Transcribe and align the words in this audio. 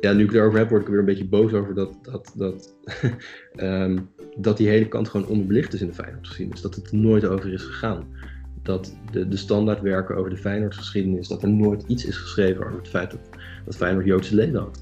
ja, 0.00 0.12
nu 0.12 0.24
ik 0.24 0.32
erover 0.32 0.58
heb, 0.58 0.68
word 0.68 0.80
ik 0.80 0.86
er 0.86 0.92
weer 0.92 1.00
een 1.00 1.06
beetje 1.06 1.28
boos 1.28 1.52
over 1.52 1.74
dat, 1.74 1.98
dat, 2.02 2.32
dat, 2.34 2.74
ehm, 3.56 3.98
dat 4.36 4.56
die 4.56 4.68
hele 4.68 4.88
kant 4.88 5.08
gewoon 5.08 5.26
onderbelicht 5.26 5.72
is 5.72 5.80
in 5.80 5.86
de 5.86 5.94
Feyenoordgeschiedenis. 5.94 6.60
Dat 6.60 6.74
het 6.74 6.90
er 6.90 6.96
nooit 6.96 7.24
over 7.24 7.52
is 7.52 7.62
gegaan. 7.62 8.06
Dat 8.62 8.94
de, 9.10 9.28
de 9.28 9.36
standaardwerken 9.36 10.16
over 10.16 10.30
de 10.30 10.36
Feyenoordgeschiedenis, 10.36 11.28
dat 11.28 11.42
er 11.42 11.48
nooit 11.48 11.84
iets 11.86 12.04
is 12.04 12.16
geschreven 12.16 12.66
over 12.66 12.78
het 12.78 12.88
feit 12.88 13.10
dat, 13.10 13.20
dat 13.64 13.76
Feyenoord 13.76 14.06
Joodse 14.06 14.34
leden 14.34 14.60
had. 14.60 14.78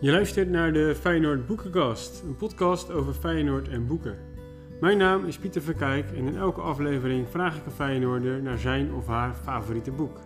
Je 0.00 0.10
luistert 0.10 0.50
naar 0.50 0.72
de 0.72 0.94
Feyenoord 1.00 1.46
Boekenkast, 1.46 2.22
een 2.22 2.36
podcast 2.36 2.90
over 2.90 3.12
Feyenoord 3.12 3.68
en 3.68 3.86
boeken. 3.86 4.29
Mijn 4.80 4.98
naam 4.98 5.24
is 5.24 5.38
Pieter 5.38 5.62
Verkijk 5.62 6.10
en 6.10 6.26
in 6.26 6.36
elke 6.36 6.60
aflevering 6.60 7.28
vraag 7.28 7.56
ik 7.56 7.66
een 7.66 7.72
Feyenoorder 7.72 8.42
naar 8.42 8.58
zijn 8.58 8.92
of 8.92 9.06
haar 9.06 9.34
favoriete 9.34 9.90
boek. 9.90 10.18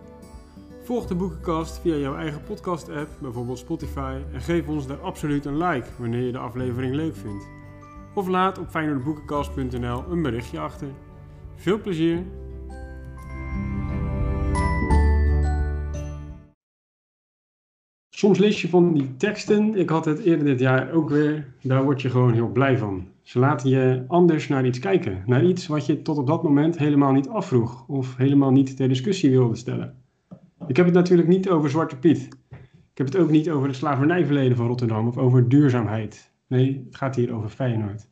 Volg 0.83 1.05
de 1.05 1.15
Boekenkast 1.15 1.79
via 1.79 1.95
jouw 1.95 2.15
eigen 2.15 2.43
podcast-app, 2.43 3.09
bijvoorbeeld 3.21 3.57
Spotify, 3.57 4.17
en 4.33 4.41
geef 4.41 4.67
ons 4.67 4.87
daar 4.87 4.99
absoluut 4.99 5.45
een 5.45 5.57
like 5.57 5.87
wanneer 5.97 6.21
je 6.21 6.31
de 6.31 6.37
aflevering 6.37 6.95
leuk 6.95 7.15
vindt. 7.15 7.47
Of 8.13 8.27
laat 8.27 8.57
op 8.57 8.69
feyenoordboekenkast.nl 8.69 10.03
een 10.09 10.21
berichtje 10.21 10.59
achter. 10.59 10.87
Veel 11.55 11.81
plezier! 11.81 12.23
Soms 18.09 18.37
lees 18.37 18.61
je 18.61 18.69
van 18.69 18.93
die 18.93 19.15
teksten, 19.17 19.75
ik 19.75 19.89
had 19.89 20.05
het 20.05 20.19
eerder 20.19 20.45
dit 20.45 20.59
jaar 20.59 20.91
ook 20.91 21.09
weer, 21.09 21.53
daar 21.61 21.83
word 21.83 22.01
je 22.01 22.09
gewoon 22.09 22.33
heel 22.33 22.49
blij 22.49 22.77
van. 22.77 23.13
Ze 23.25 23.39
laten 23.39 23.69
je 23.69 24.03
anders 24.07 24.47
naar 24.47 24.65
iets 24.65 24.79
kijken, 24.79 25.23
naar 25.25 25.45
iets 25.45 25.67
wat 25.67 25.85
je 25.85 26.01
tot 26.01 26.17
op 26.17 26.27
dat 26.27 26.43
moment 26.43 26.77
helemaal 26.77 27.11
niet 27.11 27.29
afvroeg 27.29 27.87
of 27.87 28.15
helemaal 28.15 28.51
niet 28.51 28.77
ter 28.77 28.87
discussie 28.87 29.29
wilde 29.29 29.55
stellen. 29.55 29.95
Ik 30.67 30.75
heb 30.75 30.85
het 30.85 30.95
natuurlijk 30.95 31.27
niet 31.27 31.49
over 31.49 31.69
Zwarte 31.69 31.97
Piet. 31.97 32.27
Ik 32.91 32.97
heb 32.97 33.07
het 33.07 33.17
ook 33.17 33.29
niet 33.29 33.49
over 33.49 33.67
het 33.67 33.77
slavernijverleden 33.77 34.57
van 34.57 34.67
Rotterdam 34.67 35.07
of 35.07 35.17
over 35.17 35.49
duurzaamheid. 35.49 36.31
Nee, 36.47 36.83
het 36.85 36.95
gaat 36.95 37.15
hier 37.15 37.33
over 37.33 37.49
Feyenoord. 37.49 38.09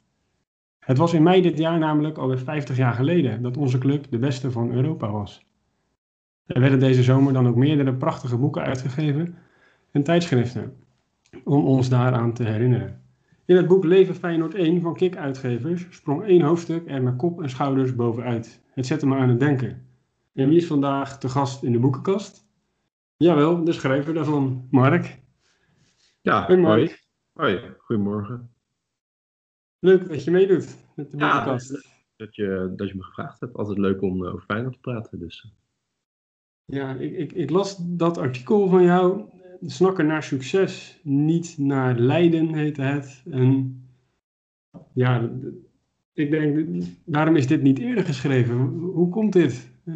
Het 0.79 0.97
was 0.97 1.13
in 1.13 1.23
mei 1.23 1.41
dit 1.41 1.57
jaar 1.57 1.79
namelijk 1.79 2.17
alweer 2.17 2.39
50 2.39 2.77
jaar 2.77 2.93
geleden 2.93 3.41
dat 3.41 3.57
onze 3.57 3.77
club 3.77 4.05
de 4.09 4.19
beste 4.19 4.51
van 4.51 4.71
Europa 4.71 5.11
was. 5.11 5.45
Er 6.45 6.59
werden 6.59 6.79
deze 6.79 7.03
zomer 7.03 7.33
dan 7.33 7.47
ook 7.47 7.55
meerdere 7.55 7.93
prachtige 7.93 8.37
boeken 8.37 8.61
uitgegeven 8.61 9.35
en 9.91 10.03
tijdschriften 10.03 10.73
om 11.43 11.65
ons 11.65 11.89
daaraan 11.89 12.33
te 12.33 12.43
herinneren. 12.43 13.02
In 13.45 13.55
het 13.55 13.67
boek 13.67 13.83
Leven 13.83 14.15
Feyenoord 14.15 14.53
1 14.53 14.81
van 14.81 14.93
Kik 14.93 15.15
Uitgevers 15.17 15.85
sprong 15.89 16.23
één 16.23 16.41
hoofdstuk 16.41 16.89
er 16.89 17.03
met 17.03 17.15
kop 17.15 17.41
en 17.41 17.49
schouders 17.49 17.95
bovenuit. 17.95 18.61
Het 18.73 18.85
zette 18.85 19.05
me 19.07 19.15
aan 19.15 19.29
het 19.29 19.39
denken. 19.39 19.87
En 20.33 20.49
wie 20.49 20.57
is 20.57 20.67
vandaag 20.67 21.19
te 21.19 21.29
gast 21.29 21.63
in 21.63 21.71
de 21.71 21.79
boekenkast? 21.79 22.47
Jawel, 23.17 23.63
de 23.63 23.71
schrijver 23.71 24.13
daarvan, 24.13 24.67
Mark. 24.71 25.19
Ja, 26.21 26.45
Hoi, 26.45 26.59
Mark. 26.59 27.05
hoi. 27.33 27.55
Hoi, 27.57 27.73
goedemorgen. 27.77 28.49
Leuk 29.79 30.07
dat 30.09 30.23
je 30.23 30.31
meedoet 30.31 30.77
met 30.95 31.11
de 31.11 31.17
Ja, 31.17 31.33
boekenkast. 31.33 31.91
Dat 32.15 32.35
je, 32.35 32.73
dat 32.75 32.87
je 32.87 32.95
me 32.95 33.03
gevraagd 33.03 33.39
hebt. 33.39 33.55
Altijd 33.57 33.77
leuk 33.77 34.01
om 34.01 34.25
eh, 34.25 34.33
over 34.33 34.45
Feyenoord 34.45 34.73
te 34.73 34.79
praten. 34.79 35.19
Dus. 35.19 35.53
Ja, 36.65 36.93
ik, 36.93 37.17
ik, 37.17 37.31
ik 37.31 37.49
las 37.49 37.77
dat 37.79 38.17
artikel 38.17 38.67
van 38.69 38.83
jou, 38.83 39.29
Snakken 39.65 40.05
naar 40.05 40.23
succes, 40.23 40.99
niet 41.03 41.55
naar 41.57 41.95
lijden 41.99 42.53
heette 42.53 42.81
het. 42.81 43.23
En 43.31 43.81
ja, 44.93 45.29
ik 46.13 46.31
denk, 46.31 46.67
waarom 47.05 47.35
is 47.35 47.47
dit 47.47 47.61
niet 47.61 47.79
eerder 47.79 48.03
geschreven? 48.03 48.55
Hoe 48.79 49.09
komt 49.09 49.33
dit? 49.33 49.71
Eh, 49.85 49.95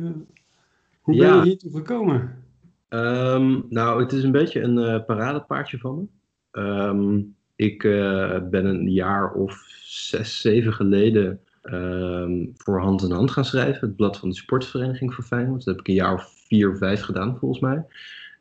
hoe 1.01 1.17
ben 1.17 1.27
Ja. 1.27 1.35
je 1.35 1.41
hiertoe 1.41 1.71
gekomen? 1.71 2.43
Ehm, 2.89 3.59
nou, 3.69 4.01
het 4.01 4.11
is 4.11 4.23
een 4.23 4.31
beetje 4.31 4.61
een 4.61 4.77
eh, 4.77 5.05
paradepaardje 5.05 5.77
van 5.77 5.95
me. 5.97 6.05
Ehm, 6.51 7.21
ik 7.55 7.83
eh, 7.83 8.39
ben 8.49 8.65
een 8.65 8.91
jaar 8.91 9.33
of 9.33 9.65
zes, 9.83 10.41
zeven 10.41 10.73
geleden 10.73 11.39
ehm, 11.61 12.45
voor 12.55 12.79
Hand 12.79 13.03
in 13.03 13.11
Hand 13.11 13.31
gaan 13.31 13.45
schrijven. 13.45 13.87
Het 13.87 13.95
blad 13.95 14.17
van 14.17 14.29
de 14.29 14.35
sportvereniging 14.35 15.13
voor 15.13 15.23
Feyenoord. 15.23 15.65
Dat 15.65 15.75
heb 15.75 15.79
ik 15.79 15.87
een 15.87 15.93
jaar 15.93 16.13
of 16.13 16.33
vier 16.47 16.77
vijf 16.77 17.01
gedaan, 17.01 17.37
volgens 17.37 17.61
mij. 17.61 17.85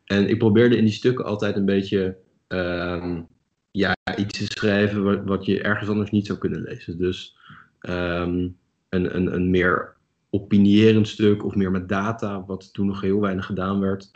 En 0.06 0.28
ik 0.28 0.38
probeerde 0.38 0.76
in 0.76 0.84
die 0.84 0.92
stukken 0.92 1.24
altijd 1.24 1.56
een 1.56 1.64
beetje 1.64 2.16
ehm, 2.46 3.22
ja, 3.70 3.94
iets 4.16 4.38
te 4.38 4.44
schrijven 4.44 5.24
wat, 5.24 5.44
je 5.44 5.62
ergens 5.62 5.88
anders 5.88 6.10
niet 6.10 6.26
zou 6.26 6.38
kunnen 6.38 6.62
lezen. 6.62 6.98
Dus 6.98 7.36
ehm, 7.80 8.48
een, 8.88 9.16
een, 9.16 9.34
een 9.34 9.50
meer 9.50 9.94
opinierend 10.30 11.08
stuk 11.08 11.44
of 11.44 11.54
meer 11.54 11.70
met 11.70 11.88
data, 11.88 12.44
wat 12.44 12.72
toen 12.72 12.86
nog 12.86 13.00
heel 13.00 13.20
weinig 13.20 13.46
gedaan 13.46 13.80
werd. 13.80 14.10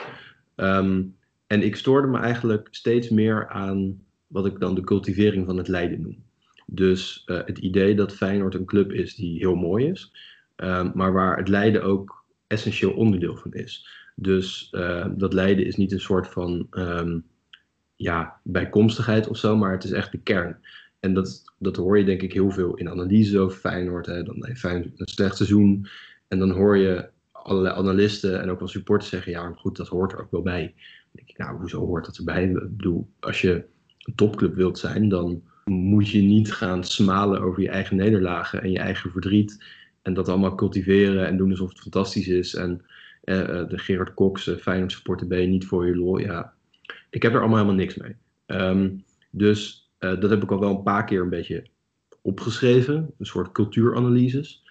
Ehm, 0.54 1.02
en 1.46 1.62
ik 1.62 1.76
stoorde 1.76 2.08
me 2.08 2.18
eigenlijk 2.18 2.68
steeds 2.70 3.08
meer 3.08 3.48
aan 3.48 4.02
wat 4.26 4.46
ik 4.46 4.60
dan 4.60 4.74
de 4.74 4.84
cultivering 4.84 5.46
van 5.46 5.56
het 5.56 5.68
lijden 5.68 6.00
noem. 6.00 6.24
Dus 6.66 7.22
eh, 7.26 7.40
het 7.44 7.58
idee 7.58 7.94
dat 7.94 8.14
Feyenoord 8.14 8.54
een 8.54 8.64
club 8.64 8.92
is 8.92 9.14
die 9.14 9.38
heel 9.38 9.54
mooi 9.54 9.86
is, 9.86 10.12
maar 10.94 11.12
waar 11.12 11.36
het 11.36 11.48
lijden 11.48 11.82
ook 11.82 12.24
essentieel 12.46 12.92
onderdeel 12.92 13.36
van 13.36 13.52
is. 13.52 13.99
Dus 14.20 14.68
eh, 14.70 15.06
dat 15.16 15.32
lijden 15.32 15.66
is 15.66 15.76
niet 15.76 15.92
een 15.92 16.00
soort 16.00 16.28
van 16.28 16.66
ehm, 16.70 17.18
ja, 17.96 18.40
bijkomstigheid 18.42 19.28
of 19.28 19.36
zo, 19.36 19.56
maar 19.56 19.72
het 19.72 19.84
is 19.84 19.92
echt 19.92 20.12
de 20.12 20.20
kern. 20.20 20.58
En 20.98 21.14
dat, 21.14 21.44
dat 21.58 21.76
hoor 21.76 21.98
je 21.98 22.04
denk 22.04 22.22
ik 22.22 22.32
heel 22.32 22.50
veel 22.50 22.74
in 22.74 22.88
analyses 22.88 23.36
over 23.36 23.58
Feyenoord. 23.58 24.06
Hè. 24.06 24.22
Dan 24.22 24.46
heeft 24.46 24.60
Feyenoord 24.60 25.00
een 25.00 25.06
slecht 25.06 25.36
seizoen. 25.36 25.86
En 26.28 26.38
dan 26.38 26.50
hoor 26.50 26.76
je 26.76 27.08
allerlei 27.32 27.74
analisten 27.74 28.40
en 28.40 28.50
ook 28.50 28.58
wel 28.58 28.68
supporters 28.68 29.10
zeggen, 29.10 29.32
ja, 29.32 29.42
maar 29.42 29.58
goed, 29.58 29.76
dat 29.76 29.88
hoort 29.88 30.12
er 30.12 30.20
ook 30.20 30.30
wel 30.30 30.42
bij. 30.42 30.62
Dan 30.62 31.12
denk 31.12 31.28
ik, 31.28 31.38
nou, 31.38 31.58
hoezo 31.58 31.86
hoort 31.86 32.06
dat 32.06 32.16
erbij? 32.16 32.44
Ik 32.44 32.76
bedoel, 32.76 33.08
als 33.20 33.40
je 33.40 33.64
een 33.98 34.14
topclub 34.14 34.54
wilt 34.54 34.78
zijn, 34.78 35.08
dan 35.08 35.42
moet 35.64 36.08
je 36.08 36.22
niet 36.22 36.52
gaan 36.52 36.84
smalen 36.84 37.40
over 37.40 37.62
je 37.62 37.68
eigen 37.68 37.96
nederlagen 37.96 38.62
en 38.62 38.70
je 38.70 38.78
eigen 38.78 39.10
verdriet. 39.10 39.64
En 40.02 40.14
dat 40.14 40.28
allemaal 40.28 40.54
cultiveren 40.54 41.26
en 41.26 41.36
doen 41.36 41.50
alsof 41.50 41.68
het 41.68 41.80
fantastisch 41.80 42.28
is. 42.28 42.54
En 42.54 42.84
de 43.20 43.78
Gerard 43.78 44.14
Cox, 44.14 44.46
eh, 44.46 44.56
Feyenoord 44.56 44.92
supporter 44.92 45.40
je 45.40 45.46
niet 45.46 45.66
voor 45.66 45.86
je 45.86 45.96
lol. 45.96 46.18
Ja, 46.18 46.54
ik 47.10 47.22
heb 47.22 47.32
er 47.32 47.38
allemaal 47.38 47.58
helemaal 47.58 47.78
niks 47.78 47.96
mee. 47.96 48.16
Ehm, 48.46 48.90
dus 49.30 49.90
eh, 49.98 50.20
dat 50.20 50.30
heb 50.30 50.42
ik 50.42 50.50
al 50.50 50.60
wel 50.60 50.76
een 50.76 50.82
paar 50.82 51.04
keer 51.04 51.20
een 51.20 51.28
beetje 51.28 51.66
opgeschreven. 52.22 53.14
Een 53.18 53.26
soort 53.26 53.52
cultuuranalyses. 53.52 54.64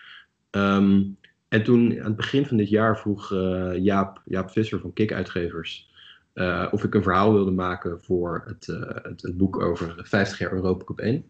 Ehm, 0.49 1.01
en 1.47 1.63
toen 1.63 1.99
aan 1.99 2.05
het 2.05 2.15
begin 2.15 2.45
van 2.45 2.57
dit 2.57 2.69
jaar 2.69 2.99
vroeg 2.99 3.33
eh, 3.33 3.75
Jaap, 3.75 4.21
Jaap 4.25 4.49
Visser 4.49 4.79
van 4.79 4.93
Kik 4.93 5.13
Uitgevers 5.13 5.89
eh, 6.33 6.67
of 6.71 6.83
ik 6.83 6.93
een 6.93 7.03
verhaal 7.03 7.33
wilde 7.33 7.51
maken 7.51 8.01
voor 8.01 8.43
het, 8.45 8.67
eh, 8.67 9.03
het, 9.03 9.21
het 9.21 9.37
boek 9.37 9.61
over 9.61 9.95
50 10.03 10.39
jaar 10.39 10.51
Europa 10.51 10.83
Cup 10.83 10.99
1. 10.99 11.25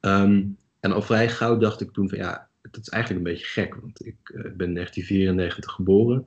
Ehm, 0.00 0.44
en 0.80 0.92
al 0.92 1.02
vrij 1.02 1.28
gauw 1.28 1.56
dacht 1.56 1.80
ik 1.80 1.92
toen 1.92 2.08
van 2.08 2.18
ja, 2.18 2.48
dat 2.70 2.80
is 2.80 2.88
eigenlijk 2.88 3.24
een 3.24 3.32
beetje 3.32 3.46
gek, 3.46 3.74
want 3.74 4.06
ik 4.06 4.16
eh, 4.24 4.42
ben 4.42 4.68
in 4.68 4.74
1994 4.74 5.72
geboren. 5.72 6.26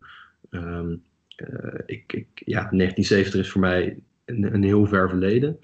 Ehm, 0.50 0.96
eh, 1.36 1.80
ik, 1.86 2.14
ik, 2.14 2.28
ja, 2.46 2.70
1970 2.70 3.40
is 3.40 3.50
voor 3.50 3.62
mij 3.62 4.00
een, 4.26 4.64
heel 4.64 4.86
ver 4.86 5.10
verleden. 5.10 5.60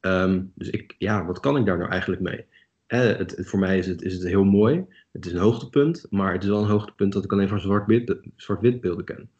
Ehm, 0.00 0.42
dus 0.54 0.70
ik, 0.70 0.94
ja, 0.98 1.24
wat 1.24 1.40
kan 1.40 1.56
ik 1.56 1.66
daar 1.66 1.78
nou 1.78 1.90
eigenlijk 1.90 2.22
mee? 2.22 2.44
Hè, 2.86 2.98
het, 2.98 3.34
voor 3.38 3.58
mij 3.58 3.78
is 3.78 3.86
het, 3.86 4.02
is 4.02 4.12
het 4.12 4.24
heel 4.24 4.44
mooi. 4.44 4.84
Het 5.12 5.26
is 5.26 5.32
een 5.32 5.38
hoogtepunt, 5.38 6.06
maar 6.10 6.32
het 6.32 6.42
is 6.42 6.48
wel 6.48 6.62
een 6.62 6.68
hoogtepunt 6.68 7.12
dat 7.12 7.24
ik 7.24 7.32
alleen 7.32 7.48
van 7.48 7.60
zwart-wit 7.60 8.16
zwart-wit 8.36 8.80
beelden 8.80 9.04
ken. 9.04 9.30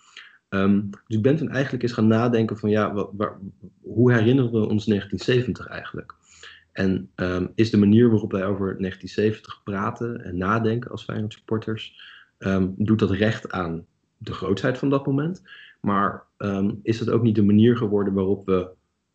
Ehm, 0.48 0.80
dus 0.90 1.16
ik 1.16 1.22
ben 1.22 1.36
toen 1.36 1.50
eigenlijk 1.50 1.82
eens 1.82 1.92
gaan 1.92 2.06
nadenken 2.06 2.58
van 2.58 2.70
ja, 2.70 3.08
hoe 3.82 4.12
herinneren 4.12 4.52
we 4.52 4.68
ons 4.68 4.84
1970 4.84 5.66
eigenlijk? 5.66 6.14
En 6.74 7.10
ehm, 7.14 7.46
is 7.54 7.70
de 7.70 7.76
manier 7.76 8.10
waarop 8.10 8.32
wij 8.32 8.44
over 8.46 8.76
1970 8.78 9.62
praten 9.64 10.24
en 10.24 10.36
nadenken 10.36 10.90
als 10.90 11.04
Feyenoord 11.04 11.32
supporters, 11.32 12.00
ehm, 12.38 12.68
doet 12.76 12.98
dat 12.98 13.10
recht 13.10 13.50
aan 13.50 13.86
de 14.16 14.32
grootheid 14.32 14.78
van 14.78 14.90
dat 14.90 15.06
moment? 15.06 15.42
Maar 15.80 16.22
ehm, 16.36 16.70
is 16.82 16.98
dat 16.98 17.10
ook 17.10 17.22
niet 17.22 17.34
de 17.34 17.42
manier 17.42 17.76
geworden 17.76 18.14
waarop 18.14 18.46
we, 18.46 18.68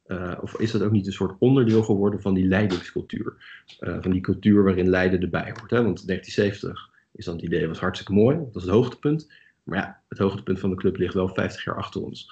eh, 0.03 0.37
of 0.41 0.59
is 0.59 0.71
dat 0.71 0.81
ook 0.81 0.91
niet 0.91 1.05
een 1.05 1.13
soort 1.13 1.35
onderdeel 1.39 1.83
geworden 1.83 2.21
van 2.21 2.33
die 2.33 2.47
leidingscultuur? 2.47 3.35
Eh, 3.79 3.97
van 4.01 4.11
die 4.11 4.21
cultuur 4.21 4.63
waarin 4.63 4.89
Leiden 4.89 5.21
erbij 5.21 5.53
hoort. 5.57 5.71
Hè? 5.71 5.83
Want 5.83 6.05
1970 6.05 6.89
is 7.11 7.25
dan 7.25 7.35
het 7.35 7.43
idee, 7.43 7.67
was 7.67 7.79
hartstikke 7.79 8.13
mooi, 8.13 8.37
dat 8.37 8.55
is 8.55 8.61
het 8.61 8.71
hoogtepunt. 8.71 9.31
Maar 9.63 9.77
ja, 9.77 10.01
het 10.07 10.17
hoogtepunt 10.17 10.59
van 10.59 10.69
de 10.69 10.75
club 10.75 10.97
ligt 10.97 11.13
wel 11.13 11.27
50 11.27 11.63
jaar 11.63 11.77
achter 11.77 12.01
ons. 12.01 12.31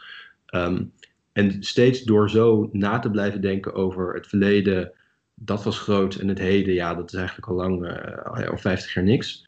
En 1.38 1.56
steeds 1.60 2.04
door 2.04 2.30
zo 2.30 2.70
na 2.72 3.00
te 3.00 3.10
blijven 3.10 3.42
denken 3.42 3.74
over 3.74 4.14
het 4.14 4.28
verleden, 4.28 4.92
dat 5.40 5.64
was 5.64 5.80
groot. 5.80 6.16
En 6.16 6.28
het 6.28 6.38
heden, 6.38 6.74
ja, 6.74 6.96
dat 6.96 7.14
is 7.14 7.18
eigenlijk 7.18 7.48
al 7.48 7.56
lang, 7.56 7.86
eh, 7.86 8.50
al 8.50 8.58
50 8.58 8.94
jaar 8.94 9.04
niks. 9.04 9.46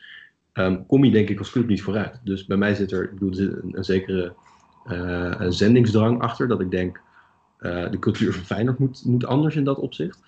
ehm, 0.53 0.85
kom 0.87 1.03
je 1.05 1.11
denk 1.11 1.29
ik 1.29 1.39
als 1.39 1.51
club 1.51 1.67
niet 1.67 1.81
vooruit. 1.81 2.19
Dus 2.23 2.45
bij 2.45 2.57
mij 2.57 2.75
zit 2.75 2.91
er, 2.91 3.09
bedoel, 3.13 3.49
een, 3.71 3.83
zekere 3.83 4.33
eh, 4.85 5.33
een 5.37 5.53
zendingsdrang 5.53 6.21
achter. 6.21 6.47
Dat 6.47 6.61
ik 6.61 6.71
denk, 6.71 7.01
eh, 7.57 7.91
de 7.91 7.99
cultuur 7.99 8.33
van 8.33 8.43
Feyenoord 8.43 8.79
moet, 8.79 9.05
moet 9.05 9.25
anders 9.25 9.55
in 9.55 9.63
dat 9.63 9.77
opzicht. 9.77 10.19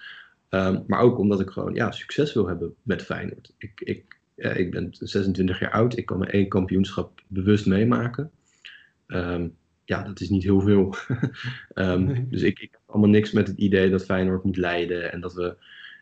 Ehm, 0.50 0.82
maar 0.88 1.00
ook 1.00 1.18
omdat 1.18 1.40
ik 1.40 1.50
gewoon 1.50 1.74
ja, 1.74 1.92
succes 1.92 2.34
wil 2.34 2.48
hebben 2.48 2.76
met 2.84 3.02
Feyenoord. 3.02 3.54
Ik, 3.58 3.82
ik, 3.84 4.20
ik 4.36 4.72
ben 4.72 4.88
26 4.92 5.60
jaar 5.60 5.72
oud, 5.72 5.98
ik 5.98 6.06
kan 6.06 6.18
maar 6.18 6.30
één 6.30 6.48
kampioenschap 6.48 7.22
bewust 7.28 7.66
meemaken. 7.66 8.32
Ehm, 9.08 9.48
ja, 9.92 10.04
dat 10.04 10.20
is 10.20 10.30
niet 10.30 10.44
heel 10.44 10.62
veel. 10.62 10.96
um, 11.76 12.30
Dus 12.30 12.42
ik, 12.42 12.60
ik 12.60 12.72
heb 12.72 12.82
allemaal 12.86 13.10
niks 13.10 13.32
met 13.32 13.48
het 13.48 13.58
idee 13.58 13.90
dat 13.90 14.06
Feyenoord 14.06 14.44
moet 14.44 14.58
leiden 14.58 15.12
en 15.12 15.22
dat 15.22 15.34
we 15.34 15.56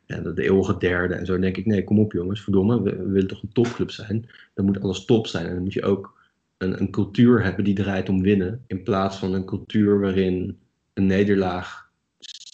ja, 0.06 0.19
de 0.19 0.44
eeuwige 0.44 0.77
derde 0.77 1.13
en 1.13 1.25
zo. 1.25 1.31
Dan 1.31 1.41
denk 1.41 1.57
ik, 1.57 1.65
nee, 1.65 1.83
kom 1.83 2.00
op 2.00 2.12
jongens, 2.12 2.41
verdomme, 2.41 2.81
we, 2.81 2.95
we 2.95 3.09
willen 3.09 3.27
toch 3.27 3.44
een 3.44 3.53
topclub 3.53 3.91
zijn. 3.91 4.30
Dan 4.53 4.65
moet 4.65 4.81
alles 4.81 5.06
top 5.06 5.27
zijn 5.27 5.45
en 5.45 5.53
dan 5.53 5.63
moet 5.63 5.74
je 5.74 5.83
ook 5.83 6.18
een, 6.57 6.81
een 6.81 6.91
cultuur 6.91 7.44
hebben 7.44 7.63
die 7.63 7.75
draait 7.75 8.09
om 8.09 8.21
winnen, 8.21 8.63
in 8.68 8.83
plaats 8.83 9.18
van 9.18 9.33
een 9.33 9.45
cultuur 9.45 10.00
waarin 10.00 10.57
een 10.94 11.06
nederlaag 11.06 11.89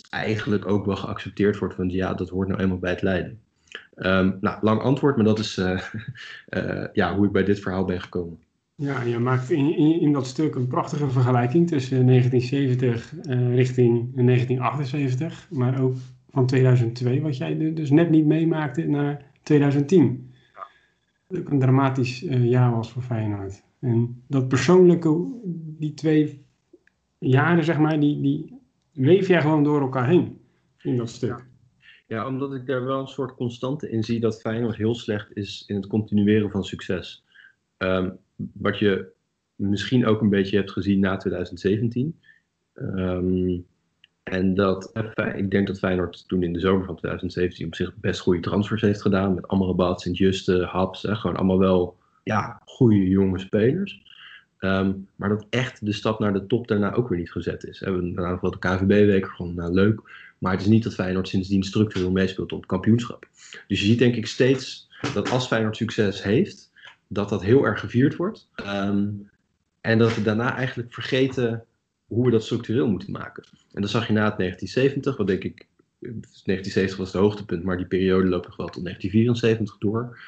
eigenlijk 0.09 0.67
ook 0.67 0.85
wel 0.85 0.95
geaccepteerd 0.95 1.57
wordt, 1.57 1.75
want 1.75 1.91
ja, 1.91 2.13
dat 2.13 2.29
hoort 2.29 2.47
nou 2.47 2.59
eenmaal 2.61 2.79
bij 2.79 2.91
het 2.91 3.01
lijden. 3.01 3.39
Um, 3.95 4.37
nou, 4.41 4.57
lang 4.61 4.81
antwoord, 4.81 5.15
maar 5.15 5.25
dat 5.25 5.39
is 5.39 5.57
uh, 5.57 5.81
uh, 6.49 6.85
ja, 6.99 7.15
hoe 7.15 7.25
ik 7.25 7.31
bij 7.31 7.43
dit 7.43 7.59
verhaal 7.59 7.85
ben 7.85 8.01
gekomen. 8.01 8.44
Ja, 8.77 9.01
je 9.01 9.19
maakt 9.19 9.49
in, 9.49 9.77
in, 9.77 10.01
in, 10.01 10.13
dat 10.13 10.27
stuk 10.27 10.55
een 10.55 10.67
prachtige 10.67 11.09
vergelijking 11.09 11.67
tussen 11.67 12.07
1970 12.07 13.13
uh, 13.13 13.55
richting 13.55 14.13
1978, 14.15 15.47
maar 15.51 15.81
ook 15.81 15.95
van 16.29 16.45
2002, 16.45 17.21
wat 17.21 17.37
jij 17.37 17.73
dus 17.73 17.89
net 17.89 18.09
niet 18.09 18.25
meemaakte, 18.25 18.87
naar 18.87 19.31
2010. 19.43 20.33
Ja. 20.53 20.67
Ook 21.39 21.49
een 21.49 21.59
dramatisch 21.59 22.19
jaar 22.29 22.71
was 22.71 22.91
voor 22.91 23.01
Feyenoord. 23.01 23.63
En 23.79 24.23
dat 24.27 24.47
persoonlijke, 24.47 25.25
die 25.77 25.93
twee 25.93 26.45
jaren, 27.17 27.63
zeg 27.63 27.77
maar, 27.77 27.99
die, 27.99 28.21
die 28.21 28.59
weef 28.91 29.27
jij 29.27 29.41
gewoon 29.41 29.63
door 29.63 29.81
elkaar 29.81 30.07
heen 30.07 30.39
in 30.81 30.97
dat 30.97 31.09
stuk. 31.09 31.29
Ja. 31.29 31.45
ja. 32.17 32.27
omdat 32.27 32.53
ik 32.53 32.65
daar 32.65 32.85
wel 32.85 32.99
een 32.99 33.07
soort 33.07 33.35
constante 33.35 33.89
in 33.89 34.03
zie 34.03 34.19
dat 34.19 34.41
Feyenoord 34.41 34.75
heel 34.75 34.95
slecht 34.95 35.35
is 35.35 35.63
in 35.67 35.75
het 35.75 35.87
continueren 35.87 36.51
van 36.51 36.63
succes. 36.63 37.23
Um, 37.77 38.17
wat 38.35 38.79
je 38.79 39.13
misschien 39.55 40.05
ook 40.05 40.21
een 40.21 40.29
beetje 40.29 40.57
hebt 40.57 40.71
gezien 40.71 40.99
na 40.99 41.17
2017. 41.17 42.19
Um, 42.73 43.65
en 44.23 44.53
dat, 44.53 44.91
ik 45.35 45.51
denk 45.51 45.67
dat 45.67 45.79
Feyenoord 45.79 46.27
toen 46.27 46.43
in 46.43 46.53
de 46.53 46.59
zomer 46.59 46.85
van 46.85 46.95
2017 46.95 47.65
op 47.65 47.75
zich 47.75 47.95
best 47.95 48.19
goede 48.19 48.39
transfers 48.39 48.81
heeft 48.81 49.01
gedaan. 49.01 49.33
Met 49.33 49.47
Amrabat, 49.47 50.01
Sint-Juste, 50.01 50.63
Haps. 50.63 51.01
Hè, 51.01 51.15
gewoon 51.15 51.35
allemaal 51.35 51.59
wel 51.59 51.97
ja, 52.23 52.61
goede 52.65 53.07
jonge 53.09 53.39
spelers. 53.39 54.03
Um, 54.59 55.07
maar 55.15 55.29
dat 55.29 55.45
echt 55.49 55.85
de 55.85 55.91
stap 55.91 56.19
naar 56.19 56.33
de 56.33 56.45
top 56.45 56.67
daarna 56.67 56.93
ook 56.93 57.09
weer 57.09 57.17
niet 57.17 57.31
gezet 57.31 57.63
is. 57.63 57.79
We 57.79 57.85
hebben 57.85 58.17
een 58.17 58.25
aantal 58.25 58.51
de 58.51 58.59
KVB-weken 58.59 59.29
gewoon 59.29 59.55
nou, 59.55 59.73
leuk. 59.73 60.01
Maar 60.37 60.51
het 60.51 60.61
is 60.61 60.67
niet 60.67 60.83
dat 60.83 60.93
Feyenoord 60.93 61.27
sindsdien 61.27 61.63
structureel 61.63 62.11
meespeelt 62.11 62.51
op 62.51 62.59
het 62.59 62.67
kampioenschap. 62.69 63.27
Dus 63.67 63.79
je 63.79 63.85
ziet 63.85 63.99
denk 63.99 64.15
ik 64.15 64.27
steeds 64.27 64.89
dat 65.13 65.29
als 65.29 65.47
Feyenoord 65.47 65.75
succes 65.75 66.23
heeft, 66.23 66.71
dat 67.15 67.29
dat 67.29 67.43
heel 67.43 67.65
erg 67.65 67.79
gevierd 67.79 68.15
wordt. 68.15 68.49
Um, 68.67 69.29
en 69.81 69.97
dat 69.97 70.15
we 70.15 70.21
daarna 70.21 70.55
eigenlijk 70.55 70.93
vergeten 70.93 71.65
hoe 72.05 72.25
we 72.25 72.31
dat 72.31 72.43
structureel 72.43 72.87
moeten 72.87 73.11
maken. 73.11 73.43
En 73.73 73.81
dat 73.81 73.89
zag 73.89 74.07
je 74.07 74.13
na 74.13 74.25
het 74.25 74.37
1970, 74.37 75.17
wat 75.17 75.27
denk 75.27 75.43
ik, 75.43 75.67
1970 75.99 76.97
was 76.97 77.13
het 77.13 77.21
hoogtepunt, 77.21 77.63
maar 77.63 77.77
die 77.77 77.85
periode 77.85 78.27
loopt 78.27 78.47
nog 78.47 78.55
wel 78.55 78.67
tot 78.67 78.83
1974 78.83 79.77
door. 79.77 80.19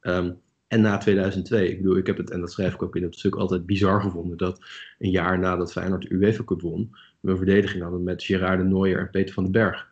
Um, 0.00 0.40
en 0.66 0.80
na 0.80 0.98
2002, 0.98 1.68
ik 1.68 1.76
bedoel, 1.76 1.96
ik 1.96 2.06
heb 2.06 2.16
het, 2.16 2.30
en 2.30 2.40
dat 2.40 2.52
schrijf 2.52 2.74
ik 2.74 2.82
ook 2.82 2.96
in 2.96 3.02
het 3.02 3.18
stuk, 3.18 3.34
altijd 3.34 3.66
bizar 3.66 4.00
gevonden 4.00 4.36
dat 4.36 4.64
een 4.98 5.10
jaar 5.10 5.38
nadat 5.38 5.72
Feyenoord 5.72 6.02
de 6.02 6.14
UEFA 6.14 6.44
Cup 6.44 6.60
won, 6.60 6.90
we 7.20 7.30
een 7.30 7.36
verdediging 7.36 7.82
hadden 7.82 8.02
met 8.02 8.24
Gerard 8.24 8.58
de 8.58 8.64
Nooijer 8.64 8.98
en 8.98 9.10
Peter 9.10 9.34
van 9.34 9.42
den 9.42 9.52
Berg. 9.52 9.88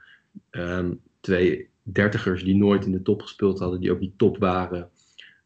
Um, 0.51 1.01
twee 1.21 1.69
dertigers 1.83 2.45
die 2.45 2.57
nooit 2.57 2.85
in 2.85 2.93
de 2.93 3.03
top 3.03 3.23
gespeeld 3.23 3.59
hadden, 3.59 3.81
die 3.81 3.93
ook 3.93 4.01
niet 4.01 4.19
top 4.19 4.39
waren. 4.39 4.91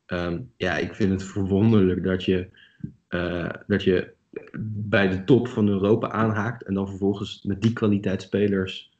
Um, 0.06 0.52
ja, 0.56 0.76
ik 0.76 0.94
vind 0.94 1.10
het 1.10 1.22
verwonderlijk 1.22 2.04
dat 2.04 2.24
je, 2.24 2.48
uh, 3.08 3.50
dat 3.66 3.82
je 3.82 4.14
bij 4.60 5.08
de 5.08 5.24
top 5.24 5.48
van 5.48 5.68
Europa 5.68 6.10
aanhaakt 6.10 6.62
en 6.62 6.74
dan 6.74 6.88
vervolgens 6.88 7.42
met 7.42 7.62
die 7.62 7.72
kwaliteit 7.72 8.22
spelers 8.22 8.94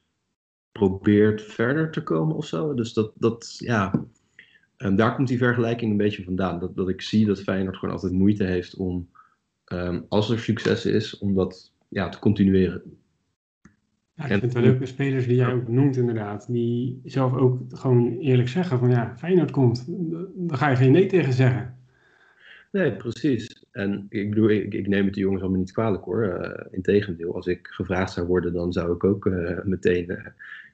probeert 0.72 1.42
verder 1.42 1.90
te 1.90 2.02
komen 2.02 2.36
of 2.36 2.46
zo. 2.46 2.74
Dus 2.74 2.92
dat, 2.92 3.12
dat 3.14 3.56
ja, 3.58 4.04
um, 4.76 4.96
daar 4.96 5.14
komt 5.14 5.28
die 5.28 5.38
vergelijking 5.38 5.90
een 5.90 5.96
beetje 5.96 6.24
vandaan. 6.24 6.58
Dat, 6.58 6.76
dat 6.76 6.88
ik 6.88 7.00
zie 7.00 7.26
dat 7.26 7.42
Feyenoord 7.42 7.76
gewoon 7.76 7.94
altijd 7.94 8.12
moeite 8.12 8.44
heeft 8.44 8.76
om, 8.76 9.08
um, 9.72 10.06
als 10.08 10.30
er 10.30 10.38
succes 10.38 10.86
is, 10.86 11.18
om 11.18 11.34
dat 11.34 11.72
ja, 11.88 12.08
te 12.08 12.18
continueren. 12.18 12.82
Ja, 14.16 14.22
ik 14.22 14.30
vind 14.30 14.42
het 14.42 14.52
wel 14.52 14.62
leuke 14.62 14.86
spelers 14.86 15.26
die 15.26 15.36
jij 15.36 15.52
ook 15.52 15.68
noemt 15.68 15.96
inderdaad. 15.96 16.46
Die 16.52 17.00
zelf 17.04 17.34
ook 17.34 17.60
gewoon 17.68 18.18
eerlijk 18.18 18.48
zeggen 18.48 18.78
van 18.78 18.90
ja, 18.90 19.16
Feyenoord 19.16 19.50
komt. 19.50 19.84
Daar 20.34 20.58
ga 20.58 20.68
je 20.68 20.76
geen 20.76 20.92
nee 20.92 21.06
tegen 21.06 21.32
zeggen. 21.32 21.78
Nee, 22.72 22.92
precies. 22.92 23.66
En 23.70 24.06
ik 24.08 24.28
bedoel, 24.28 24.48
ik, 24.48 24.74
ik 24.74 24.86
neem 24.86 25.04
het 25.04 25.14
de 25.14 25.20
jongens 25.20 25.42
allemaal 25.42 25.60
niet 25.60 25.72
kwalijk 25.72 26.04
hoor. 26.04 26.24
Uh, 26.24 26.66
Integendeel, 26.70 27.34
als 27.34 27.46
ik 27.46 27.66
gevraagd 27.66 28.12
zou 28.12 28.26
worden, 28.26 28.52
dan 28.52 28.72
zou 28.72 28.94
ik 28.94 29.04
ook 29.04 29.26
uh, 29.26 29.62
meteen 29.64 30.10
uh, 30.10 30.26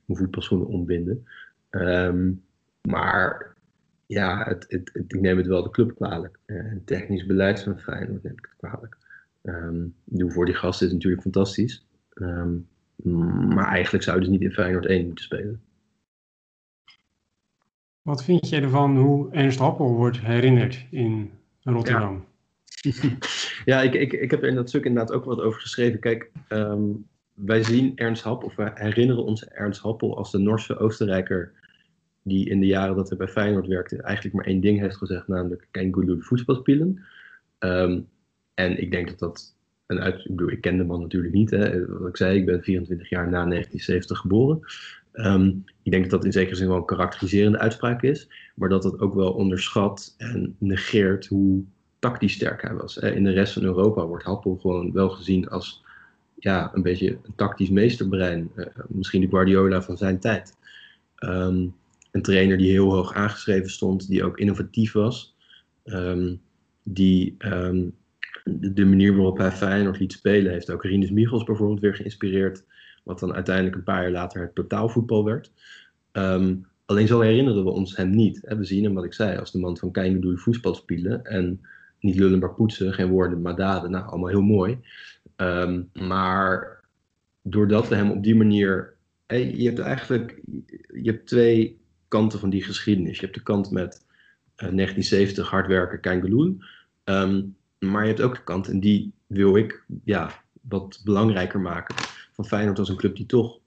mijn 0.04 0.18
voetbalschoenen 0.18 0.66
ombinden. 0.66 1.26
Um, 1.70 2.42
maar 2.88 3.54
ja, 4.06 4.44
het, 4.44 4.64
het, 4.68 4.90
het, 4.92 5.12
ik 5.12 5.20
neem 5.20 5.36
het 5.36 5.46
wel 5.46 5.62
de 5.62 5.70
club 5.70 5.94
kwalijk. 5.94 6.38
Het 6.46 6.86
technisch 6.86 7.26
beleid 7.26 7.62
van 7.62 7.78
Feyenoord 7.78 8.22
neem 8.22 8.32
ik 8.32 8.48
het 8.50 8.70
kwalijk. 8.70 8.96
Um, 9.42 9.94
doe 10.04 10.30
voor 10.30 10.46
die 10.46 10.54
gasten 10.54 10.86
is 10.86 10.92
natuurlijk 10.92 11.22
fantastisch. 11.22 11.86
Um, 12.14 12.66
maar 13.54 13.68
eigenlijk 13.68 14.04
zou 14.04 14.16
je 14.16 14.22
dus 14.22 14.32
niet 14.32 14.42
in 14.42 14.52
Feyenoord 14.52 14.86
1 14.86 15.06
moeten 15.06 15.24
spelen. 15.24 15.60
Wat 18.02 18.24
vind 18.24 18.48
jij 18.48 18.62
ervan 18.62 18.96
hoe 18.96 19.30
Ernst 19.30 19.58
Happel 19.58 19.94
wordt 19.94 20.20
herinnerd 20.20 20.86
in 20.90 21.30
Rotterdam? 21.62 22.24
Ja, 22.64 22.92
ja 23.64 23.82
ik, 23.82 23.94
ik, 23.94 24.12
ik 24.12 24.30
heb 24.30 24.42
er 24.42 24.48
in 24.48 24.54
dat 24.54 24.68
stuk 24.68 24.84
inderdaad 24.84 25.16
ook 25.16 25.24
wat 25.24 25.40
over 25.40 25.60
geschreven. 25.60 26.00
Kijk, 26.00 26.30
um, 26.48 27.06
wij 27.34 27.62
zien 27.62 27.96
Ernst 27.96 28.22
Happel, 28.22 28.48
of 28.48 28.56
wij 28.56 28.70
herinneren 28.74 29.24
ons 29.24 29.44
Ernst 29.44 29.80
Happel 29.80 30.16
als 30.16 30.30
de 30.30 30.38
Noorse 30.38 30.78
Oostenrijker 30.78 31.52
die 32.22 32.48
in 32.48 32.60
de 32.60 32.66
jaren 32.66 32.96
dat 32.96 33.08
hij 33.08 33.18
bij 33.18 33.28
Feyenoord 33.28 33.66
werkte 33.66 34.02
eigenlijk 34.02 34.34
maar 34.34 34.44
één 34.44 34.60
ding 34.60 34.80
heeft 34.80 34.96
gezegd, 34.96 35.28
namelijk 35.28 35.68
geen 35.72 35.92
goede 35.92 36.20
voetbal 36.20 36.54
spelen. 36.54 37.04
Um, 37.58 38.08
en 38.54 38.80
ik 38.80 38.90
denk 38.90 39.08
dat 39.08 39.18
dat 39.18 39.54
uit... 40.00 40.24
Ik 40.24 40.40
ik 40.40 40.60
ken 40.60 40.76
de 40.76 40.84
man 40.84 41.00
natuurlijk 41.00 41.34
niet. 41.34 41.50
Hè. 41.50 41.86
Wat 41.86 42.08
ik 42.08 42.16
zei, 42.16 42.38
ik 42.38 42.46
ben 42.46 42.62
24 42.62 43.08
jaar 43.08 43.24
na 43.24 43.44
1970 43.44 44.18
geboren. 44.18 44.60
Um, 45.14 45.64
ik 45.82 45.90
denk 45.90 46.02
dat 46.02 46.10
dat 46.10 46.24
in 46.24 46.32
zekere 46.32 46.56
zin 46.56 46.68
wel 46.68 46.76
een 46.76 46.84
karakteriserende 46.84 47.58
uitspraak 47.58 48.02
is. 48.02 48.28
Maar 48.54 48.68
dat 48.68 48.82
dat 48.82 49.00
ook 49.00 49.14
wel 49.14 49.32
onderschat 49.32 50.14
en 50.18 50.56
negeert 50.58 51.26
hoe 51.26 51.64
tactisch 51.98 52.32
sterk 52.32 52.62
hij 52.62 52.74
was. 52.74 52.96
In 52.96 53.24
de 53.24 53.30
rest 53.30 53.52
van 53.52 53.62
Europa 53.62 54.06
wordt 54.06 54.24
Happel 54.24 54.56
gewoon 54.56 54.92
wel 54.92 55.08
gezien 55.08 55.48
als 55.48 55.82
ja, 56.38 56.70
een 56.74 56.82
beetje 56.82 57.10
een 57.10 57.34
tactisch 57.36 57.70
meesterbrein. 57.70 58.50
Uh, 58.56 58.66
misschien 58.88 59.20
de 59.20 59.28
Guardiola 59.28 59.82
van 59.82 59.96
zijn 59.96 60.18
tijd. 60.18 60.56
Um, 61.24 61.74
een 62.10 62.22
trainer 62.22 62.56
die 62.56 62.70
heel 62.70 62.92
hoog 62.92 63.14
aangeschreven 63.14 63.70
stond, 63.70 64.08
die 64.08 64.24
ook 64.24 64.38
innovatief 64.38 64.92
was. 64.92 65.36
Um, 65.84 66.40
die 66.82 67.36
de, 68.44 68.84
manier 68.84 69.16
waarop 69.16 69.38
hij 69.38 69.52
Feyenoord 69.52 69.98
liet 69.98 70.12
spelen, 70.12 70.52
heeft 70.52 70.70
ook 70.70 70.84
Rinus 70.84 71.10
Michels 71.10 71.44
bijvoorbeeld 71.44 71.80
weer 71.80 71.94
geïnspireerd. 71.94 72.64
Wat 73.04 73.18
dan 73.18 73.34
uiteindelijk 73.34 73.76
een 73.76 73.82
paar 73.82 74.02
jaar 74.02 74.10
later 74.10 74.40
het 74.40 74.54
totaalvoetbal 74.54 75.24
werd. 75.24 75.50
Um, 76.12 76.66
alleen 76.84 77.06
zo 77.06 77.20
herinneren 77.20 77.64
we 77.64 77.70
ons 77.70 77.96
hem 77.96 78.10
niet. 78.10 78.40
We 78.40 78.64
zien 78.64 78.84
hem, 78.84 78.94
wat 78.94 79.04
ik 79.04 79.14
zei, 79.14 79.38
als 79.38 79.52
de 79.52 79.58
man 79.58 79.76
van 79.76 79.90
Kein 79.90 80.12
bedoel 80.12 80.36
voetbal 80.36 80.74
spelen. 80.74 81.24
En 81.24 81.60
niet 82.00 82.16
lullen 82.16 82.38
maar 82.38 82.54
poetsen, 82.54 82.92
geen 82.92 83.08
woorden 83.08 83.42
maar 83.42 83.56
daden. 83.56 83.90
Nou, 83.90 84.06
allemaal 84.06 84.28
heel 84.28 84.42
mooi. 84.42 84.78
maar 85.92 86.80
doordat 87.42 87.88
we 87.88 87.94
hem 87.94 88.10
op 88.10 88.22
die 88.22 88.34
manier... 88.34 88.94
Je 89.26 89.64
hebt 89.64 89.78
eigenlijk 89.78 90.40
je 90.92 91.10
hebt 91.10 91.26
twee 91.26 91.80
kanten 92.08 92.38
van 92.38 92.50
die 92.50 92.62
geschiedenis. 92.62 93.14
Je 93.14 93.24
hebt 93.24 93.34
de 93.34 93.42
kant 93.42 93.70
met 93.70 94.04
uh, 94.56 94.70
1970 94.70 95.50
hard 95.50 95.66
werken. 95.66 96.60
Um, 97.04 97.56
maar 97.82 98.02
je 98.02 98.08
hebt 98.08 98.20
ook 98.22 98.34
de 98.34 98.44
kant, 98.44 98.68
en 98.68 98.80
die 98.80 99.12
wil 99.26 99.56
ik 99.56 99.84
ja, 100.04 100.30
wat 100.60 101.00
belangrijker 101.04 101.60
maken, 101.60 101.94
van 102.32 102.46
Feyenoord 102.46 102.78
als 102.78 102.88
een 102.88 102.96
club 102.96 103.16
die 103.16 103.26
toch 103.26 103.58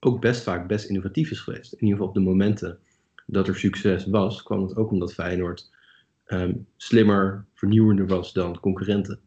ook 0.00 0.20
best 0.20 0.42
vaak 0.42 0.66
best 0.66 0.88
innovatief 0.88 1.30
is 1.30 1.40
geweest. 1.40 1.72
In 1.72 1.78
ieder 1.80 1.94
geval 1.94 2.08
op 2.08 2.14
de 2.14 2.20
momenten 2.20 2.78
dat 3.26 3.48
er 3.48 3.56
succes 3.56 4.06
was, 4.06 4.42
kwam 4.42 4.62
het 4.62 4.76
ook 4.76 4.90
omdat 4.90 5.12
Feyenoord 5.12 5.70
um, 6.26 6.66
slimmer, 6.76 7.44
vernieuwender 7.54 8.06
was 8.06 8.32
dan 8.32 8.60
concurrenten. 8.60 9.20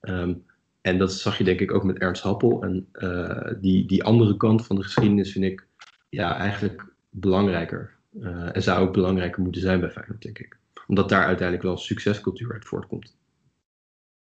Um, 0.00 0.44
en 0.80 0.98
dat 0.98 1.12
zag 1.12 1.38
je 1.38 1.44
denk 1.44 1.60
ik 1.60 1.72
ook 1.72 1.84
met 1.84 1.98
Ernst 1.98 2.22
Happel. 2.22 2.62
En 2.62 2.88
uh, 2.92 3.52
die, 3.60 3.86
die 3.86 4.04
andere 4.04 4.36
kant 4.36 4.66
van 4.66 4.76
de 4.76 4.82
geschiedenis 4.82 5.32
vind 5.32 5.44
ik 5.44 5.66
ja, 6.08 6.36
eigenlijk 6.36 6.86
belangrijker. 7.10 7.94
Uh, 8.20 8.56
en 8.56 8.62
zou 8.62 8.86
ook 8.86 8.92
belangrijker 8.92 9.42
moeten 9.42 9.60
zijn 9.60 9.80
bij 9.80 9.90
Feyenoord, 9.90 10.22
denk 10.22 10.38
ik. 10.38 10.56
Omdat 10.86 11.08
daar 11.08 11.24
uiteindelijk 11.24 11.66
wel 11.66 11.76
succescultuur 11.76 12.52
uit 12.52 12.64
voortkomt. 12.64 13.16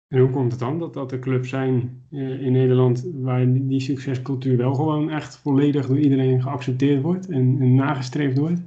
En 0.08 0.20
hoe 0.20 0.30
komt 0.30 0.50
het 0.50 0.61
dan 0.61 0.78
dat, 0.78 0.94
dat 0.94 1.12
er 1.12 1.18
clubs 1.18 1.49
zijn 1.49 2.02
uh, 2.11 2.40
in 2.40 2.52
Nederland 2.52 3.11
waar 3.14 3.52
die 3.52 3.80
succescultuur 3.80 4.56
wel 4.56 4.75
gewoon 4.75 5.11
echt 5.11 5.37
volledig 5.37 5.87
door 5.87 5.99
iedereen 5.99 6.42
geaccepteerd 6.42 7.02
wordt 7.02 7.28
en, 7.28 7.56
en 7.61 7.75
nagestreefd 7.75 8.38
wordt? 8.38 8.61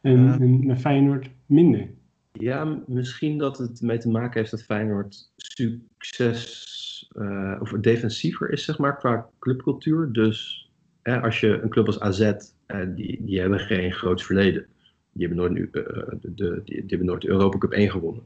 En, 0.00 0.40
en 0.68 0.78
Feyenoord 0.78 1.30
minder? 1.46 1.88
Ja, 2.32 2.82
misschien 2.86 3.38
dat 3.38 3.58
het 3.58 3.80
mee 3.80 3.98
te 3.98 4.08
maken 4.08 4.38
heeft 4.38 4.50
dat 4.50 4.62
Feyenoord 4.62 5.30
succes 5.36 6.72
uh, 7.16 7.56
of 7.60 7.70
defensiever 7.70 8.50
is, 8.50 8.64
zeg 8.64 8.78
maar, 8.78 8.96
qua 8.96 9.28
clubcultuur. 9.38 10.12
Dus 10.12 10.70
hè, 11.02 11.20
als 11.20 11.40
je 11.40 11.60
een 11.62 11.68
club 11.68 11.86
als 11.86 12.00
AZ, 12.00 12.20
uh, 12.20 12.86
die, 12.94 13.24
die 13.24 13.40
hebben 13.40 13.60
geen 13.60 13.92
groot 13.92 14.22
verleden. 14.22 14.66
Die 15.12 15.26
hebben 15.26 15.54
nooit, 15.54 15.58
uh, 15.58 15.70
de, 15.72 16.34
de, 16.34 16.62
die, 16.64 16.74
die, 16.74 16.84
hebben 16.86 17.06
nooit 17.06 17.22
de 17.22 17.28
Europa 17.28 17.58
Cup 17.58 17.72
1 17.72 17.90
gewonnen. 17.90 18.22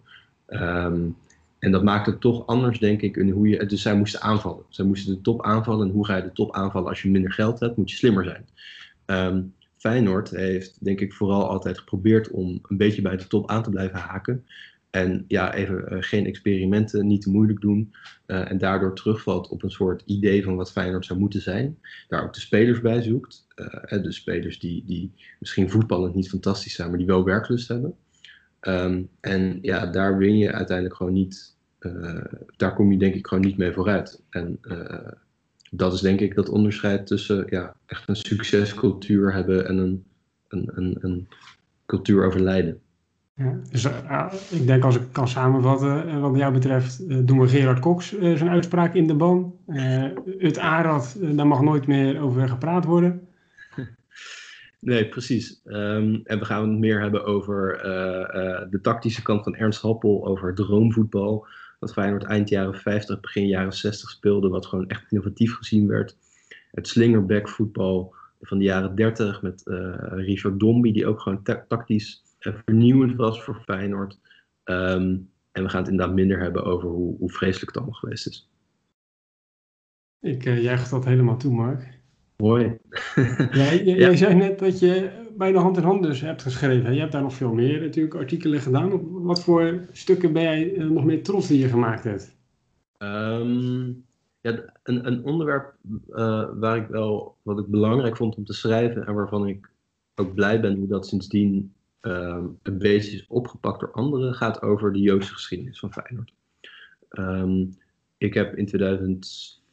Um, 0.48 1.16
en 1.58 1.70
dat 1.70 1.82
maakt 1.82 2.06
het 2.06 2.20
toch 2.20 2.46
anders, 2.46 2.78
denk 2.78 3.02
ik, 3.02 3.16
in 3.16 3.30
hoe 3.30 3.48
je. 3.48 3.66
Dus 3.66 3.82
zij 3.82 3.96
moesten 3.96 4.20
aanvallen. 4.20 4.64
Zij 4.68 4.84
moesten 4.84 5.14
de 5.14 5.20
top 5.20 5.44
aanvallen. 5.44 5.86
En 5.86 5.92
hoe 5.92 6.06
ga 6.06 6.16
je 6.16 6.22
de 6.22 6.32
top 6.32 6.54
aanvallen 6.54 6.88
als 6.88 7.02
je 7.02 7.10
minder 7.10 7.32
geld 7.32 7.60
hebt? 7.60 7.76
Moet 7.76 7.90
je 7.90 7.96
slimmer 7.96 8.24
zijn. 8.24 8.46
Um, 9.06 9.54
Feyenoord 9.76 10.30
heeft, 10.30 10.84
denk 10.84 11.00
ik, 11.00 11.12
vooral 11.12 11.48
altijd 11.48 11.78
geprobeerd 11.78 12.30
om 12.30 12.58
een 12.62 12.76
beetje 12.76 13.02
bij 13.02 13.16
de 13.16 13.26
top 13.26 13.50
aan 13.50 13.62
te 13.62 13.70
blijven 13.70 13.98
haken. 13.98 14.44
En 14.90 15.24
ja, 15.28 15.54
even 15.54 15.84
uh, 15.92 15.96
geen 16.00 16.26
experimenten, 16.26 17.06
niet 17.06 17.22
te 17.22 17.30
moeilijk 17.30 17.60
doen. 17.60 17.94
Uh, 18.26 18.50
en 18.50 18.58
daardoor 18.58 18.94
terugvalt 18.94 19.48
op 19.48 19.62
een 19.62 19.70
soort 19.70 20.02
idee 20.06 20.44
van 20.44 20.56
wat 20.56 20.72
Feyenoord 20.72 21.04
zou 21.04 21.18
moeten 21.18 21.40
zijn. 21.40 21.78
Daar 22.08 22.24
ook 22.24 22.34
de 22.34 22.40
spelers 22.40 22.80
bij 22.80 23.02
zoekt. 23.02 23.46
Uh, 23.56 24.02
de 24.02 24.12
spelers 24.12 24.58
die, 24.58 24.84
die 24.86 25.12
misschien 25.38 25.70
voetballend 25.70 26.14
niet 26.14 26.28
fantastisch 26.28 26.74
zijn, 26.74 26.88
maar 26.88 26.98
die 26.98 27.06
wel 27.06 27.24
werklust 27.24 27.68
hebben. 27.68 27.94
Um, 28.60 29.08
en 29.20 29.58
ja, 29.62 29.86
daar 29.86 30.18
win 30.18 30.38
je 30.38 30.52
uiteindelijk 30.52 30.96
gewoon 30.96 31.12
niet. 31.12 31.56
daar 32.56 32.74
kom 32.74 32.92
je 32.92 32.98
denk 32.98 33.14
ik 33.14 33.26
gewoon 33.26 33.44
niet 33.44 33.56
mee 33.56 33.72
vooruit. 33.72 34.22
En 34.30 34.60
dat 35.70 35.92
is 35.92 36.00
denk 36.00 36.20
ik 36.20 36.34
dat 36.34 36.48
onderscheid 36.48 37.06
tussen 37.06 37.44
ja, 37.48 37.74
echt 37.86 38.08
een 38.08 38.16
succescultuur 38.16 39.32
hebben 39.32 39.66
en 39.66 39.78
een, 39.78 40.04
een, 40.48 40.70
een, 40.74 40.96
een 41.00 41.28
cultuur 41.86 42.26
over 42.26 42.40
lijden. 42.40 42.80
Ja, 43.34 43.58
dus 43.70 43.84
uh, 43.84 44.32
ik 44.50 44.66
denk 44.66 44.84
als 44.84 44.96
ik 44.96 45.02
kan 45.12 45.28
samenvatten, 45.28 46.20
wat 46.20 46.36
jou 46.36 46.52
betreft, 46.52 47.26
doen 47.26 47.40
we 47.40 47.48
Gerard 47.48 47.78
Cox 47.78 48.18
zijn 48.18 48.48
uitspraak 48.48 48.94
in 48.94 49.06
de 49.06 49.14
ban. 49.14 49.54
het 50.38 50.58
Arad, 50.58 51.16
daar 51.20 51.46
mag 51.46 51.60
nooit 51.60 51.86
meer 51.86 52.20
over 52.20 52.48
gepraat 52.48 52.84
worden. 52.84 53.27
Nee, 54.80 55.08
precies. 55.08 55.60
Um, 55.64 56.20
en 56.24 56.38
we 56.38 56.44
gaan 56.44 56.70
het 56.70 56.78
meer 56.78 57.00
hebben 57.00 57.24
over 57.24 57.78
de 58.70 58.78
tactische 58.82 59.22
kant 59.22 59.42
van 59.42 59.54
Ernst 59.54 59.82
Happel, 59.82 60.26
over 60.26 60.54
droomvoetbal 60.54 61.46
wat 61.78 61.92
Feyenoord 61.92 62.24
eind 62.24 62.48
jaren 62.48 62.74
50, 62.74 63.20
begin 63.20 63.46
jaren 63.46 63.72
60 63.72 64.10
speelde, 64.10 64.48
wat 64.48 64.66
gewoon 64.66 64.88
echt 64.88 65.10
innovatief 65.10 65.56
gezien 65.56 65.86
werd. 65.86 66.16
Het 66.70 66.88
slingerback 66.88 67.48
voetbal 67.48 68.14
van 68.40 68.58
de 68.58 68.64
jaren 68.64 68.94
30 68.94 69.42
met 69.42 69.62
uh, 69.64 69.94
Richard 70.00 70.60
Domby, 70.60 70.92
die 70.92 71.06
ook 71.06 71.20
gewoon 71.20 71.42
tactisch 71.68 72.22
vernieuwend 72.38 73.16
was 73.16 73.42
voor 73.42 73.62
Feyenoord. 73.64 74.18
Um, 74.64 75.30
en 75.52 75.62
we 75.62 75.68
gaan 75.68 75.80
het 75.80 75.90
inderdaad 75.90 76.14
minder 76.14 76.40
hebben 76.40 76.64
over 76.64 76.88
hoe, 76.88 77.16
hoe 77.18 77.30
vreselijk 77.32 77.66
het 77.66 77.76
allemaal 77.76 77.98
geweest 77.98 78.26
is. 78.26 78.48
Ik 80.20 80.44
juich 80.44 80.88
dat 80.88 81.04
helemaal 81.04 81.36
toe, 81.36 81.52
Mark. 81.52 81.97
Mooi. 82.42 82.78
jij, 83.52 84.16
zei 84.16 84.34
net 84.34 84.58
dat 84.58 84.78
je 84.78 85.10
bij 85.36 85.52
de 85.52 85.58
hand 85.58 85.76
in 85.76 85.82
hand 85.82 86.02
dus 86.02 86.20
hebt 86.20 86.42
geschreven. 86.42 86.94
Je 86.94 87.00
hebt 87.00 87.12
daar 87.12 87.22
nog 87.22 87.34
veel 87.34 87.54
meer 87.54 87.80
natuurlijk 87.80 88.14
artikelen 88.14 88.60
gedaan. 88.60 89.22
Wat 89.22 89.42
voor 89.42 89.88
stukken 89.92 90.32
ben 90.32 90.42
jij 90.42 90.72
uh, 90.72 90.90
nog 90.90 91.04
meer 91.04 91.22
trots 91.22 91.48
die 91.48 91.58
je 91.58 91.68
gemaakt 91.68 92.04
hebt? 92.04 92.36
Um, 92.98 94.04
ja, 94.40 94.72
een, 94.82 95.06
een 95.06 95.24
onderwerp 95.24 95.74
uh, 96.10 96.48
waar 96.54 96.76
ik 96.76 96.88
wel, 96.88 97.36
wat 97.42 97.58
ik 97.58 97.66
belangrijk 97.66 98.16
vond 98.16 98.36
om 98.36 98.44
te 98.44 98.52
schrijven 98.52 99.06
en 99.06 99.14
waarvan 99.14 99.46
ik 99.46 99.70
ook 100.14 100.34
blij 100.34 100.60
ben 100.60 100.76
hoe 100.76 100.88
dat 100.88 101.06
sindsdien 101.06 101.72
uh, 102.02 102.44
een 102.62 102.78
beetje 102.78 103.16
is 103.16 103.26
opgepakt 103.28 103.80
door 103.80 103.92
anderen, 103.92 104.34
gaat 104.34 104.62
over 104.62 104.92
de 104.92 105.00
Joodse 105.00 105.32
geschiedenis 105.32 105.78
van 105.78 105.92
Feyenoord. 105.92 106.32
Um, 107.10 107.76
ik 108.18 108.34
heb 108.34 108.56
in 108.56 108.68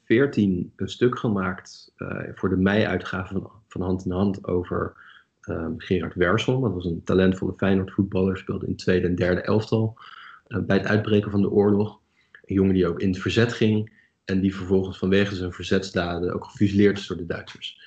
2014 0.06 0.74
een 0.76 0.90
stuk 0.90 1.20
gemaakt 1.20 1.94
uh, 1.98 2.22
voor 2.34 2.50
de 2.50 2.58
mei-uitgave 2.58 3.34
van, 3.34 3.52
van 3.68 3.82
Hand 3.82 4.06
in 4.06 4.12
Hand 4.12 4.48
over 4.48 4.94
um, 5.50 5.74
Gerard 5.78 6.16
Wersel. 6.16 6.60
Dat 6.60 6.74
was 6.74 6.86
een 6.86 7.04
talentvolle 7.04 7.54
Feyenoord 7.58 7.92
voetballer, 7.92 8.38
speelde 8.38 8.68
in 8.68 8.76
tweede 8.76 9.08
en 9.08 9.16
derde 9.16 9.42
elftal. 9.42 9.98
Uh, 10.48 10.60
bij 10.64 10.78
het 10.78 10.86
uitbreken 10.86 11.32
van 11.32 11.42
de 11.42 11.50
oorlog. 11.50 12.00
Een 12.46 12.56
jongen 12.56 12.74
die 12.74 12.88
ook 12.88 13.00
in 13.00 13.10
het 13.10 13.22
verzet 13.22 13.54
ging. 13.54 13.94
En 14.26 14.40
die 14.40 14.56
vervolgens 14.56 14.98
vanwege 14.98 15.36
zijn 15.36 15.54
verzetsdaden 15.54 16.34
ook 16.34 16.46
gefusilleerd 16.46 16.98
is 16.98 17.08
door 17.08 17.18
de 17.18 17.26
Duitsers. 17.26 17.82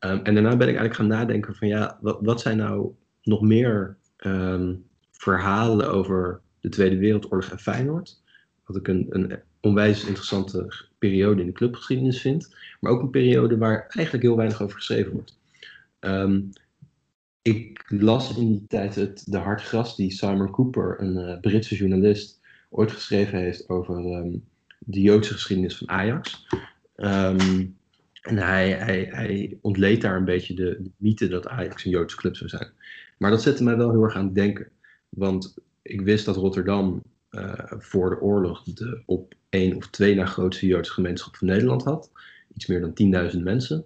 Um, 0.00 0.20
en 0.22 0.34
daarna 0.34 0.56
ben 0.56 0.68
ik 0.68 0.76
eigenlijk 0.76 0.94
gaan 0.94 1.06
nadenken 1.06 1.54
van 1.54 1.68
ja, 1.68 1.98
wat, 2.00 2.18
wat 2.20 2.40
zijn 2.40 2.56
nou 2.56 2.94
nog 3.22 3.40
meer 3.40 3.96
um, 4.16 4.86
verhalen 5.10 5.90
over 5.90 6.40
de 6.60 6.68
Tweede 6.68 6.96
Wereldoorlog 6.96 7.50
en 7.50 7.58
Feyenoord? 7.58 8.22
Wat 8.64 8.76
ik 8.76 8.88
een, 8.88 9.06
een 9.08 9.42
onwijs 9.64 10.04
interessante 10.04 10.84
periode 10.98 11.40
in 11.40 11.46
de 11.46 11.52
clubgeschiedenis 11.52 12.20
vind. 12.20 12.54
Maar 12.80 12.92
ook 12.92 13.02
een 13.02 13.10
periode 13.10 13.58
waar 13.58 13.86
eigenlijk 13.88 14.24
heel 14.24 14.36
weinig 14.36 14.62
over 14.62 14.76
geschreven 14.76 15.12
wordt. 15.12 15.38
Um, 16.00 16.52
ik 17.42 17.84
las 17.88 18.36
in 18.36 18.48
die 18.48 18.64
tijd 18.68 18.94
het 18.94 19.32
De 19.32 19.38
Hartgras 19.38 19.96
die 19.96 20.12
Simon 20.12 20.50
Cooper, 20.50 21.00
een 21.00 21.16
uh, 21.16 21.40
Britse 21.40 21.76
journalist, 21.76 22.40
ooit 22.70 22.92
geschreven 22.92 23.38
heeft 23.38 23.68
over 23.68 23.96
um, 23.96 24.44
de 24.78 25.00
Joodse 25.00 25.32
geschiedenis 25.32 25.76
van 25.76 25.88
Ajax. 25.88 26.46
Um, 26.96 27.76
en 28.22 28.36
hij, 28.36 28.70
hij, 28.70 29.08
hij 29.10 29.58
ontleed 29.60 30.00
daar 30.00 30.16
een 30.16 30.24
beetje 30.24 30.54
de, 30.54 30.78
de, 30.80 30.90
mythe 30.96 31.28
dat 31.28 31.48
Ajax 31.48 31.84
een 31.84 31.90
Joodse 31.90 32.16
club 32.16 32.36
zou 32.36 32.50
zijn. 32.50 32.68
Maar 33.18 33.30
dat 33.30 33.42
zette 33.42 33.64
mij 33.64 33.76
wel 33.76 33.90
heel 33.90 34.02
erg 34.02 34.16
aan 34.16 34.24
het 34.24 34.34
denken. 34.34 34.68
Want 35.08 35.54
ik 35.82 36.00
wist 36.00 36.24
dat 36.24 36.36
Rotterdam 36.36 37.02
voor 37.78 38.10
de 38.10 38.20
oorlog 38.20 38.62
de 38.62 39.02
op 39.06 39.34
één 39.48 39.76
of 39.76 39.86
twee 39.86 40.14
na 40.14 40.26
grootste 40.26 40.66
Joodse 40.66 40.92
gemeenschap 40.92 41.36
van 41.36 41.46
Nederland 41.46 41.84
had. 41.84 42.10
Iets 42.54 42.66
meer 42.66 42.80
dan 42.80 43.32
10.000 43.32 43.38
mensen. 43.42 43.84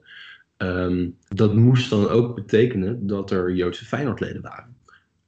Um, 0.57 1.17
dat 1.29 1.55
moest 1.55 1.91
dan 1.91 2.09
ook 2.09 2.35
betekenen 2.35 3.07
dat 3.07 3.31
er 3.31 3.55
Joodse 3.55 3.85
Feyenoordleden 3.85 4.43
waren. 4.43 4.77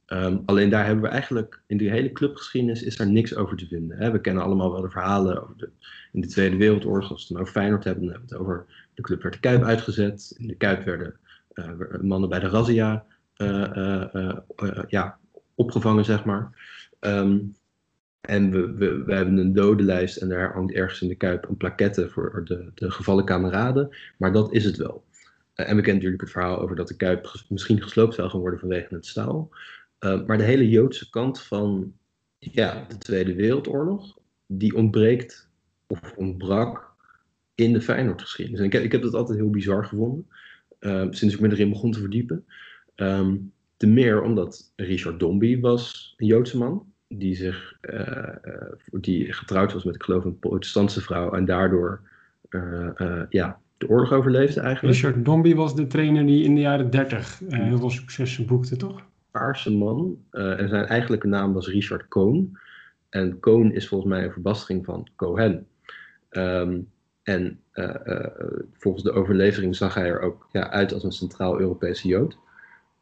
Um, 0.07 0.41
alleen 0.45 0.69
daar 0.69 0.85
hebben 0.85 1.03
we 1.03 1.09
eigenlijk, 1.09 1.61
in 1.67 1.77
die 1.77 1.89
hele 1.89 2.11
clubgeschiedenis 2.11 2.83
is 2.83 2.97
daar 2.97 3.11
niks 3.11 3.35
over 3.35 3.57
te 3.57 3.67
vinden. 3.67 3.97
Hè? 3.97 4.11
We 4.11 4.21
kennen 4.21 4.43
allemaal 4.43 4.71
wel 4.71 4.81
de 4.81 4.89
verhalen 4.89 5.41
over 5.43 5.57
de, 5.57 5.69
in 6.11 6.21
de 6.21 6.27
Tweede 6.27 6.57
Wereldoorlog, 6.57 7.11
als 7.11 7.27
we 7.27 7.33
het 7.33 7.41
over 7.41 7.53
Feyenoord 7.53 7.83
hebben, 7.83 8.03
dan 8.03 8.11
hebben 8.11 8.29
we 8.29 8.35
het 8.35 8.43
over 8.43 8.65
de 8.93 9.01
club 9.01 9.21
werd 9.21 9.33
de 9.33 9.39
Kuip 9.39 9.63
uitgezet. 9.63 10.35
In 10.37 10.47
de 10.47 10.55
Kuip 10.55 10.83
werden 10.83 11.19
uh, 11.53 12.01
mannen 12.01 12.29
bij 12.29 12.39
de 12.39 12.47
razzia 12.47 13.05
uh, 13.37 14.35
ja, 14.87 15.17
opgevangen, 15.55 16.05
zeg 16.05 16.25
maar. 16.25 16.49
Um, 16.99 17.55
en 18.21 18.51
we, 18.51 19.03
we, 19.03 19.13
hebben 19.13 19.37
een 19.37 19.53
dodenlijst 19.53 20.17
en 20.17 20.29
daar 20.29 20.53
hangt 20.53 20.73
ergens 20.73 21.01
in 21.01 21.07
de 21.07 21.15
Kuip 21.15 21.49
een 21.49 21.57
plaquette 21.57 22.09
voor 22.09 22.41
de, 22.45 22.71
de 22.75 22.91
gevallen 22.91 23.25
kameraden. 23.25 23.89
Maar 24.17 24.33
dat 24.33 24.53
is 24.53 24.65
het 24.65 24.77
wel. 24.77 25.03
Eh, 25.53 25.69
en 25.69 25.75
we 25.75 25.81
kennen 25.81 25.93
natuurlijk 25.93 26.21
het 26.21 26.31
verhaal 26.31 26.59
over 26.59 26.75
dat 26.75 26.87
de 26.87 26.95
Kuip 26.95 27.43
misschien 27.49 27.81
gesloopt 27.81 28.15
zou 28.15 28.29
gaan 28.29 28.39
worden 28.39 28.59
vanwege 28.59 28.95
het 28.95 29.05
staal. 29.05 29.49
Uh, 29.99 30.25
maar 30.25 30.37
de 30.37 30.43
hele 30.43 30.69
Joodse 30.69 31.09
kant 31.09 31.41
van 31.41 31.93
ja, 32.37 32.85
de 32.87 32.97
Tweede 32.97 33.35
Wereldoorlog, 33.35 34.17
die 34.45 34.75
ontbreekt 34.75 35.49
of 35.87 36.13
ontbrak 36.15 36.93
in 37.55 37.73
de 37.73 37.81
Feyenoordgeschiedenis. 37.81 38.59
En 38.59 38.65
ik 38.65 38.73
ik 38.73 38.91
heb 38.91 39.01
dat 39.01 39.13
altijd 39.13 39.37
heel 39.37 39.49
bizar 39.49 39.85
gevonden, 39.85 40.27
uh, 40.79 41.07
sinds 41.09 41.33
ik 41.33 41.39
me 41.39 41.51
erin 41.51 41.69
begon 41.69 41.91
te 41.91 41.99
verdiepen. 41.99 42.45
Um, 42.95 43.51
te 43.77 43.87
meer 43.87 44.21
omdat 44.21 44.71
Richard 44.75 45.19
Dombey 45.19 45.59
was 45.59 46.13
een 46.17 46.27
Joodse 46.27 46.57
man, 46.57 46.90
die, 47.11 47.35
zich, 47.35 47.73
die 48.91 49.33
getrouwd 49.33 49.73
was 49.73 49.83
met, 49.83 49.95
ik 49.95 50.03
geloof, 50.03 50.25
een 50.25 50.39
protestantse 50.39 51.01
vrouw 51.01 51.31
en 51.31 51.45
daardoor 51.45 52.01
ja, 53.29 53.59
de 53.81 53.89
oorlog 53.89 54.11
overleefde 54.11 54.59
eigenlijk. 54.59 54.95
Richard 54.95 55.25
Dombey 55.25 55.55
was 55.55 55.75
de 55.75 55.87
trainer 55.87 56.25
die 56.25 56.43
in 56.43 56.55
de 56.55 56.61
jaren 56.61 56.89
30 56.89 57.41
uh, 57.41 57.53
eh, 57.53 57.63
heel 57.63 57.77
veel 57.77 57.89
successen 57.89 58.45
boekte, 58.45 58.75
toch? 58.75 59.01
Paarse 59.31 59.71
man. 59.71 60.17
En 60.31 60.69
zijn 60.69 60.85
eigenlijke 60.85 61.27
naam 61.27 61.53
was 61.53 61.67
Richard 61.67 62.07
Cohn. 62.07 62.57
En 63.09 63.39
Cohn 63.39 63.71
is 63.71 63.87
volgens 63.87 64.09
mij 64.11 64.23
een 64.23 64.31
verbastering 64.31 64.85
van 64.85 65.07
Cohen. 65.15 65.67
Um, 66.31 66.89
en 67.23 67.59
uh, 67.73 67.95
volgens 68.73 69.03
de 69.03 69.11
overlevering 69.11 69.75
zag 69.75 69.93
hij 69.93 70.05
er 70.05 70.21
ook 70.21 70.47
ja, 70.51 70.69
uit 70.69 70.93
als 70.93 71.03
een 71.03 71.11
Centraal-Europese 71.11 72.07
Jood. 72.07 72.37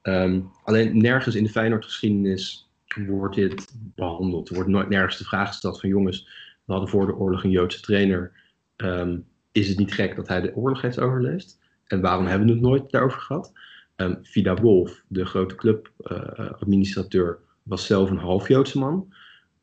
Um, 0.04 0.50
alleen 0.64 0.98
nergens 0.98 1.36
in 1.36 1.44
de 1.44 1.50
Feyenoord-geschiedenis 1.50 2.69
wordt 2.96 3.36
dit 3.36 3.74
behandeld. 3.96 4.50
Er 4.50 4.56
wordt 4.56 4.70
nooit 4.70 4.90
nergens 4.90 5.18
de 5.18 5.24
vraag 5.24 5.48
gesteld 5.48 5.80
van 5.80 5.90
jongens, 5.90 6.28
we 6.66 6.72
hadden 6.72 6.90
voor 6.90 7.06
de 7.06 7.16
oorlog 7.16 7.44
een 7.44 7.50
Joodse 7.50 7.82
trainer. 7.82 8.32
Um, 8.78 9.26
is 9.52 9.70
het 9.70 9.78
niet 9.78 9.94
gek 9.94 10.16
dat 10.16 10.28
hij 10.28 10.42
de 10.42 10.56
oorlog 10.56 10.82
heeft 10.82 11.00
overleefd? 11.00 11.60
En 11.86 12.02
waarom 12.02 12.26
hebben 12.26 12.48
we 12.48 12.54
het 12.54 12.62
nooit 12.62 12.92
daarover 12.92 13.22
gehad? 13.22 13.52
Um, 13.96 14.18
Vida 14.22 14.56
Wolf, 14.56 15.04
de 15.08 15.26
grote 15.26 15.56
clubadministrateur, 15.56 17.40
uh, 17.42 17.48
was 17.64 17.86
zelf 17.86 18.10
een 18.10 18.18
half 18.18 18.48
Joodse 18.48 18.80
man. 18.80 19.14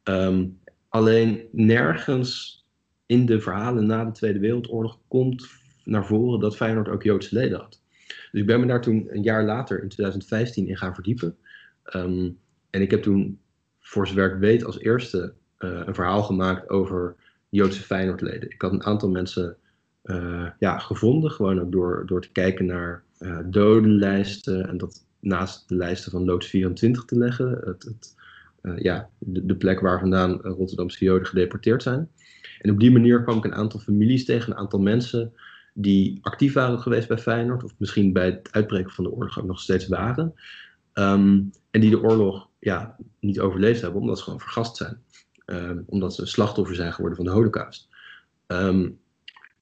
Um, 0.04 0.60
alleen 0.88 1.48
nergens 1.52 2.64
in 3.06 3.26
de 3.26 3.40
verhalen 3.40 3.86
na 3.86 4.04
de 4.04 4.12
Tweede 4.12 4.38
Wereldoorlog 4.38 4.98
komt 5.08 5.48
naar 5.84 6.06
voren 6.06 6.40
dat 6.40 6.56
Feyenoord 6.56 6.88
ook 6.88 7.02
Joodse 7.02 7.34
leden 7.34 7.58
had. 7.58 7.80
Dus 8.06 8.40
ik 8.40 8.46
ben 8.46 8.60
me 8.60 8.66
daar 8.66 8.82
toen 8.82 9.06
een 9.10 9.22
jaar 9.22 9.44
later, 9.44 9.82
in 9.82 9.88
2015, 9.88 10.68
in 10.68 10.76
gaan 10.76 10.94
verdiepen. 10.94 11.36
En 12.76 12.82
ik 12.82 12.90
heb 12.90 13.02
toen 13.02 13.38
voor 13.80 14.06
zijn 14.06 14.18
werk 14.18 14.38
weet 14.38 14.64
als 14.64 14.78
eerste 14.78 15.32
een 15.58 15.94
verhaal 15.94 16.22
gemaakt 16.22 16.68
over 16.68 17.14
Joodse 17.48 17.82
Feyenoordleden. 17.82 18.50
Ik 18.50 18.62
had 18.62 18.72
een 18.72 18.84
aantal 18.84 19.08
mensen 19.08 19.56
ja, 20.58 20.78
gevonden, 20.78 21.30
gewoon 21.30 21.60
ook 21.60 21.72
door, 21.72 22.02
door 22.06 22.20
te 22.20 22.32
kijken 22.32 22.66
naar 22.66 23.02
dodenlijsten 23.44 24.68
en 24.68 24.78
dat 24.78 25.04
naast 25.20 25.68
de 25.68 25.74
lijsten 25.74 26.10
van 26.10 26.24
Loods 26.24 26.46
24 26.46 27.04
te 27.04 27.18
leggen. 27.18 27.60
Het, 27.64 27.84
het, 27.84 28.14
ja, 28.82 29.08
de, 29.18 29.46
de, 29.46 29.56
plek 29.56 29.80
waar 29.80 30.00
vandaan 30.00 30.40
Rotterdamse 30.40 31.04
Joden 31.04 31.26
gedeporteerd 31.26 31.82
zijn. 31.82 32.08
En 32.60 32.70
op 32.70 32.80
die 32.80 32.90
manier 32.90 33.22
kwam 33.22 33.36
ik 33.38 33.44
een 33.44 33.54
aantal 33.54 33.80
families 33.80 34.24
tegen, 34.24 34.52
een 34.52 34.58
aantal 34.58 34.80
mensen 34.80 35.32
die 35.74 36.18
actief 36.22 36.52
waren 36.52 36.78
geweest 36.78 37.08
bij 37.08 37.18
Feyenoord, 37.18 37.64
of 37.64 37.74
misschien 37.76 38.12
bij 38.12 38.26
het 38.26 38.48
uitbreken 38.50 38.90
van 38.90 39.04
de 39.04 39.12
oorlog 39.12 39.38
ook 39.40 39.46
nog 39.46 39.60
steeds 39.60 39.88
waren. 39.88 40.34
Ehm, 40.92 41.40
en 41.70 41.80
die 41.80 41.90
de 41.90 42.02
oorlog 42.02 42.48
ja, 42.66 42.96
niet 43.20 43.40
overleefd 43.40 43.80
hebben 43.80 44.00
omdat 44.00 44.18
ze 44.18 44.24
gewoon 44.24 44.40
vergast 44.40 44.76
zijn. 44.76 45.02
Um, 45.46 45.84
omdat 45.86 46.14
ze 46.14 46.26
slachtoffer 46.26 46.74
zijn 46.74 46.92
geworden 46.92 47.16
van 47.16 47.26
de 47.26 47.32
holocaust. 47.32 47.88
Ehm, 48.46 48.88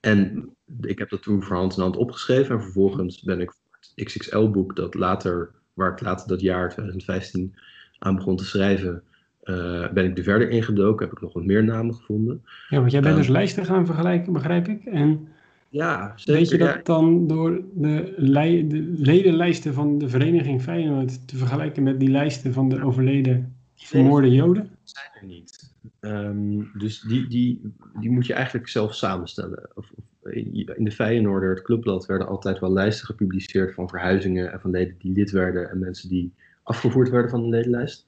en 0.01 0.51
ik 0.81 0.99
heb 0.99 1.09
dat 1.09 1.23
toen 1.23 1.43
voor 1.43 1.57
hand 1.57 1.77
in 1.77 1.83
hand 1.83 1.97
opgeschreven. 1.97 2.55
En 2.55 2.63
vervolgens 2.63 3.23
ben 3.23 3.41
ik 3.41 3.53
voor 3.53 3.79
het 3.81 4.05
XXL-boek, 4.05 4.77
dat 4.77 4.95
later, 4.95 5.51
waar 5.75 5.93
ik 5.93 6.01
later 6.01 6.29
dat 6.29 6.41
jaar 6.41 6.71
2015 6.71 7.55
aan 7.99 8.17
begon 8.17 8.37
te 8.37 8.45
schrijven, 8.45 9.03
uh, 9.45 9.91
ben 9.93 10.05
ik 10.05 10.19
er 10.19 10.25
verder 10.25 10.51
ingedoken. 10.51 11.07
Heb 11.07 11.17
ik 11.17 11.23
nog 11.23 11.33
wat 11.33 11.45
meer 11.45 11.65
namen 11.65 11.95
gevonden. 11.95 12.45
Ja, 12.69 12.79
want 12.79 12.93
jij 12.93 13.01
bent 13.01 13.17
dus 13.17 13.29
lijsten 13.29 13.65
gaan 13.65 13.87
vergelijken, 13.87 14.33
begrijp 14.33 14.69
ik. 14.69 14.85
En 14.85 15.29
ja, 15.75 16.13
zeker. 16.17 16.41
Weet 16.41 16.51
je 16.51 16.59
dat 16.59 16.87
dan 16.87 17.27
door 17.27 17.63
de, 17.75 18.15
de, 18.19 18.95
ledenlijsten 18.97 19.75
van 19.75 19.99
de 19.99 20.09
vereniging 20.09 20.63
Feyenoord 20.63 21.29
te 21.29 21.37
vergelijken 21.37 21.83
met 21.83 22.01
die 22.01 22.11
lijsten 22.11 22.53
van 22.53 22.69
de 22.69 22.83
overleden 22.83 23.57
vermoorde 23.75 24.31
Joden? 24.31 24.71
zijn 24.83 25.11
er 25.21 25.27
niet. 25.27 25.73
Um, 26.01 26.71
dus 26.79 27.01
die, 27.01 27.29
die, 27.29 27.73
die 28.01 28.11
moet 28.11 28.27
je 28.27 28.35
eigenlijk 28.35 28.69
zelf 28.69 28.95
samenstellen. 28.95 29.71
Of, 29.75 29.91
of, 29.95 30.33
in 30.33 30.85
de 30.85 30.91
Feyenoorder, 30.91 31.51
het 31.51 31.63
clubblad, 31.63 32.07
werden 32.07 32.27
altijd 32.27 32.59
wel 32.59 32.73
lijsten 32.73 33.07
gepubliceerd 33.07 33.75
van 33.75 33.89
verhuizingen 33.89 34.53
en 34.53 34.61
van 34.61 34.71
leden 34.71 34.97
die 34.99 35.13
lid 35.13 35.31
werden 35.31 35.71
en 35.71 35.79
mensen 35.79 36.09
die 36.09 36.35
afgevoerd 36.63 37.11
werden 37.11 37.31
van 37.31 37.43
de 37.43 37.49
ledenlijst. 37.49 38.07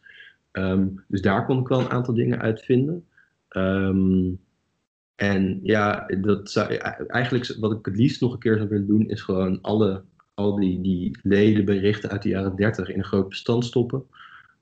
Um, 0.53 1.05
dus 1.09 1.23
daar 1.23 1.47
kon 1.47 1.61
ik 1.61 1.69
wel 1.69 1.81
een 1.81 1.91
aantal 1.91 2.15
dingen 2.15 2.41
uit 2.41 2.61
vinden. 2.61 3.05
Um, 3.51 4.39
en 5.17 5.61
ja, 5.63 6.07
dat 6.21 6.51
zou, 6.51 6.75
eigenlijk 6.75 7.57
wat 7.61 7.73
ik 7.73 7.85
het 7.85 7.97
liefst 7.97 8.21
nog 8.21 8.33
een 8.33 8.39
keer 8.39 8.57
zou 8.57 8.69
willen 8.69 8.87
doen, 8.87 9.09
is 9.09 9.23
gewoon 9.23 9.59
alle, 9.63 10.03
al 10.35 10.57
die, 10.57 10.81
die 10.81 11.19
ledenberichten 11.23 12.11
uit 12.11 12.23
de 12.23 12.29
jaren 12.29 12.57
30 12.57 12.89
in 12.89 12.99
een 12.99 13.05
groot 13.05 13.29
bestand 13.29 13.65
stoppen. 13.65 14.05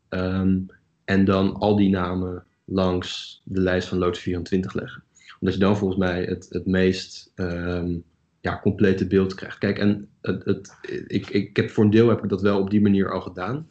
Um, 0.09 0.67
en 1.05 1.25
dan 1.25 1.55
al 1.55 1.77
die 1.77 1.91
namen 1.91 2.45
langs 2.65 3.41
de 3.45 3.61
lijst 3.61 3.89
van 3.89 3.99
Loods 3.99 4.19
24 4.19 4.75
leggen. 4.75 5.03
Omdat 5.41 5.55
je 5.55 5.65
dan 5.65 5.77
volgens 5.77 5.99
mij 5.99 6.25
het, 6.25 6.47
het 6.51 6.67
meest 6.67 7.33
um, 7.35 8.05
ja, 8.41 8.61
complete 8.61 9.07
beeld 9.07 9.35
krijgt. 9.35 9.59
Kijk, 9.59 9.79
en 9.79 10.09
het, 10.21 10.45
het, 10.45 10.79
ik, 11.07 11.29
ik 11.29 11.57
heb 11.57 11.71
voor 11.71 11.85
een 11.85 11.91
deel 11.91 12.09
heb 12.09 12.23
ik 12.23 12.29
dat 12.29 12.43
wel 12.43 12.61
op 12.61 12.71
die 12.71 12.81
manier 12.81 13.13
al 13.13 13.21
gedaan. 13.21 13.69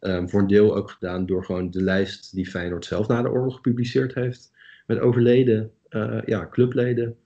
Um, 0.00 0.28
voor 0.28 0.40
een 0.40 0.46
deel 0.46 0.76
ook 0.76 0.90
gedaan 0.90 1.26
door 1.26 1.44
gewoon 1.44 1.70
de 1.70 1.82
lijst 1.82 2.34
die 2.34 2.46
Feyenoord 2.46 2.84
zelf 2.84 3.08
na 3.08 3.22
de 3.22 3.30
oorlog 3.30 3.54
gepubliceerd 3.54 4.14
heeft. 4.14 4.52
Met 4.86 4.98
overleden 4.98 5.70
ja, 6.24 6.48
clubleden 6.50 7.16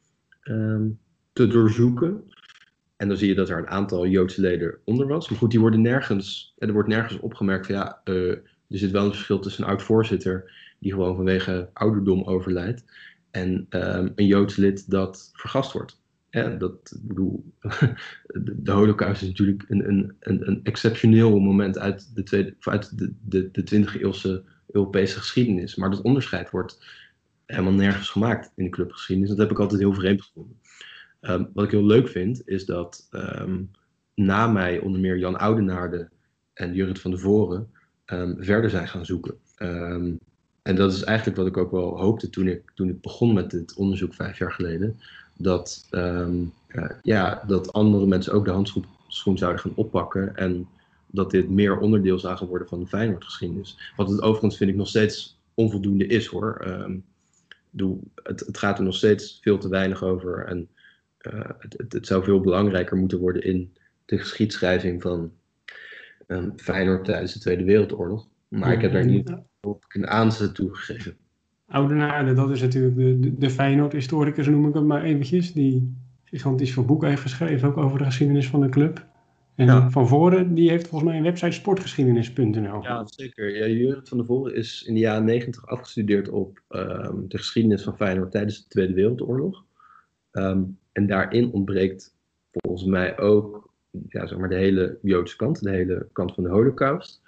um, 0.45 0.99
te 1.33 1.47
doorzoeken. 1.47 2.25
En 2.97 3.09
dan 3.09 3.17
zie 3.17 3.29
je 3.29 3.35
dat 3.35 3.49
er 3.49 3.59
een 3.59 3.69
aantal 3.69 4.07
Joodse 4.07 4.41
leden 4.41 4.79
onder 4.85 5.07
was. 5.07 5.29
Maar 5.29 5.39
goed, 5.39 5.51
die 5.51 5.61
worden 5.61 5.81
nergens, 5.81 6.55
er 6.59 6.73
wordt 6.73 6.89
nergens 6.89 7.21
opgemerkt 7.21 7.67
van 7.67 7.75
ja, 7.75 8.01
uh, 8.05 8.31
er 8.31 8.79
zit 8.79 8.91
wel 8.91 9.05
een 9.05 9.13
verschil 9.13 9.39
tussen 9.39 9.65
een 9.65 9.71
oud-voorzitter 9.71 10.53
die 10.79 10.93
gewoon 10.93 11.17
vanwege 11.17 11.71
ouderdom 11.73 12.23
overlijdt 12.23 12.85
en 13.31 13.67
um, 13.71 14.13
een 14.15 14.27
Joods 14.27 14.57
lid 14.57 14.91
dat 14.91 15.31
vergast 15.33 15.73
wordt. 15.73 16.01
Ja, 16.31 16.49
dat, 16.49 16.99
bedoel, 17.03 17.53
de, 18.57 18.73
holocaust 18.73 19.23
is 19.23 19.29
natuurlijk 19.29 19.65
een, 19.69 19.89
een, 19.89 20.17
een, 20.21 20.49
een 20.49 20.61
exceptioneel 20.63 21.39
moment 21.39 21.79
uit 21.79 22.15
de, 22.15 22.23
tweede, 22.23 22.55
uit 22.61 22.99
de, 22.99 23.13
de, 23.21 23.49
de 23.53 23.85
20e 23.85 24.01
eeuwse 24.01 24.45
Europese 24.71 25.19
geschiedenis. 25.19 25.77
Maar 25.77 25.91
dat 25.91 26.03
onderscheid 26.03 26.51
wordt 26.51 26.85
helemaal 27.53 27.73
nergens 27.73 28.09
gemaakt 28.09 28.53
in 28.55 28.65
de 28.65 28.71
clubgeschiedenis. 28.71 29.31
Dat 29.31 29.39
heb 29.39 29.51
ik 29.51 29.59
altijd 29.59 29.81
heel 29.81 29.95
vreemd 29.95 30.23
gevonden. 30.23 30.57
Um, 31.21 31.49
wat 31.55 31.65
ik 31.65 31.71
heel 31.71 31.87
leuk 31.87 32.09
vind, 32.09 32.43
is 32.45 32.65
dat 32.65 33.09
um, 33.11 33.71
na 34.15 34.47
mij 34.47 34.79
onder 34.79 35.01
meer 35.01 35.19
Jan 35.19 35.39
Oudenaarde 35.39 36.09
en 36.55 36.75
Jurrit 36.75 37.01
van 37.01 37.11
de 37.11 37.19
Voren 37.19 37.71
um, 38.07 38.37
verder 38.39 38.71
zijn 38.71 38.89
gaan 38.89 39.07
zoeken. 39.07 39.35
en 40.63 40.77
dat 40.77 40.93
is 40.93 41.03
eigenlijk 41.03 41.37
wat 41.39 41.47
ik 41.47 41.57
ook 41.57 41.71
wel 41.71 41.99
hoopte 41.99 42.31
toen 42.31 42.49
ik, 42.49 42.63
toen 42.75 42.89
ik 42.89 43.01
begon 43.01 43.33
met 43.33 43.51
dit 43.51 43.75
onderzoek 43.75 44.15
vijf 44.15 44.39
jaar 44.39 44.53
geleden. 44.53 45.01
Dat, 45.37 45.89
uh, 45.91 46.29
ja, 47.03 47.45
dat 47.47 47.73
andere 47.73 48.07
mensen 48.07 48.33
ook 48.33 48.45
de 48.45 48.51
handschoen 48.51 49.39
zouden 49.39 49.61
gaan 49.61 49.73
oppakken. 49.75 50.37
En 50.37 50.69
dat 51.07 51.31
dit 51.31 51.51
meer 51.51 51.79
onderdeel 51.79 52.19
zou 52.19 52.47
worden 52.47 52.69
van 52.69 52.81
de 52.81 52.87
Feyenoordgeschiedenis. 52.87 53.93
Wat 53.97 54.11
het 54.11 54.23
overigens 54.23 54.57
vind 54.57 54.71
ik 54.71 54.77
nog 54.77 54.89
steeds 54.89 55.41
onvoldoende 55.55 56.07
is 56.07 56.27
hoor 56.27 56.61
doe, 57.73 57.99
het, 58.15 58.41
het, 58.41 58.59
gaat 58.59 58.79
er 58.79 58.85
nog 58.85 58.95
steeds 58.95 59.39
veel 59.43 59.59
te 59.59 59.69
weinig 59.69 60.03
over. 60.03 60.47
En 60.47 60.69
uh, 61.33 61.51
het, 61.59 61.93
het, 61.93 62.07
zou 62.07 62.25
veel 62.25 62.41
belangrijker 62.41 62.97
moeten 62.97 63.19
worden 63.19 63.43
in 63.43 63.77
de 64.05 64.19
geschiedschrijving 64.19 65.03
van 65.03 65.33
um, 66.27 66.53
Feyenoord 66.57 67.05
tijdens 67.05 67.33
de 67.33 67.41
Tweede 67.41 67.65
Wereldoorlog. 67.65 68.29
Maar 68.49 68.73
ik 68.73 68.81
heb 68.81 68.93
daar 68.93 69.07
niet 69.07 69.35
op 69.61 69.85
een 69.89 70.07
aanzet 70.07 70.55
toegegeven. 70.55 71.17
Oudenaarde, 71.67 72.33
dat 72.33 72.51
is 72.51 72.61
natuurlijk 72.61 72.97
de, 72.97 73.19
de, 73.19 73.39
de 73.39 73.51
Feyenoord-historicus, 73.51 74.47
noem 74.47 74.69
ik 74.69 74.75
het 74.75 74.85
maar 74.85 75.03
eventjes. 75.03 75.53
Die 75.53 75.97
gigantisch 76.25 76.73
veel 76.73 76.85
boeken 76.85 77.09
heeft 77.09 77.23
geschreven, 77.23 77.69
ook 77.69 77.77
over 77.77 77.99
de 77.99 78.05
geschiedenis 78.05 78.49
van 78.49 78.61
de 78.61 78.69
club. 78.69 79.07
En 79.69 79.91
Van 79.91 80.09
Voren, 80.09 80.55
die 80.55 80.71
heeft 80.71 80.89
volgens 80.89 81.11
mij 81.11 81.19
een 81.19 81.27
website 81.27 81.53
sportgeschiedenis.nl. 81.53 82.83
Ja, 82.83 83.07
zeker. 83.07 83.57
Ja, 83.57 83.67
Jurgen 83.67 84.07
van 84.07 84.25
Voren 84.25 84.55
is 84.55 84.85
in 84.87 84.95
de 84.95 85.01
jaren 85.01 85.25
negentig 85.25 85.67
afgestudeerd 85.67 86.29
op 86.29 86.63
um, 86.71 87.25
de 87.29 87.39
geschiedenis 87.39 87.83
van 87.83 87.97
Feyenoord 87.97 88.31
tijdens 88.31 88.63
de 88.63 88.69
Tweede 88.69 88.95
Wereldoorlog. 88.95 89.65
Um, 90.33 90.79
en 90.93 91.07
daarin 91.07 91.53
ontbreekt 91.53 92.15
volgens 92.51 92.85
mij 92.85 93.19
ook 93.19 93.71
ja, 94.09 94.27
zeg 94.27 94.39
maar 94.39 94.49
de 94.49 94.55
hele 94.55 94.99
Joodse 95.03 95.37
kant, 95.37 95.63
de 95.63 95.71
hele 95.71 96.09
kant 96.13 96.35
van 96.35 96.45
de 96.45 96.51
Holocaust. 96.51 97.21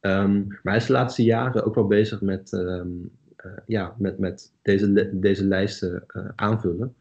Um, 0.00 0.46
maar 0.46 0.58
hij 0.62 0.76
is 0.76 0.86
de 0.86 0.92
laatste 0.92 1.24
jaren 1.24 1.64
ook 1.64 1.74
wel 1.74 1.86
bezig 1.86 2.20
met, 2.20 2.52
uh, 2.52 2.82
ja, 3.66 3.94
met, 3.98 4.18
met 4.18 4.52
deze, 4.62 5.10
deze 5.12 5.44
lijsten 5.44 6.04
uh, 6.16 6.28
aanvullen. 6.34 6.94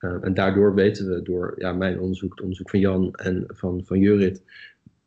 Uh, 0.00 0.16
en 0.20 0.34
daardoor 0.34 0.74
weten 0.74 1.08
we 1.08 1.22
door 1.22 1.54
ja, 1.56 1.72
mijn 1.72 2.00
onderzoek, 2.00 2.30
het 2.30 2.40
onderzoek 2.40 2.70
van 2.70 2.80
Jan 2.80 3.14
en 3.14 3.44
van, 3.48 3.82
van 3.84 3.98
Jurit, 3.98 4.42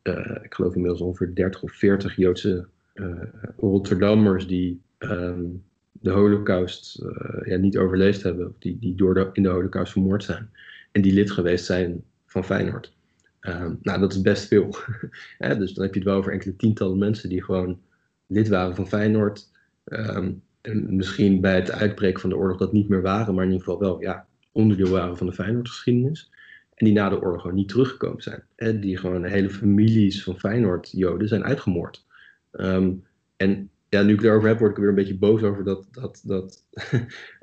uh, 0.04 0.36
ik 0.42 0.54
geloof 0.54 0.76
inmiddels 0.76 1.02
ongeveer 1.02 1.36
30 1.36 1.64
of 1.64 1.72
40 1.72 2.16
Joodse 2.16 2.66
uh, 2.94 3.24
Rotterdammers 3.58 4.48
die 4.48 4.82
um, 5.00 5.64
de 5.92 6.10
Holocaust 6.10 7.06
ja, 7.46 7.58
niet 7.58 7.78
overleefd 7.78 8.24
hebben, 8.24 8.48
of 8.48 8.56
die, 8.60 8.78
die 8.80 8.96
door 8.96 9.30
in 9.34 9.44
de 9.44 9.50
Holocaust 9.50 9.92
vermoord 9.92 10.24
zijn, 10.24 10.50
en 10.92 11.02
die 11.02 11.14
lid 11.14 11.32
geweest 11.32 11.66
zijn 11.66 12.04
van 12.26 12.44
Feyenoord. 12.44 12.94
Um, 13.42 13.80
nou, 13.82 14.00
dat 14.00 14.14
is 14.14 14.22
best 14.22 14.48
veel. 14.48 14.76
dus 15.58 15.74
dan 15.74 15.84
heb 15.84 15.94
je 15.94 16.00
het 16.00 16.04
wel 16.10 16.18
over 16.18 16.32
enkele 16.32 16.56
tientallen 16.56 16.98
mensen 16.98 17.30
die 17.30 17.44
gewoon 17.44 17.80
lid 18.28 18.48
waren 18.48 18.76
van 18.76 18.88
Feyenoord. 18.88 19.50
Um, 19.86 20.42
en 20.62 20.96
misschien 20.96 21.42
bij 21.42 21.56
het 21.56 21.72
uitbreken 21.72 22.22
van 22.22 22.30
de 22.30 22.38
oorlog 22.38 22.58
dat 22.58 22.74
niet 22.74 22.90
meer 22.90 23.02
waren, 23.02 23.34
maar 23.34 23.44
in 23.44 23.52
ieder 23.52 23.66
geval 23.66 23.80
wel 23.80 24.02
ja, 24.02 24.28
onderdeel 24.52 24.90
waren 24.90 25.18
van 25.18 25.28
de 25.28 25.34
Feyenoord-geschiedenis. 25.34 26.32
En 26.74 26.86
die 26.86 26.96
na 26.96 27.10
de 27.10 27.22
oorlog 27.22 27.42
gewoon 27.42 27.56
niet 27.56 27.70
teruggekomen 27.70 28.22
zijn. 28.22 28.44
En 28.56 28.80
die 28.80 28.98
gewoon 28.98 29.24
hele 29.24 29.50
families 29.50 30.24
van 30.24 30.40
Feyenoord-Joden 30.40 31.28
zijn 31.28 31.44
uitgemoord. 31.44 32.06
Um, 32.52 33.04
en 33.38 33.70
ja, 33.90 34.02
nu 34.02 34.14
ik 34.14 34.24
erover 34.24 34.48
heb, 34.48 34.60
word 34.60 34.72
ik 34.72 34.78
weer 34.78 34.90
een 34.90 34.96
beetje 34.96 35.18
boos 35.18 35.42
over 35.42 35.64
dat, 35.64 35.88
dat, 35.92 36.22
dat, 36.24 36.66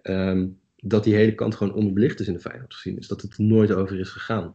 um, 0.03 0.59
dat 0.77 1.05
die 1.05 1.15
hele 1.15 1.35
kant 1.35 1.55
gewoon 1.55 1.75
onderbelicht 1.75 2.21
is 2.21 2.27
in 2.27 2.33
de 2.33 2.41
Feyenoord-geschiedenis. 2.41 3.09
Dat 3.09 3.23
het 3.23 3.37
er 3.37 3.45
nooit 3.45 3.73
over 3.73 3.99
is 3.99 4.11
gegaan. 4.11 4.55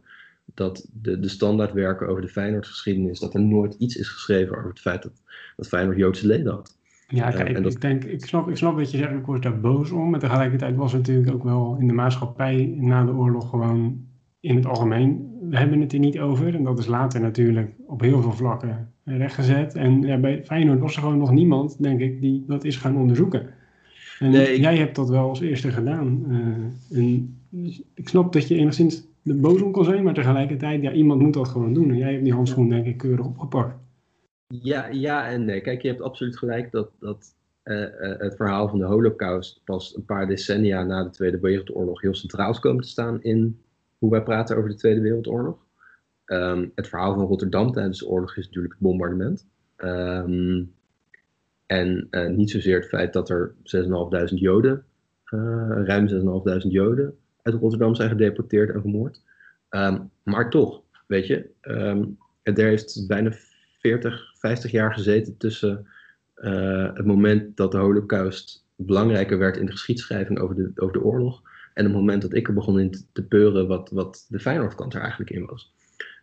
Dat 0.53 0.87
de, 0.93 1.19
de 1.19 1.29
standaardwerken 1.29 2.07
over 2.07 2.21
de 2.21 2.27
Feyenoord-geschiedenis, 2.27 3.19
dat 3.19 3.33
er 3.33 3.41
nooit 3.41 3.73
iets 3.73 3.95
is 3.95 4.09
geschreven 4.09 4.57
over 4.57 4.69
het 4.69 4.79
feit 4.79 5.03
dat, 5.03 5.21
dat 5.55 5.67
Feyenoord 5.67 5.97
Joodse 5.97 6.27
leden 6.27 6.53
had. 6.53 6.77
Ja, 7.15 7.29
kijk, 7.29 7.57
ik, 7.57 7.81
denk, 7.81 8.03
ik, 8.03 8.25
snap, 8.25 8.49
ik 8.49 8.57
snap 8.57 8.75
wat 8.75 8.91
je 8.91 8.97
zegt, 8.97 9.11
ik 9.11 9.25
word 9.25 9.43
daar 9.43 9.59
boos 9.59 9.91
om. 9.91 10.09
Maar 10.09 10.19
tegelijkertijd 10.19 10.75
was 10.75 10.91
het 10.91 11.01
natuurlijk 11.07 11.35
ook 11.35 11.43
wel 11.43 11.77
in 11.79 11.87
de 11.87 11.93
maatschappij 11.93 12.73
na 12.77 13.03
de 13.03 13.13
oorlog 13.13 13.49
gewoon 13.49 13.97
in 14.39 14.55
het 14.55 14.65
algemeen. 14.65 15.37
We 15.49 15.57
hebben 15.57 15.81
het 15.81 15.93
er 15.93 15.99
niet 15.99 16.19
over. 16.19 16.55
En 16.55 16.63
dat 16.63 16.79
is 16.79 16.85
later 16.85 17.21
natuurlijk 17.21 17.71
op 17.87 18.01
heel 18.01 18.21
veel 18.21 18.31
vlakken 18.31 18.91
rechtgezet. 19.03 19.75
En 19.75 20.01
ja, 20.01 20.17
bij 20.17 20.43
Feyenoord 20.43 20.79
was 20.79 20.95
er 20.95 21.01
gewoon 21.01 21.17
nog 21.17 21.31
niemand, 21.31 21.83
denk 21.83 21.99
ik, 21.99 22.21
die 22.21 22.43
dat 22.47 22.63
is 22.63 22.77
gaan 22.77 22.97
onderzoeken. 22.97 23.45
En 24.19 24.31
nee, 24.31 24.59
jij 24.59 24.77
hebt 24.77 24.95
dat 24.95 25.09
wel 25.09 25.29
als 25.29 25.41
eerste 25.41 25.71
gedaan. 25.71 26.25
Uh, 26.27 26.97
en 26.99 27.37
ik 27.93 28.09
snap 28.09 28.33
dat 28.33 28.47
je 28.47 28.55
enigszins 28.55 29.07
de 29.21 29.33
boos 29.33 29.61
om 29.61 29.71
kan 29.71 29.85
zijn, 29.85 30.03
maar 30.03 30.13
tegelijkertijd, 30.13 30.81
ja, 30.81 30.91
iemand 30.91 31.21
moet 31.21 31.33
dat 31.33 31.47
gewoon 31.47 31.73
doen. 31.73 31.89
En 31.89 31.97
jij 31.97 32.11
hebt 32.11 32.23
die 32.23 32.33
handschoen 32.33 32.69
denk 32.69 32.85
ik 32.85 32.97
keurig 32.97 33.25
opgepakt. 33.25 33.75
Ja, 34.61 34.87
ja 34.87 35.27
en 35.27 35.45
nee. 35.45 35.61
Kijk, 35.61 35.81
je 35.81 35.87
hebt 35.87 36.01
absoluut 36.01 36.37
gelijk 36.37 36.71
dat, 36.71 36.91
dat 36.99 37.35
het 37.63 38.35
verhaal 38.35 38.69
van 38.69 38.79
de 38.79 38.85
Holocaust 38.85 39.61
pas 39.63 39.95
een 39.95 40.05
paar 40.05 40.27
decennia 40.27 40.83
na 40.83 41.03
de 41.03 41.09
Tweede 41.09 41.39
Wereldoorlog 41.39 42.01
heel 42.01 42.15
centraal 42.15 42.51
is 42.51 42.59
komen 42.59 42.83
te 42.83 42.89
staan 42.89 43.21
in 43.21 43.61
hoe 43.97 44.11
wij 44.11 44.23
praten 44.23 44.57
over 44.57 44.69
de 44.69 44.75
Tweede 44.75 45.01
Wereldoorlog. 45.01 45.57
Um, 46.25 46.71
het 46.75 46.87
verhaal 46.87 47.13
van 47.13 47.25
Rotterdam 47.25 47.71
tijdens 47.71 47.99
de 47.99 48.07
oorlog 48.07 48.37
is 48.37 48.45
natuurlijk 48.45 48.73
het 48.73 48.81
bombardement. 48.81 49.47
Um, 49.77 50.73
en 51.65 52.07
uh, 52.11 52.29
niet 52.29 52.51
zozeer 52.51 52.79
het 52.79 52.87
feit 52.87 53.13
dat 53.13 53.29
er 53.29 53.53
6.500 54.27 54.33
Joden, 54.33 54.85
ruim 55.85 56.07
6.500 56.09 56.67
Joden 56.67 57.17
uit 57.41 57.55
Rotterdam 57.55 57.95
zijn 57.95 58.09
gedeporteerd 58.09 58.69
en 58.69 58.81
vermoord. 58.81 59.21
Um, 59.69 60.09
maar 60.23 60.49
toch, 60.49 60.81
weet 61.07 61.27
je, 61.27 61.49
er 62.43 62.55
heeft 62.55 63.07
bijna 63.07 63.31
40, 63.83 64.33
50 64.37 64.71
jaar 64.71 64.93
gezeten 64.93 65.37
tussen 65.37 65.87
uh, 66.35 66.93
het 66.93 67.05
moment 67.05 67.57
dat 67.57 67.71
de 67.71 67.77
Holocaust 67.77 68.65
belangrijker 68.75 69.37
werd 69.37 69.57
in 69.57 69.65
de 69.65 69.71
geschiedschrijving 69.71 70.39
over 70.39 70.55
de, 70.55 70.71
over 70.75 70.93
de 70.93 71.03
oorlog. 71.03 71.41
En 71.73 71.83
het 71.83 71.93
moment 71.93 72.21
dat 72.21 72.33
ik 72.33 72.47
er 72.47 72.53
begon 72.53 72.79
in 72.79 73.05
te, 73.13 73.23
peuren 73.23 73.67
wat, 73.67 73.89
wat 73.89 74.25
de 74.29 74.39
Feyenoordkant 74.39 74.93
er 74.93 75.01
eigenlijk 75.01 75.31
in 75.31 75.45
was. 75.45 75.73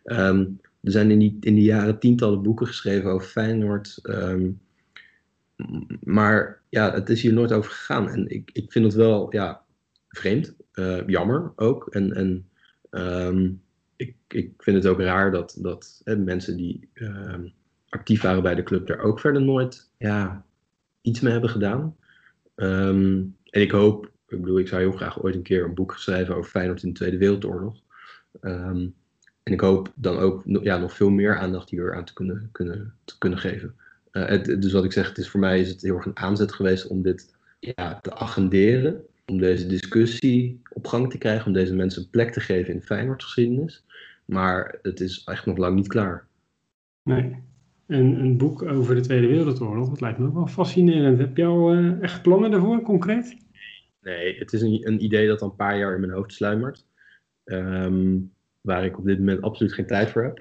Um, 0.03 0.59
er 0.81 0.91
zijn 0.91 1.11
in 1.11 1.19
die, 1.19 1.37
in 1.39 1.55
die 1.55 1.63
jaren 1.63 1.99
tientallen 1.99 2.41
boeken 2.41 2.67
geschreven 2.67 3.11
over 3.11 3.27
Feyenoord. 3.27 3.99
Um, 4.03 4.61
maar 6.03 6.61
ja, 6.69 6.93
het 6.93 7.09
is 7.09 7.21
hier 7.21 7.33
nooit 7.33 7.51
over 7.51 7.71
gegaan. 7.71 8.09
En 8.09 8.29
ik, 8.29 8.49
ik 8.53 8.71
vind 8.71 8.85
het 8.85 8.93
wel 8.93 9.33
ja, 9.33 9.61
vreemd, 10.09 10.55
uh, 10.73 11.07
jammer 11.07 11.51
ook. 11.55 11.87
En, 11.87 12.13
en 12.13 12.49
um, 12.89 13.61
ik, 14.01 14.15
ik 14.27 14.51
vind 14.57 14.77
het 14.77 14.87
ook 14.87 14.99
raar 14.99 15.31
dat, 15.31 15.57
dat 15.59 16.01
hè, 16.03 16.17
mensen 16.17 16.57
die 16.57 16.89
actief 17.89 18.21
waren 18.21 18.43
bij 18.43 18.55
de 18.55 18.63
club 18.63 18.87
daar 18.87 18.99
ook 18.99 19.19
verder 19.19 19.41
nooit 19.41 19.91
ja, 19.97 20.45
iets 21.01 21.19
mee 21.19 21.31
hebben 21.31 21.49
gedaan. 21.49 21.95
en 22.55 23.35
ik 23.51 23.71
hoop, 23.71 24.11
ik 24.27 24.41
bedoel, 24.41 24.59
ik 24.59 24.67
zou 24.67 24.81
heel 24.81 24.91
graag 24.91 25.23
ooit 25.23 25.35
een 25.35 25.41
keer 25.41 25.63
een 25.63 25.73
boek 25.73 25.95
schrijven 25.97 26.35
over 26.35 26.49
Feyenoord 26.49 26.83
in 26.83 26.89
de 26.89 26.95
Tweede 26.95 27.17
Wereldoorlog. 27.17 27.81
Um, 28.41 28.93
en 29.43 29.53
ik 29.53 29.59
hoop 29.59 29.91
dan 29.95 30.17
ook 30.17 30.43
ja, 30.45 30.77
nog 30.77 30.93
veel 30.93 31.09
meer 31.09 31.37
aandacht 31.37 31.69
hier 31.69 31.95
aan 31.95 32.05
te 32.05 32.13
kunnen, 32.13 32.49
kunnen, 32.51 32.93
te 33.03 33.17
kunnen 33.17 33.39
geven. 33.39 33.75
Het, 34.11 34.61
dus 34.61 34.71
wat 34.71 34.83
ik 34.83 34.91
zeg, 34.91 35.07
het 35.07 35.17
is 35.17 35.29
voor 35.29 35.39
mij 35.39 35.59
is 35.59 35.69
het 35.69 35.81
heel 35.81 35.95
erg 35.95 36.05
een 36.05 36.17
aanzet 36.17 36.53
geweest 36.53 36.87
om 36.87 37.01
dit 37.01 37.35
ja, 37.59 37.99
te 37.99 38.13
agenderen. 38.13 39.05
Om 39.25 39.39
deze 39.39 39.67
discussie 39.67 40.61
op 40.69 40.87
gang 40.87 41.11
te 41.11 41.17
krijgen. 41.17 41.45
Om 41.45 41.53
deze 41.53 41.75
mensen 41.75 42.01
een 42.01 42.09
plek 42.09 42.31
te 42.31 42.39
geven 42.39 42.73
in 42.73 42.79
de 42.79 42.85
Feyenoordgeschiedenis. 42.85 43.83
Maar 44.31 44.79
het 44.81 44.99
is 44.99 45.23
echt 45.23 45.45
nog 45.45 45.57
lang 45.57 45.75
niet 45.75 45.87
klaar. 45.87 46.27
Nee. 47.03 47.43
En 47.87 48.19
een 48.19 48.37
boek 48.37 48.61
over 48.61 48.95
de 48.95 49.01
Tweede 49.01 49.27
Wereldoorlog, 49.27 49.89
dat 49.89 50.01
lijkt 50.01 50.19
me 50.19 50.33
wel 50.33 50.47
fascinerend. 50.47 51.17
Heb 51.17 51.37
je 51.37 51.45
al 51.45 51.75
uh, 51.75 52.01
echt 52.01 52.21
plannen 52.21 52.51
daarvoor, 52.51 52.81
concreet? 52.81 53.37
Nee, 54.01 54.39
het 54.39 54.53
is 54.53 54.61
een, 54.61 54.87
een 54.87 55.03
idee 55.03 55.27
dat 55.27 55.41
al 55.41 55.49
een 55.49 55.55
paar 55.55 55.77
jaar 55.77 55.93
in 55.93 55.99
mijn 55.99 56.11
hoofd 56.11 56.33
sluimert. 56.33 56.85
Um, 57.45 58.33
waar 58.61 58.85
ik 58.85 58.97
op 58.97 59.05
dit 59.05 59.17
moment 59.19 59.41
absoluut 59.41 59.73
geen 59.73 59.87
tijd 59.87 60.09
voor 60.09 60.23
heb. 60.23 60.39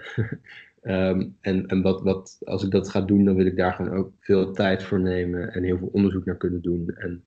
um, 0.83 1.37
en 1.41 1.67
en 1.67 1.83
wat, 1.83 2.03
wat, 2.03 2.39
als 2.45 2.65
ik 2.65 2.71
dat 2.71 2.89
ga 2.89 3.01
doen, 3.01 3.25
dan 3.25 3.37
wil 3.37 3.47
ik 3.47 3.57
daar 3.57 3.73
gewoon 3.73 3.97
ook 3.97 4.13
veel 4.19 4.53
tijd 4.53 4.83
voor 4.83 5.01
nemen 5.01 5.53
en 5.53 5.63
heel 5.63 5.79
veel 5.79 5.91
onderzoek 5.93 6.25
naar 6.25 6.37
kunnen 6.37 6.63
doen. 6.63 6.89
En 6.89 7.25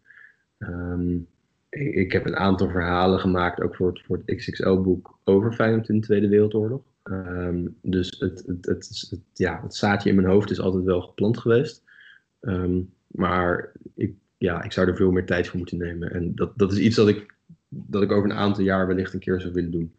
um, 0.57 1.27
ik, 1.73 2.11
heb 2.11 2.25
een 2.25 2.35
aantal 2.35 2.69
verhalen 2.69 3.19
gemaakt, 3.19 3.61
ook 3.61 3.75
voor 3.75 3.87
het, 3.87 4.01
voor 4.05 4.21
het 4.25 4.35
XXL-boek 4.35 5.17
over 5.23 5.53
Feyenoord 5.53 5.89
in 5.89 5.95
de 5.99 6.05
Tweede 6.05 6.27
Wereldoorlog. 6.27 6.81
Um, 7.03 7.75
dus 7.81 8.15
het, 8.19 8.43
het, 8.45 8.65
het, 8.65 9.07
het, 9.09 9.19
ja, 9.33 9.59
het 9.63 9.75
zaadje 9.75 10.09
in 10.09 10.15
mijn 10.15 10.27
hoofd 10.27 10.51
is 10.51 10.59
altijd 10.59 10.83
wel 10.83 11.01
geplant 11.01 11.37
geweest. 11.37 11.83
maar 13.07 13.71
ik, 13.95 14.13
ja, 14.37 14.63
ik 14.63 14.71
zou 14.71 14.87
er 14.87 14.95
veel 14.95 15.11
meer 15.11 15.25
tijd 15.25 15.47
voor 15.47 15.57
moeten 15.57 15.77
nemen. 15.77 16.13
En 16.13 16.35
dat, 16.35 16.57
dat 16.57 16.71
is 16.71 16.77
iets 16.77 16.95
dat 16.95 17.07
ik, 17.07 17.33
dat 17.69 18.01
ik 18.01 18.11
over 18.11 18.29
een 18.29 18.37
aantal 18.37 18.63
jaar 18.63 18.87
wellicht 18.87 19.13
een 19.13 19.19
keer 19.19 19.41
zou 19.41 19.53
willen 19.53 19.71
doen. 19.71 19.93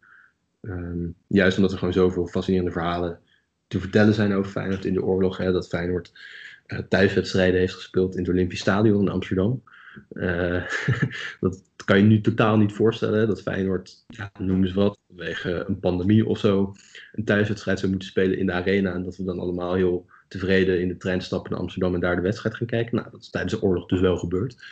Um, 0.61 1.15
juist 1.27 1.57
omdat 1.57 1.71
er 1.71 1.77
gewoon 1.77 1.93
zoveel 1.93 2.27
fascinerende 2.27 2.71
verhalen 2.71 3.19
te 3.67 3.79
vertellen 3.79 4.13
zijn 4.13 4.33
over 4.33 4.51
Feyenoord 4.51 4.85
in 4.85 4.93
de 4.93 5.03
oorlog. 5.03 5.37
Hè, 5.37 5.51
dat 5.51 5.67
Feyenoord 5.67 6.11
uh, 6.67 6.79
thuiswedstrijden 6.79 7.59
heeft 7.59 7.73
gespeeld 7.73 8.13
in 8.15 8.21
het 8.21 8.29
Olympisch 8.29 8.59
Stadion 8.59 9.01
in 9.01 9.09
Amsterdam. 9.09 9.61
Uh, 10.11 10.63
dat 11.39 11.63
kan 11.85 11.97
je 11.97 12.03
nu 12.03 12.21
totaal 12.21 12.57
niet 12.57 12.73
voorstellen. 12.73 13.27
Dat 13.27 13.41
Feyenoord, 13.41 14.03
ja, 14.07 14.31
noem 14.39 14.63
eens 14.63 14.73
wat, 14.73 14.99
vanwege 15.07 15.65
een 15.67 15.79
pandemie 15.79 16.27
of 16.27 16.39
zo, 16.39 16.75
een 17.13 17.25
thuiswedstrijd 17.25 17.79
zou 17.79 17.91
moeten 17.91 18.09
spelen 18.09 18.37
in 18.37 18.45
de 18.45 18.51
arena. 18.51 18.93
En 18.93 19.03
dat 19.03 19.17
we 19.17 19.23
dan 19.23 19.39
allemaal 19.39 19.73
heel 19.73 20.05
tevreden 20.27 20.81
in 20.81 20.87
de 20.87 20.97
trein 20.97 21.21
stappen 21.21 21.51
naar 21.51 21.59
Amsterdam 21.59 21.93
en 21.93 21.99
daar 21.99 22.15
de 22.15 22.21
wedstrijd 22.21 22.55
gaan 22.55 22.67
kijken. 22.67 22.95
Nou, 22.95 23.11
dat 23.11 23.21
is 23.21 23.29
tijdens 23.29 23.53
de 23.53 23.61
oorlog 23.61 23.85
dus 23.85 23.99
wel 23.99 24.17
gebeurd. 24.17 24.63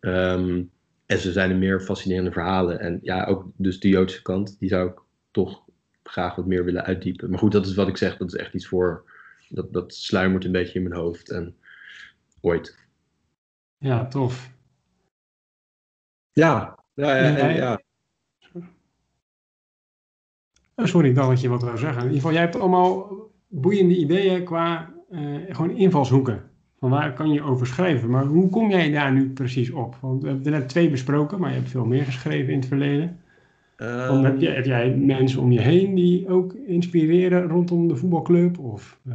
Um, 0.00 0.70
en 1.06 1.18
ze 1.18 1.32
zijn 1.32 1.50
er 1.50 1.56
meer 1.56 1.80
fascinerende 1.80 2.32
verhalen. 2.32 2.80
En 2.80 2.98
ja, 3.02 3.24
ook 3.24 3.46
dus 3.56 3.80
de 3.80 3.88
Joodse 3.88 4.22
kant, 4.22 4.58
die 4.58 4.68
zou 4.68 4.88
ik 4.90 5.00
toch 5.30 5.64
graag 6.02 6.34
wat 6.34 6.46
meer 6.46 6.64
willen 6.64 6.84
uitdiepen. 6.84 7.30
Maar 7.30 7.38
goed, 7.38 7.52
dat 7.52 7.66
is 7.66 7.74
wat 7.74 7.88
ik 7.88 7.96
zeg, 7.96 8.16
dat 8.16 8.34
is 8.34 8.40
echt 8.40 8.54
iets 8.54 8.66
voor. 8.66 9.10
Dat, 9.48 9.72
dat 9.72 9.94
sluimert 9.94 10.44
een 10.44 10.52
beetje 10.52 10.78
in 10.78 10.88
mijn 10.88 11.00
hoofd 11.00 11.30
en 11.30 11.56
ooit. 12.40 12.78
Ja, 13.78 14.06
tof. 14.06 14.50
Ja, 16.32 16.78
ja, 16.94 17.16
ja. 17.16 17.48
Ja. 17.48 17.80
Oh, 20.76 20.86
sorry, 20.86 21.08
ik 21.08 21.14
dacht 21.14 21.28
dat 21.28 21.40
je 21.40 21.48
wat 21.48 21.62
wou 21.62 21.78
zeggen. 21.78 21.98
In 21.98 22.06
ieder 22.06 22.16
geval, 22.16 22.32
jij 22.32 22.40
hebt 22.40 22.60
allemaal 22.60 23.16
boeiende 23.48 23.96
ideeën 23.96 24.44
qua 24.44 24.90
uh, 25.10 25.36
gewoon 25.48 25.70
invalshoeken. 25.70 26.42
Van 26.78 26.90
waar 26.90 27.12
kan 27.12 27.32
je 27.32 27.42
over 27.42 27.66
schrijven? 27.66 28.10
Maar 28.10 28.24
hoe 28.24 28.50
kom 28.50 28.70
jij 28.70 28.90
daar 28.90 29.12
nu 29.12 29.30
precies 29.30 29.70
op? 29.70 29.96
Want 30.00 30.22
we 30.22 30.28
hebben 30.28 30.52
er 30.52 30.58
net 30.58 30.68
twee 30.68 30.90
besproken, 30.90 31.40
maar 31.40 31.50
je 31.50 31.56
hebt 31.56 31.70
veel 31.70 31.84
meer 31.84 32.04
geschreven 32.04 32.52
in 32.52 32.58
het 32.58 32.68
verleden. 32.68 33.20
Um, 33.76 34.24
heb, 34.24 34.40
jij, 34.40 34.54
heb, 34.54 34.64
jij, 34.64 34.96
mensen 34.96 35.40
om 35.40 35.52
je 35.52 35.60
heen 35.60 35.94
die 35.94 36.28
ook 36.28 36.54
inspireren 36.54 37.48
rondom 37.48 37.88
de 37.88 37.96
voetbalclub? 37.96 38.58
Of, 38.58 39.00
uh... 39.08 39.14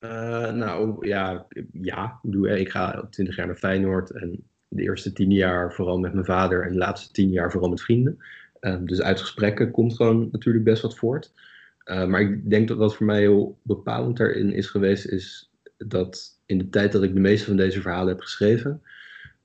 Uh, 0.00 0.52
nou 0.52 1.06
ja, 1.06 1.46
ja 1.72 2.20
ik 2.54 2.68
ga 2.68 3.06
twintig 3.10 3.36
jaar 3.36 3.46
naar 3.46 3.56
Feyenoord 3.56 4.10
en 4.10 4.49
de 4.70 4.82
eerste 4.82 5.12
tien 5.12 5.30
jaar 5.30 5.72
vooral 5.72 5.98
met 5.98 6.12
mijn 6.12 6.24
vader 6.24 6.62
en 6.62 6.72
de 6.72 6.78
laatste 6.78 7.12
tien 7.12 7.30
jaar 7.30 7.50
vooral 7.50 7.70
met 7.70 7.82
vrienden. 7.82 8.18
Uh, 8.60 8.76
dus 8.80 9.02
uit 9.02 9.20
gesprekken 9.20 9.70
komt 9.70 9.96
gewoon 9.96 10.28
natuurlijk 10.32 10.64
best 10.64 10.82
wat 10.82 10.96
voort. 10.96 11.32
Eh, 11.78 12.06
maar 12.06 12.20
ik 12.20 12.50
denk 12.50 12.68
dat 12.68 12.76
wat 12.76 12.96
voor 12.96 13.06
mij 13.06 13.20
heel 13.20 13.58
bepalend 13.62 14.16
daarin 14.16 14.52
is 14.52 14.66
geweest, 14.66 15.06
is 15.06 15.50
dat 15.76 16.40
in 16.46 16.58
de 16.58 16.68
tijd 16.68 16.92
dat 16.92 17.02
ik 17.02 17.14
de 17.14 17.20
meeste 17.20 17.46
van 17.46 17.56
deze 17.56 17.80
verhalen 17.80 18.08
heb 18.08 18.20
geschreven, 18.20 18.82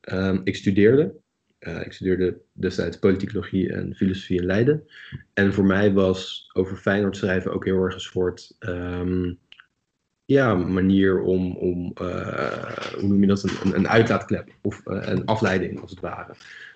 ehm, 0.01 0.41
ik 0.43 0.55
studeerde. 0.55 1.13
Uh, 1.59 1.81
ik 1.81 1.93
studeerde 1.93 2.37
destijds 2.53 2.99
politicologie 2.99 3.73
en 3.73 3.95
filosofie 3.95 4.39
in 4.39 4.45
Leiden. 4.45 4.83
En 5.33 5.53
voor 5.53 5.65
mij 5.65 5.93
was 5.93 6.49
over 6.53 6.77
Feyenoord 6.77 7.17
schrijven 7.17 7.53
ook 7.53 7.65
heel 7.65 7.83
erg 7.83 7.93
een 7.93 7.99
soort 7.99 8.55
ja, 10.25 10.55
manier 10.55 11.21
om, 11.21 11.55
om 11.55 11.93
uh, 12.01 12.77
hoe 12.93 13.07
noem 13.07 13.21
je 13.21 13.27
dat, 13.27 13.43
een, 13.43 13.75
een 13.75 13.87
uitlaatklep 13.87 14.49
of 14.61 14.81
uh, 14.85 14.97
een 15.01 15.25
afleiding 15.25 15.81
als 15.81 15.91
het 15.91 15.99
ware. 15.99 16.33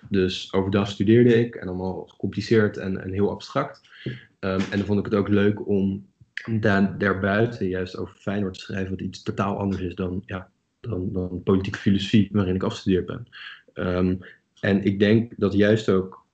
Dus 0.08 0.52
overdag 0.52 0.88
studeerde 0.88 1.34
ik 1.34 1.54
en 1.54 1.68
allemaal 1.68 2.04
gecompliceerd 2.06 2.76
en, 2.76 3.02
en 3.02 3.12
heel 3.12 3.30
abstract. 3.30 3.88
Um, 4.04 4.60
en 4.70 4.76
dan 4.76 4.84
vond 4.84 4.98
ik 4.98 5.04
het 5.04 5.14
ook 5.14 5.28
leuk 5.28 5.68
om 5.68 6.06
daar, 6.50 6.98
daarbuiten 6.98 7.68
juist 7.68 7.96
over 7.96 8.16
Feyenoord 8.16 8.54
te 8.54 8.60
schrijven, 8.60 8.90
wat 8.90 9.00
iets 9.00 9.22
totaal 9.22 9.58
anders 9.58 9.82
is 9.82 9.94
dan, 9.94 10.22
ja, 10.26 10.50
dan, 10.80 11.12
dan 11.12 11.42
politieke 11.42 11.78
filosofie 11.78 12.28
waarin 12.32 12.54
ik 12.54 12.62
afgestudeerd 12.62 13.06
ben. 13.06 13.26
Um, 13.74 14.18
en 14.60 14.84
ik 14.84 14.98
denk 14.98 15.32
dat 15.36 15.52
juist 15.52 15.88
ook 15.88 16.26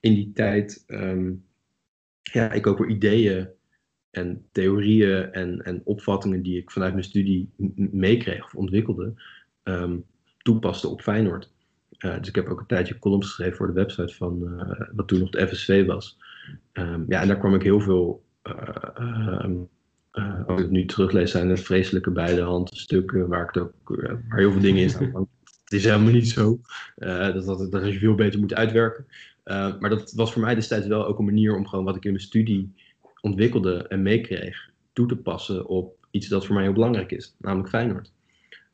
in 0.00 0.14
die 0.14 0.32
tijd, 0.34 0.84
um, 0.86 1.44
ja, 2.22 2.52
ik 2.52 2.66
ook 2.66 2.78
weer 2.78 2.88
ideeën 2.88 3.48
en 4.10 4.44
theorieën 4.52 5.32
en, 5.32 5.64
en 5.64 5.80
opvattingen 5.84 6.42
die 6.42 6.58
ik 6.58 6.70
vanuit 6.70 6.92
mijn 6.92 7.04
studie 7.04 7.50
meekreeg 7.76 8.44
of 8.44 8.54
ontwikkelde, 8.54 9.12
um, 9.64 10.04
toepaste 10.38 10.88
op 10.88 11.02
Feyenoord. 11.02 11.50
Uh, 11.98 12.18
dus 12.18 12.28
ik 12.28 12.34
heb 12.34 12.48
ook 12.48 12.60
een 12.60 12.66
tijdje 12.66 12.98
columns 12.98 13.26
geschreven 13.26 13.56
voor 13.56 13.66
de 13.66 13.72
website 13.72 14.14
van 14.14 14.42
uh, 14.42 14.88
wat 14.92 15.08
toen 15.08 15.18
nog 15.18 15.30
de 15.30 15.48
FSV 15.48 15.86
was. 15.86 16.18
Um, 16.72 17.04
ja, 17.08 17.20
en 17.20 17.28
daar 17.28 17.38
kwam 17.38 17.54
ik 17.54 17.62
heel 17.62 17.80
veel, 17.80 18.24
uh, 18.42 19.44
als 20.46 20.58
ik 20.58 20.64
het 20.64 20.70
nu 20.70 20.84
teruglees, 20.84 21.30
zijn 21.30 21.50
er 21.50 21.58
vreselijke 21.58 22.10
beide 22.10 22.42
handen 22.42 22.76
stukken 22.76 23.28
waar, 23.28 23.48
ik 23.48 23.56
ook, 23.56 23.72
waar 24.28 24.38
heel 24.38 24.52
veel 24.52 24.60
dingen 24.60 24.82
in 24.82 24.90
staan. 24.90 25.12
Het 25.64 25.78
is 25.78 25.84
helemaal 25.84 26.12
niet 26.12 26.28
zo. 26.28 26.60
Dat, 26.94 27.46
dat, 27.46 27.72
dat 27.72 27.92
je 27.92 27.98
veel 27.98 28.14
beter 28.14 28.40
moet 28.40 28.54
uitwerken. 28.54 29.06
Maar 29.44 29.88
dat 29.88 30.12
was 30.12 30.32
voor 30.32 30.42
mij 30.42 30.54
destijds 30.54 30.86
wel 30.86 31.06
ook 31.06 31.18
een 31.18 31.24
manier 31.24 31.56
om 31.56 31.66
gewoon 31.66 31.84
wat 31.84 31.96
ik 31.96 32.04
in 32.04 32.10
mijn 32.10 32.22
studie 32.22 32.72
ontwikkelde 33.20 33.88
en 33.88 34.02
meekreeg, 34.02 34.70
toe 34.92 35.08
te 35.08 35.16
passen 35.16 35.66
op 35.66 36.06
iets 36.10 36.28
dat 36.28 36.46
voor 36.46 36.54
mij 36.54 36.64
heel 36.64 36.72
belangrijk 36.72 37.12
is, 37.12 37.34
namelijk 37.38 37.68
Feyenoord. 37.68 38.12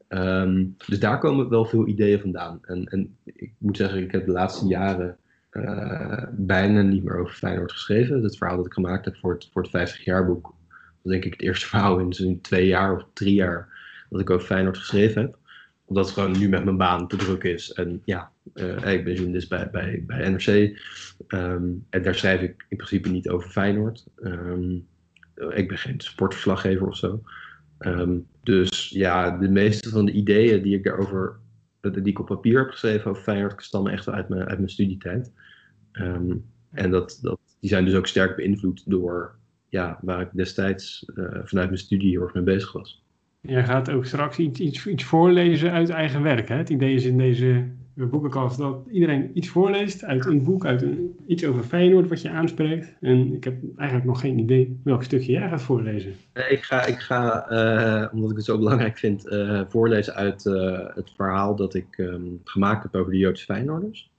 Um, 0.09 0.77
dus 0.87 0.99
daar 1.01 1.19
komen 1.19 1.49
wel 1.49 1.65
veel 1.65 1.87
ideeën 1.87 2.21
vandaan. 2.21 2.59
En, 2.63 2.85
en 2.85 3.17
ik 3.25 3.53
moet 3.59 3.77
zeggen, 3.77 4.03
ik 4.03 4.13
heb 4.13 4.27
de 4.27 4.33
laatste 4.33 4.67
jaren 4.67 5.17
uh, 5.53 6.23
bijna 6.33 6.83
niet 6.83 7.05
meer 7.05 7.19
over 7.19 7.35
Feyenoord 7.35 7.73
geschreven. 7.73 8.23
Het 8.23 8.37
verhaal 8.37 8.57
dat 8.57 8.67
ik 8.67 8.73
gemaakt 8.73 9.05
heb 9.05 9.17
voor 9.17 9.33
het, 9.33 9.49
voor 9.53 9.63
het 9.63 9.71
50 9.71 10.05
jaar 10.05 10.27
boek, 10.27 10.55
was 11.03 11.13
denk 11.13 11.25
ik 11.25 11.33
het 11.33 11.43
eerste 11.43 11.67
verhaal 11.77 11.99
in 11.99 12.13
zo'n 12.13 12.41
twee 12.41 12.67
jaar 12.67 12.97
of 12.97 13.07
drie 13.13 13.35
jaar 13.35 13.69
dat 14.11 14.21
ik 14.21 14.31
over 14.31 14.47
Feyenoord 14.47 14.79
geschreven 14.79 15.23
heb. 15.23 15.39
omdat 15.85 16.05
het 16.05 16.15
gewoon 16.15 16.39
nu 16.39 16.49
met 16.49 16.65
mijn 16.65 16.77
baan 16.77 17.09
te 17.09 17.17
druk 17.17 17.43
is. 17.43 17.73
En 17.73 18.03
ja, 18.05 18.31
uh, 18.55 18.93
ik 18.93 19.05
ben 19.05 19.15
journalist 19.15 19.49
bij, 19.49 19.71
bij, 19.71 20.03
bij 20.07 20.29
NRC. 20.29 20.81
Ehm, 21.27 21.65
en 21.91 22.03
daar 22.03 22.15
schrijf 22.15 22.41
ik 22.41 22.67
in 22.69 22.77
principe 22.77 23.09
niet 23.09 23.29
over 23.29 23.51
Feyenoord. 23.51 24.07
Ehm, 24.17 24.75
ik 25.35 25.69
ben 25.69 25.79
geen 25.79 26.01
sportverslaggever 26.01 26.87
of 26.87 26.97
zo. 26.97 27.23
Ehm, 27.79 28.19
dus 28.43 28.89
ja, 28.89 29.39
de 29.39 29.49
meeste 29.49 29.89
van 29.89 30.05
de 30.05 30.13
ideeën 30.13 30.63
die 30.63 30.75
ik 30.75 30.85
daarover, 30.85 31.37
die 31.81 32.03
ik 32.03 32.19
op 32.19 32.27
papier 32.27 32.59
heb 32.59 32.71
geschreven 32.71 33.11
over 33.11 33.23
Feyenoord, 33.23 33.63
stammen 33.63 33.93
echt 33.93 34.09
uit 34.09 34.29
mijn, 34.29 34.45
uit 34.45 34.59
mijn 34.59 34.71
studietijd. 34.71 35.33
en 36.73 36.91
dat, 36.91 37.19
dat, 37.23 37.41
die 37.61 37.71
zijn 37.71 37.85
dus 37.85 37.95
ook 37.95 38.07
sterk 38.07 38.37
beïnvloed 38.37 38.83
door 38.91 39.37
ja, 39.69 39.99
waar 40.03 40.21
ik 40.21 40.29
destijds 40.33 41.11
uh, 41.15 41.25
vanuit 41.45 41.69
mijn 41.69 41.79
studie 41.79 42.11
heel 42.11 42.31
mee 42.33 42.43
bezig 42.43 42.73
was. 42.73 43.05
Jij 43.41 43.65
gaat 43.65 43.91
ook 43.91 44.05
straks 44.05 44.39
iets, 44.39 44.61
iets, 44.61 44.87
iets 44.87 45.05
voorlezen 45.05 45.73
uit 45.73 45.89
eigen 45.89 46.23
werk. 46.23 46.49
Hè? 46.49 46.57
Het 46.57 46.71
idee 46.71 46.95
is 46.95 47.05
in 47.05 47.19
deze 47.19 47.69
boekenkast 47.97 48.59
dat 48.59 48.87
iedereen 48.91 49.31
iets 49.35 49.49
voorleest 49.49 50.05
uit 50.05 50.27
een 50.27 50.43
boek, 50.43 50.65
uit 50.65 50.83
een, 50.83 51.17
iets 51.27 51.45
over 51.45 51.63
Feyenoord 51.63 52.09
wat 52.09 52.23
je 52.23 52.31
aanspreekt. 52.31 52.95
En 53.01 53.35
ik 53.35 53.45
heb 53.45 53.57
eigenlijk 53.77 54.09
nog 54.09 54.21
geen 54.21 54.39
idee 54.39 54.81
welk 54.85 55.03
stukje 55.03 55.33
jij 55.33 55.49
gaat 55.49 55.63
voorlezen. 55.63 56.13
Ik 56.49 56.63
ga, 56.63 56.87
ik 56.87 56.99
ga 56.99 57.51
uh, 57.51 58.15
omdat 58.15 58.31
ik 58.31 58.37
het 58.37 58.45
zo 58.45 58.59
belangrijk 58.59 58.99
vind, 58.99 59.27
uh, 59.27 59.63
voorlezen 59.69 60.15
uit 60.15 60.45
het 60.95 61.11
verhaal 61.17 61.57
dat 61.57 61.75
ik 61.75 61.99
um, 61.99 62.41
gemaakt 62.45 62.83
heb 62.83 62.95
over 62.95 63.13
de 63.13 63.19
Joodse 63.19 63.45
Feyenoorders. 63.45 64.11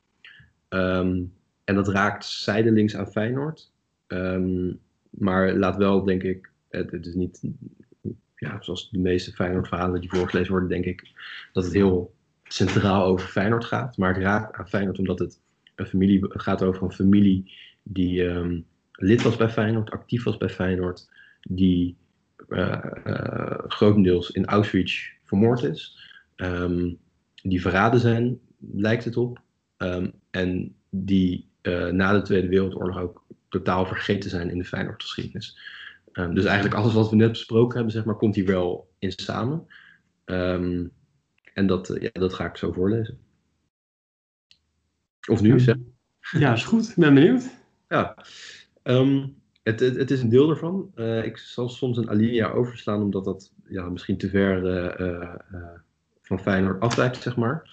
Um, 0.69 1.33
en 1.63 1.75
dat 1.75 1.87
raakt 1.87 2.25
zijdelings 2.25 2.95
aan 2.95 3.11
Feyenoord. 3.11 3.71
Um, 4.07 4.79
maar 5.09 5.53
laat 5.53 5.77
wel, 5.77 6.03
denk 6.03 6.23
ik, 6.23 6.49
het, 6.69 6.91
het 6.91 7.05
is 7.05 7.13
niet 7.13 7.41
ja, 8.35 8.57
zoals 8.61 8.89
de 8.89 8.99
meeste 8.99 9.31
Feyenoord-verhalen 9.31 10.01
die 10.01 10.09
voorgelezen 10.09 10.51
worden, 10.51 10.69
denk 10.69 10.85
ik 10.85 11.11
dat 11.53 11.63
het 11.63 11.73
heel 11.73 12.15
centraal 12.47 13.03
over 13.03 13.27
Feyenoord 13.27 13.65
gaat. 13.65 13.97
Maar 13.97 14.13
het 14.13 14.23
raakt 14.23 14.55
aan 14.55 14.69
Feyenoord 14.69 14.99
omdat 14.99 15.19
het 15.19 15.41
een 15.75 15.85
familie 15.85 16.19
gaat 16.27 16.63
over 16.63 16.83
een 16.83 16.91
familie 16.91 17.53
die 17.83 18.23
um, 18.23 18.65
lid 18.91 19.21
was 19.21 19.35
bij 19.35 19.49
Feyenoord, 19.49 19.91
actief 19.91 20.23
was 20.23 20.37
bij 20.37 20.49
Feyenoord, 20.49 21.09
die 21.41 21.97
uh, 22.49 22.83
uh, 23.05 23.57
grotendeels 23.67 24.31
in 24.31 24.45
Auschwitz 24.45 25.09
vermoord 25.23 25.63
is, 25.63 25.99
um, 26.35 26.97
die 27.41 27.61
verraden 27.61 27.99
zijn, 27.99 28.39
lijkt 28.71 29.03
het 29.03 29.17
op, 29.17 29.41
um, 29.77 30.13
en 30.31 30.75
die 30.89 31.49
uh, 31.61 31.87
na 31.87 32.13
de 32.13 32.21
Tweede 32.21 32.47
Wereldoorlog 32.47 32.99
ook 32.99 33.25
totaal 33.49 33.85
vergeten 33.85 34.29
zijn 34.29 34.49
in 34.49 34.57
de 34.57 34.65
Feyenoord-geschiedenis. 34.65 35.59
Dus 36.33 36.45
eigenlijk 36.45 36.75
alles 36.75 36.93
wat 36.93 37.09
we 37.09 37.15
net 37.15 37.31
besproken 37.31 37.75
hebben, 37.75 37.93
zeg 37.93 38.05
maar, 38.05 38.15
komt 38.15 38.35
hier 38.35 38.45
wel 38.45 38.89
in 38.99 39.11
samen. 39.11 39.67
En 41.57 41.67
dat, 41.67 41.89
uh, 41.89 42.01
ja, 42.01 42.09
dat 42.13 42.33
ga 42.33 42.45
ik 42.45 42.57
zo 42.57 42.71
voorlezen. 42.71 43.17
Of 45.29 45.41
nu, 45.41 45.59
zeg. 45.59 45.75
Ja, 46.31 46.53
is 46.53 46.63
goed. 46.63 46.89
Ik 46.89 46.95
ben 46.95 47.13
benieuwd. 47.13 47.49
Ja. 47.87 48.17
Um, 48.83 49.35
het, 49.63 49.79
het, 49.79 49.95
het, 49.95 50.11
is 50.11 50.21
een 50.21 50.29
deel 50.29 50.49
ervan. 50.49 50.91
Uh, 50.95 51.25
ik 51.25 51.37
zal 51.37 51.69
soms 51.69 51.97
een 51.97 52.09
alinea 52.09 52.49
overslaan, 52.49 53.01
omdat 53.01 53.25
dat 53.25 53.53
ja, 53.67 53.89
misschien 53.89 54.17
te 54.17 54.29
ver 54.29 54.63
uh, 54.99 55.33
van 56.21 56.39
Feyenoord 56.39 56.79
afwijkt, 56.81 57.21
zeg 57.21 57.35
maar. 57.35 57.69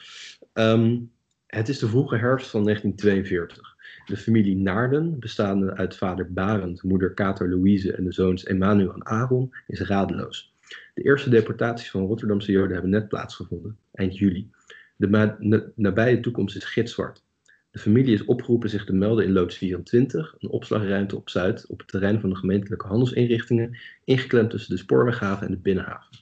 het 1.46 1.68
is 1.68 1.78
de 1.78 1.88
vroege 1.88 2.16
herfst 2.16 2.50
van 2.50 2.64
1942. 2.64 3.76
De 4.06 4.16
familie 4.16 4.56
Naarden, 4.56 5.18
bestaande 5.18 5.74
uit 5.74 5.96
vader 5.96 6.32
Barend, 6.32 6.82
moeder 6.82 7.14
Kater 7.14 7.48
Louise 7.48 7.92
en 7.92 8.04
de 8.04 8.12
zoons 8.12 8.44
Emmanuel 8.44 8.94
en 8.94 9.06
Aaron, 9.06 9.54
is 9.66 9.80
radeloos. 9.80 10.53
De 10.94 11.02
eerste 11.02 11.30
deportaties 11.30 11.90
van 11.90 12.06
Rotterdamse 12.06 12.52
Joden 12.52 12.72
hebben 12.72 12.90
net 12.90 13.08
plaatsgevonden, 13.08 13.78
eind 13.92 14.18
juli. 14.18 14.50
De 14.96 15.72
nabije 15.74 16.20
toekomst 16.20 16.56
is 16.56 16.64
gitzwart. 16.64 17.24
De 17.70 17.78
familie 17.78 18.14
is 18.14 18.24
opgeroepen 18.24 18.70
zich 18.70 18.84
te 18.84 18.92
melden 18.92 19.24
in 19.24 19.32
loods 19.32 19.56
24, 19.56 20.34
een 20.38 20.48
opslagruimte 20.48 21.16
op 21.16 21.30
Zuid, 21.30 21.66
op 21.66 21.78
het 21.78 21.88
terrein 21.88 22.20
van 22.20 22.30
de 22.30 22.36
gemeentelijke 22.36 22.86
handelsinrichtingen, 22.86 23.78
ingeklemd 24.04 24.50
tussen 24.50 24.74
de 24.74 24.80
spoorweghaven 24.80 25.46
en 25.46 25.52
de 25.52 25.58
binnenhaven. 25.58 26.18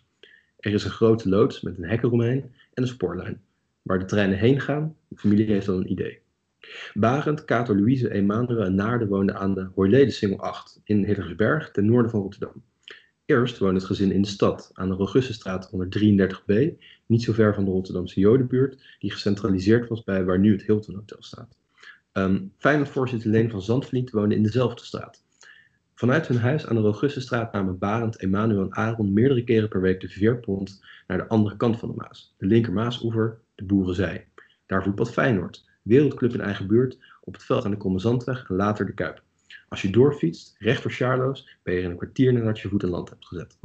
Er 0.59 0.73
is 0.73 0.85
een 0.85 0.91
grote 0.91 1.29
loods 1.29 1.61
met 1.61 1.79
een 1.79 1.89
hek 1.89 2.03
eromheen 2.03 2.43
en 2.75 2.83
een 2.83 2.89
spoorlijn. 2.89 3.41
Waar 3.83 3.99
de 3.99 4.05
treinen 4.05 4.39
heen 4.39 4.61
gaan, 4.61 4.97
de 5.09 5.17
familie 5.17 5.47
heeft 5.47 5.69
al 5.69 5.77
een 5.77 5.91
idee. 5.91 6.21
Barend, 6.95 7.45
Kato, 7.45 7.75
Louise, 7.75 8.13
Emanuel 8.13 8.65
en 8.65 8.75
Naarden 8.75 9.09
woonden 9.09 9.37
aan 9.37 9.55
de 9.55 9.69
Hoylede-singel 9.75 10.41
8 10.41 10.81
in 10.85 11.05
Hillegersberg, 11.05 11.71
ten 11.71 11.87
noorden 11.87 12.11
van 12.11 12.21
Rotterdam. 12.21 12.63
Eerst 13.33 13.59
woonde 13.59 13.79
het 13.79 13.85
gezin 13.85 14.13
in 14.13 14.23
de 14.23 14.29
stad, 14.29 14.71
aan 14.73 14.89
de 14.89 14.95
Rogustenstraat 14.95 15.71
133b, 15.71 16.55
niet 17.07 17.23
zo 17.23 17.33
ver 17.33 17.55
van 17.55 17.65
de 17.65 17.71
Rotterdamse 17.71 18.21
Jodenbuurt, 18.21 18.97
die 18.99 19.11
gecentraliseerd 19.11 19.89
was 19.89 20.05
bij 20.05 20.25
waar 20.25 20.39
nu 20.39 20.53
het 20.53 20.63
Hilton 20.63 20.95
Hotel 20.95 21.23
staat. 21.23 21.57
Um, 22.13 22.53
Feyenoord-voorzitter 22.59 23.31
Leen 23.31 23.51
van 23.51 23.63
Zandvliet 23.63 24.11
woonde 24.11 24.35
in 24.35 24.43
dezelfde 24.43 24.85
straat. 24.85 25.25
Vanuit 25.95 26.27
hun 26.29 26.39
huis 26.39 26.67
aan 26.67 26.77
de 26.77 26.83
Rogustenstraat 26.83 27.53
namen 27.53 27.79
Barend, 27.79 28.21
Emanuel 28.21 28.63
en 28.63 28.75
Aaron 28.75 29.13
meerdere 29.13 29.45
keren 29.45 29.69
per 29.69 29.81
week 29.81 30.01
de 30.01 30.09
veerpont 30.09 30.85
naar 31.07 31.19
de 31.19 31.29
andere 31.29 31.57
kant 31.57 31.79
van 31.79 31.89
de 31.89 31.95
Maas, 31.97 32.35
de 32.39 32.47
linker 32.47 32.73
Maasoever, 32.73 33.39
de 33.55 33.65
Boerenzij. 33.65 34.29
Daar 34.67 34.83
voetbalt 34.83 35.13
Feyenoord, 35.13 35.69
wereldclub 35.83 36.35
in 36.35 36.41
eigen 36.41 36.67
buurt, 36.67 36.99
op 37.21 37.33
het 37.33 37.45
veld 37.45 37.65
aan 37.65 37.71
de 37.71 37.77
Kommezandweg 37.77 38.49
en 38.49 38.57
later 38.57 38.87
de 38.87 38.95
Kuip. 38.95 39.23
Als 39.69 39.83
je 39.83 39.91
doorfietst, 39.91 40.57
recht 40.59 40.83
voor 40.83 40.91
Charloes, 40.91 41.59
ben 41.63 41.75
je 41.75 41.81
in 41.81 41.91
een 41.91 41.97
kwartier 41.97 42.33
nadat 42.33 42.61
je 42.61 42.69
voet 42.69 42.83
in 42.83 42.89
land 42.89 43.09
hebt 43.09 43.27
gezet. 43.27 43.59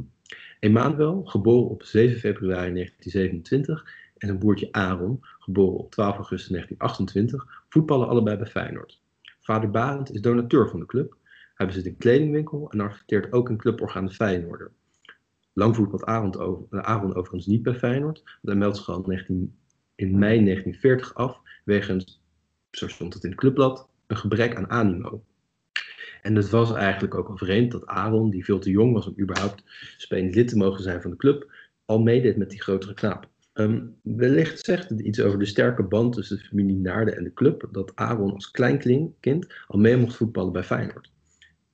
Emanuel, 0.60 1.24
geboren 1.24 1.68
op 1.68 1.82
7 1.82 2.18
februari 2.18 2.72
1927, 2.72 3.84
en 4.18 4.26
zijn 4.26 4.38
broertje 4.38 4.72
Aaron, 4.72 5.18
geboren 5.20 5.78
op 5.78 5.90
12 5.90 6.16
augustus 6.16 6.48
1928, 6.48 7.64
voetballen 7.68 8.08
allebei 8.08 8.36
bij 8.36 8.46
Feyenoord. 8.46 9.00
Vader 9.40 9.70
Barend 9.70 10.14
is 10.14 10.20
donateur 10.20 10.68
van 10.68 10.80
de 10.80 10.86
club. 10.86 11.16
Hij 11.54 11.66
bezit 11.66 11.86
een 11.86 11.96
kledingwinkel 11.96 12.70
en 12.70 12.80
adverteert 12.80 13.32
ook 13.32 13.48
een 13.48 13.56
cluborgaan 13.56 14.06
de 14.06 14.12
Feyenoorder. 14.12 14.70
Lang 15.52 15.76
voetbalt 15.76 16.04
Aaron, 16.04 16.36
over, 16.36 16.82
Aaron 16.82 17.14
overigens 17.14 17.46
niet 17.46 17.62
bij 17.62 17.74
Feyenoord, 17.74 18.22
want 18.24 18.38
hij 18.42 18.54
meldt 18.54 18.76
zich 18.76 18.88
al 18.88 19.02
19, 19.06 19.58
in 19.94 20.18
mei 20.18 20.44
1940 20.44 21.14
af 21.14 21.40
wegens, 21.64 22.22
zo 22.70 22.88
stond 22.88 23.14
het 23.14 23.24
in 23.24 23.30
het 23.30 23.38
clubblad, 23.38 23.88
een 24.06 24.16
gebrek 24.16 24.56
aan 24.56 24.70
animo. 24.70 25.24
En 26.22 26.36
het 26.36 26.50
was 26.50 26.72
eigenlijk 26.72 27.14
ook 27.14 27.28
al 27.28 27.36
vreemd 27.36 27.72
dat 27.72 27.86
Aaron, 27.86 28.30
die 28.30 28.44
veel 28.44 28.58
te 28.58 28.70
jong 28.70 28.92
was 28.92 29.06
om 29.06 29.14
überhaupt 29.20 29.62
spelend 29.96 30.34
lid 30.34 30.48
te 30.48 30.56
mogen 30.56 30.82
zijn 30.82 31.02
van 31.02 31.10
de 31.10 31.16
club, 31.16 31.52
al 31.84 32.00
meedeed 32.00 32.36
met 32.36 32.50
die 32.50 32.62
grotere 32.62 32.94
knaap. 32.94 33.28
Um, 33.54 33.96
wellicht 34.02 34.64
zegt 34.64 34.88
het 34.88 35.00
iets 35.00 35.20
over 35.20 35.38
de 35.38 35.44
sterke 35.44 35.82
band 35.82 36.12
tussen 36.12 36.36
de 36.36 36.44
familie 36.44 36.76
Naarden 36.76 37.16
en 37.16 37.24
de 37.24 37.32
club, 37.32 37.68
dat 37.72 37.92
Aaron 37.94 38.34
als 38.34 38.50
klein 38.50 39.14
kind 39.20 39.54
al 39.66 39.78
mee 39.78 39.96
mocht 39.96 40.16
voetballen 40.16 40.52
bij 40.52 40.62
Feyenoord. 40.62 41.10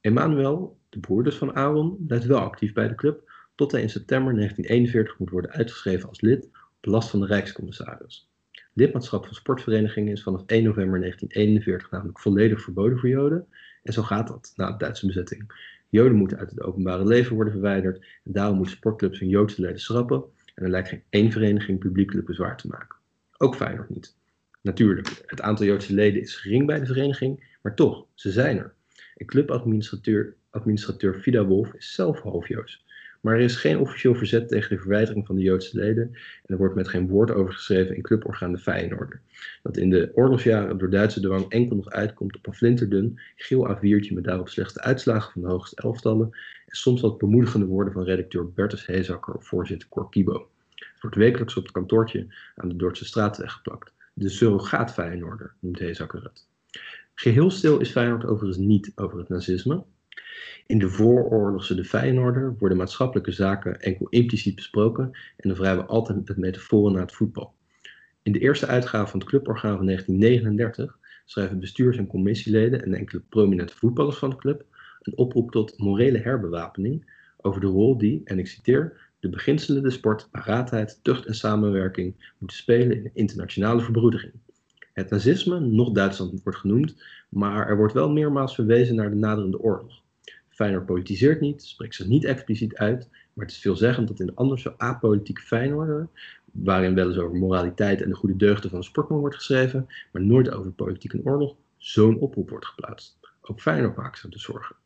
Emmanuel, 0.01 0.79
de 0.89 0.99
broer 0.99 1.25
dus 1.25 1.37
van 1.37 1.55
Aaron, 1.55 1.97
blijft 2.07 2.27
wel 2.27 2.39
actief 2.39 2.73
bij 2.73 2.89
de 2.89 2.95
club, 2.95 3.33
tot 3.55 3.73
hij 3.73 3.83
in 3.83 3.91
september 3.91 4.35
1941 4.35 5.19
moet 5.19 5.31
worden 5.31 5.51
uitgeschreven 5.51 6.09
als 6.09 6.21
lid 6.21 6.49
op 6.77 6.85
last 6.85 7.11
van 7.11 7.21
de 7.21 7.27
Rijkscommissaris. 7.27 8.29
Lidmaatschap 8.73 9.25
van 9.25 9.35
sportverenigingen 9.35 10.13
is 10.13 10.23
vanaf 10.23 10.43
1 10.47 10.65
november 10.65 11.01
1941 11.01 11.91
namelijk 11.91 12.21
volledig 12.21 12.63
verboden 12.63 12.99
voor 12.99 13.09
Joden. 13.09 13.47
En 13.85 13.93
zo 13.93 14.03
gaat 14.03 14.29
dat 14.29 14.53
na 14.57 14.71
de 14.71 14.77
Duitse 14.77 15.07
bezetting. 15.07 15.73
Joden 15.89 16.17
moeten 16.17 16.39
uit 16.39 16.51
het 16.51 16.63
openbare 16.63 17.05
leven 17.05 17.35
worden 17.35 17.53
verwijderd 17.53 17.97
en 18.25 18.33
daarom 18.33 18.57
moeten 18.57 18.77
sportclubs 18.77 19.19
hun 19.19 19.29
Joodse 19.29 19.61
leden 19.61 19.81
schrappen 19.81 20.25
en 20.55 20.65
er 20.65 20.71
lijkt 20.71 20.89
geen 20.89 21.03
één 21.11 21.31
vereniging 21.31 21.79
publiekelijk 21.79 22.27
bezwaar 22.27 22.57
te 22.57 22.69
maken. 22.69 22.97
Ook 23.37 23.57
Feyenoord 23.57 23.89
niet. 23.89 24.17
Natuurlijk, 24.61 25.23
het 25.27 25.41
aantal 25.41 25.67
Joodse 25.67 25.95
leden 25.95 26.21
is 26.21 26.37
gering 26.37 26.67
bij 26.67 26.81
de 26.81 26.87
vereniging, 26.87 27.57
maar 27.63 27.75
toch, 27.75 28.07
ze 28.15 28.31
zijn 28.31 28.59
er. 28.59 28.75
En 29.17 29.27
clubadministrateur 29.27 30.37
administrateur 30.51 31.21
Vida 31.21 31.45
Wolf 31.45 31.73
is 31.73 31.93
zelf 31.95 32.21
half 32.21 32.49
Joods. 32.49 32.84
Maar 33.25 33.35
er 33.35 33.41
is 33.41 33.57
geen 33.57 33.79
officieel 33.79 34.15
verzet 34.15 34.49
tegen 34.49 34.77
de 34.77 34.83
verwijdering 34.83 35.27
van 35.27 35.37
de 35.37 35.43
Joodse 35.43 35.77
leden 35.77 36.03
en 36.13 36.45
er 36.47 36.57
wordt 36.57 36.75
met 36.75 36.89
geen 36.89 37.09
woord 37.09 37.31
over 37.31 37.53
geschreven 37.53 37.97
in 37.97 38.03
cluborgaan 38.03 38.53
de 38.53 38.59
Feyenoorder. 38.59 39.21
Dat 39.63 39.77
in 39.77 39.91
de 39.91 40.11
oorlogsjaren 40.15 40.79
door 40.79 40.91
Duitse 40.91 41.21
dwang 41.21 41.49
enkel 41.49 41.77
nog 41.77 41.89
uitkomt 41.89 42.37
op 42.37 42.47
een 42.47 42.55
flinterdun, 42.55 43.19
geel 43.37 43.77
A4'tje 43.77 44.15
met 44.15 44.25
daarop 44.25 44.49
slechts 44.49 44.75
de 44.75 44.81
uitslagen 44.81 45.33
van 45.33 45.43
de 45.43 45.49
hoogste 45.49 45.77
elftallen 45.77 46.31
en 46.67 46.77
soms 46.77 47.01
wat 47.01 47.19
bemoedigende 47.19 47.67
woorden 47.67 47.93
van 47.93 48.05
redacteur 48.05 48.53
Bertus 48.53 48.87
Heesakker 48.87 49.35
of 49.35 49.47
voorzitter 49.47 49.89
Cor 49.89 50.11
Kibo. 50.11 50.49
Het 50.75 51.01
wordt 51.01 51.17
wekelijks 51.17 51.57
op 51.57 51.63
het 51.63 51.73
kantoortje 51.73 52.27
aan 52.55 52.69
de 52.69 52.77
Dordtse 52.77 53.05
straatweg 53.05 53.53
geplakt. 53.53 53.93
De 54.13 54.29
surrogaat 54.29 54.93
Feyenoorder 54.93 55.55
noemt 55.59 55.79
Heesakker 55.79 56.23
het. 56.23 56.47
Geheel 57.15 57.51
stil 57.51 57.81
is 57.81 57.91
Feyenoord 57.91 58.25
overigens 58.25 58.67
niet 58.67 58.93
over 58.95 59.19
het 59.19 59.29
nazisme. 59.29 59.85
In 60.67 60.79
de 60.79 60.89
vooroorlogse 60.89 61.75
de 61.75 61.85
Feyenoorder 61.85 62.57
worden 62.59 62.79
maatschappelijke 62.79 63.33
zaken 63.33 63.81
enkel 63.81 64.07
impliciet 64.09 64.55
besproken 64.55 65.05
en 65.37 65.49
dan 65.49 65.57
vrijwel 65.57 65.85
altijd 65.85 66.29
met 66.29 66.37
metaforen 66.37 66.93
naar 66.93 67.03
het 67.03 67.15
voetbal. 67.15 67.55
In 68.23 68.33
de 68.33 68.39
eerste 68.39 68.67
uitgave 68.67 69.11
van 69.11 69.21
het 69.21 69.29
cluborgaan 69.29 69.77
van 69.77 69.87
1939 69.87 70.99
schrijven 71.25 71.61
bestuurs- 71.61 71.97
en 71.97 72.07
commissieleden 72.07 72.85
en 72.85 72.95
enkele 72.95 73.23
prominente 73.29 73.77
voetballers 73.77 74.17
van 74.17 74.31
de 74.31 74.37
club 74.37 74.65
een 75.03 75.17
oproep 75.17 75.51
tot 75.51 75.79
morele 75.79 76.19
herbewapening 76.19 77.13
over 77.37 77.61
de 77.61 77.67
rol 77.67 77.99
die, 77.99 78.21
en 78.25 78.39
ik 78.39 78.47
citeer, 78.47 79.11
de 79.21 79.29
beginselen 79.29 79.83
de 79.83 79.91
sport, 79.91 80.29
paraatheid, 80.31 80.99
tucht 81.03 81.27
en 81.27 81.35
samenwerking 81.35 82.33
moeten 82.39 82.57
spelen 82.57 82.97
in 82.97 83.05
een 83.05 83.11
internationale 83.15 83.81
verbroedering. 83.81 84.33
Het 84.93 85.11
nazisme, 85.11 85.61
nog 85.61 85.93
Duitsland 85.93 86.43
wordt 86.43 86.59
genoemd, 86.59 87.03
maar 87.29 87.69
er 87.69 87.77
wordt 87.77 87.93
wel 87.93 88.11
meermaals 88.11 88.55
verwezen 88.55 88.95
naar 88.95 89.11
de 89.11 89.17
naderende 89.17 89.61
oorlog. 89.61 90.03
Feyenoord 90.55 90.87
politiseert 90.87 91.41
niet, 91.41 91.63
spreekt 91.63 91.95
zich 91.95 92.07
niet 92.07 92.25
expliciet 92.25 92.77
uit, 92.77 93.09
maar 93.33 93.45
het 93.45 93.55
is 93.55 93.61
veelzeggend 93.61 94.09
dat 94.09 94.21
in 94.21 94.27
de 94.27 94.35
anders 94.35 94.63
zo 94.63 94.75
apolitieke 94.77 95.43
Feyenoorder, 95.43 96.09
waarin 96.53 96.95
wel 96.95 97.09
eens 97.09 97.19
over 97.19 97.37
moraliteit 97.37 98.03
en 98.03 98.09
de 98.09 98.15
goede 98.15 98.37
deugden 98.37 98.71
van 98.71 98.79
de 98.79 98.85
sportman 98.85 99.19
wordt 99.19 99.37
geschreven, 99.37 99.87
maar 100.13 100.23
nooit 100.23 100.51
over 100.51 100.71
politiek 100.71 101.13
en 101.13 101.25
oorlog, 101.25 101.57
zo'n 101.77 102.19
oproep 102.19 102.51
wordt 102.51 102.67
geplaatst. 102.67 103.19
Ook 103.41 103.61
Feyenoord 103.61 103.97
maakt 103.97 104.19
zich 104.19 104.31
dus 104.31 104.43
zorgen. 104.43 104.77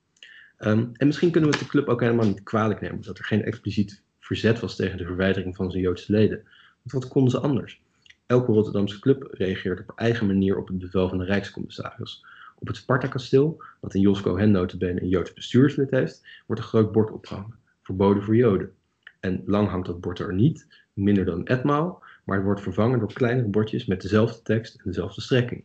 Ehm, 0.57 0.87
en 0.93 1.07
misschien 1.07 1.31
kunnen 1.31 1.51
we 1.51 1.59
de 1.59 1.67
club 1.67 1.89
ook 1.89 2.01
helemaal 2.01 2.27
niet 2.27 2.43
kwalijk 2.43 2.81
nemen 2.81 3.03
dat 3.03 3.19
er 3.19 3.25
geen 3.25 3.45
expliciet 3.45 4.03
verzet 4.21 4.61
was 4.61 4.77
tegen 4.77 4.99
de 4.99 5.05
verwijdering 5.05 5.57
van 5.57 5.71
zijn 5.71 5.83
Joodse 5.83 6.13
leden. 6.13 6.43
Want 6.83 7.05
wat 7.05 7.09
konden 7.09 7.31
ze 7.31 7.41
anders? 7.41 7.81
Elke 8.27 8.53
Rotterdamse 8.53 8.99
club 8.99 9.29
reageert 9.31 9.81
op 9.81 9.99
eigen 9.99 10.27
manier 10.27 10.57
op 10.57 10.69
het 10.69 10.79
bevel 10.79 11.09
van 11.09 11.19
de 11.19 11.25
Rijkscommissaris. 11.25 12.25
Op 12.59 12.67
het 12.67 12.77
Sparta-kasteel, 12.77 13.63
dat 13.81 13.95
in 13.95 14.01
Jos 14.01 14.21
Cohen 14.21 14.51
notabene 14.51 15.03
een 15.03 15.09
Joods 15.09 15.33
bestuurslid 15.33 15.91
heeft, 15.91 16.27
wordt 16.47 16.63
een 16.63 16.69
groot 16.69 16.93
bord 16.93 17.11
opgehangen. 17.11 17.59
Verboden 17.83 18.23
voor 18.23 18.37
Joden. 18.37 18.73
En 19.21 19.43
lang 19.47 19.69
hangt 19.69 19.87
dat 19.87 20.01
bord 20.01 20.19
er 20.19 20.35
niet, 20.35 20.67
minder 20.93 21.25
dan 21.25 21.47
etmaal, 21.47 22.03
maar 22.25 22.37
het 22.37 22.45
wordt 22.45 22.61
vervangen 22.61 22.99
door 22.99 23.13
kleinere 23.13 23.49
bordjes 23.49 23.87
met 23.87 24.03
dezelfde 24.03 24.43
tekst 24.43 24.75
en 24.75 24.83
dezelfde 24.85 25.21
strekking. 25.21 25.65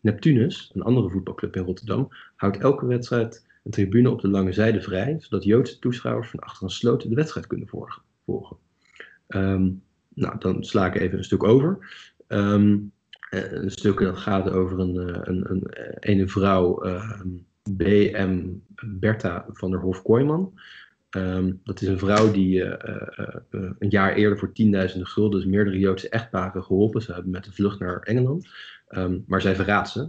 Neptunus, 0.00 0.70
een 0.74 0.82
andere 0.82 1.10
voetbalclub 1.10 1.56
in 1.56 1.62
Rotterdam, 1.62 2.08
houdt 2.36 2.58
elke 2.58 2.86
wedstrijd 2.86 3.46
een 3.64 3.70
tribune 3.70 4.10
op 4.10 4.20
de 4.20 4.28
lange 4.28 4.52
zijde 4.52 4.82
vrij, 4.82 5.16
zodat 5.18 5.44
Joodse 5.44 5.78
toeschouwers 5.78 6.28
van 6.30 6.40
achter 6.40 6.62
een 6.62 6.70
sloot 6.70 7.08
de 7.08 7.14
wedstrijd 7.14 7.46
kunnen 7.46 7.68
volgen. 7.68 8.56
Um, 9.28 9.82
nou, 10.14 10.38
dan 10.38 10.64
sla 10.64 10.86
ik 10.86 10.94
even 10.94 11.18
een 11.18 11.24
stuk 11.24 11.44
over. 11.44 11.78
Um, 12.28 12.92
een 13.30 13.70
stuk 13.70 13.98
dat 13.98 14.16
gaat 14.16 14.50
over 14.50 14.78
een, 14.78 15.08
eh, 15.08 15.20
een, 15.22 15.50
een, 15.50 15.66
ene 16.00 16.28
vrouw, 16.28 16.74
B.M. 17.76 18.48
Bertha 18.84 19.46
van 19.48 19.70
der 19.70 19.80
Hof-Kooijman. 19.80 20.52
Um, 21.16 21.60
dat 21.64 21.80
is 21.80 21.88
een 21.88 21.98
vrouw 21.98 22.30
die 22.32 22.64
een 23.78 23.88
jaar 23.88 24.14
eerder 24.14 24.38
voor 24.38 24.52
tienduizenden 24.52 25.08
gulden 25.08 25.50
meerdere 25.50 25.78
Joodse 25.78 26.08
echtparen 26.08 26.62
geholpen. 26.62 27.02
Ze 27.02 27.12
hebben 27.12 27.30
met 27.30 27.44
de 27.44 27.52
vlucht 27.52 27.78
naar 27.78 28.00
Engeland. 28.00 28.48
Um, 28.88 29.24
maar 29.26 29.40
zij 29.40 29.54
verraadt 29.54 29.88
ze. 29.88 30.08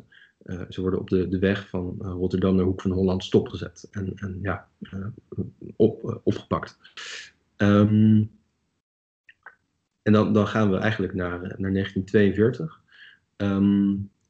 Ze 0.70 0.82
worden 0.82 1.00
op 1.00 1.10
de, 1.10 1.28
de 1.28 1.40
weg 1.40 1.70
van 1.70 1.96
Rotterdam 2.00 2.56
naar 2.56 2.66
Hoek 2.66 2.82
van 2.82 2.92
Holland 2.92 3.24
stopgezet 3.24 3.88
en, 3.92 4.14
en 4.16 4.40
ja, 4.42 4.68
op, 5.76 6.22
opgepakt. 6.24 6.78
Um, 7.58 8.32
en 10.02 10.14
dan, 10.14 10.34
dan 10.34 10.48
gaan 10.48 10.72
we 10.72 10.78
eigenlijk 10.78 11.14
naar, 11.14 11.40
naar 11.40 11.72
1942. 11.72 12.81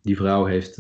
Die 0.01 0.15
vrouw 0.15 0.45
heeft 0.45 0.75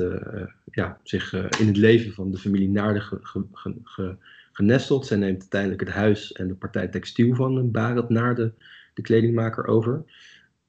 ja, 0.71 0.99
zich 1.03 1.33
in 1.33 1.67
het 1.67 1.77
leven 1.77 2.13
van 2.13 2.31
de 2.31 2.37
familie 2.37 2.69
Naarden 2.69 3.01
ge, 3.01 3.19
ge, 3.21 3.75
ge, 3.83 4.17
genesteld. 4.51 5.05
Zij 5.05 5.17
neemt 5.17 5.39
uiteindelijk 5.39 5.81
het 5.81 5.89
huis 5.89 6.31
en 6.31 6.47
de 6.47 6.55
partij 6.55 6.87
textiel 6.87 7.35
van 7.35 7.71
Barend 7.71 8.09
naar 8.09 8.35
de, 8.35 8.53
kledingmaker 9.01 9.65
over. 9.65 10.03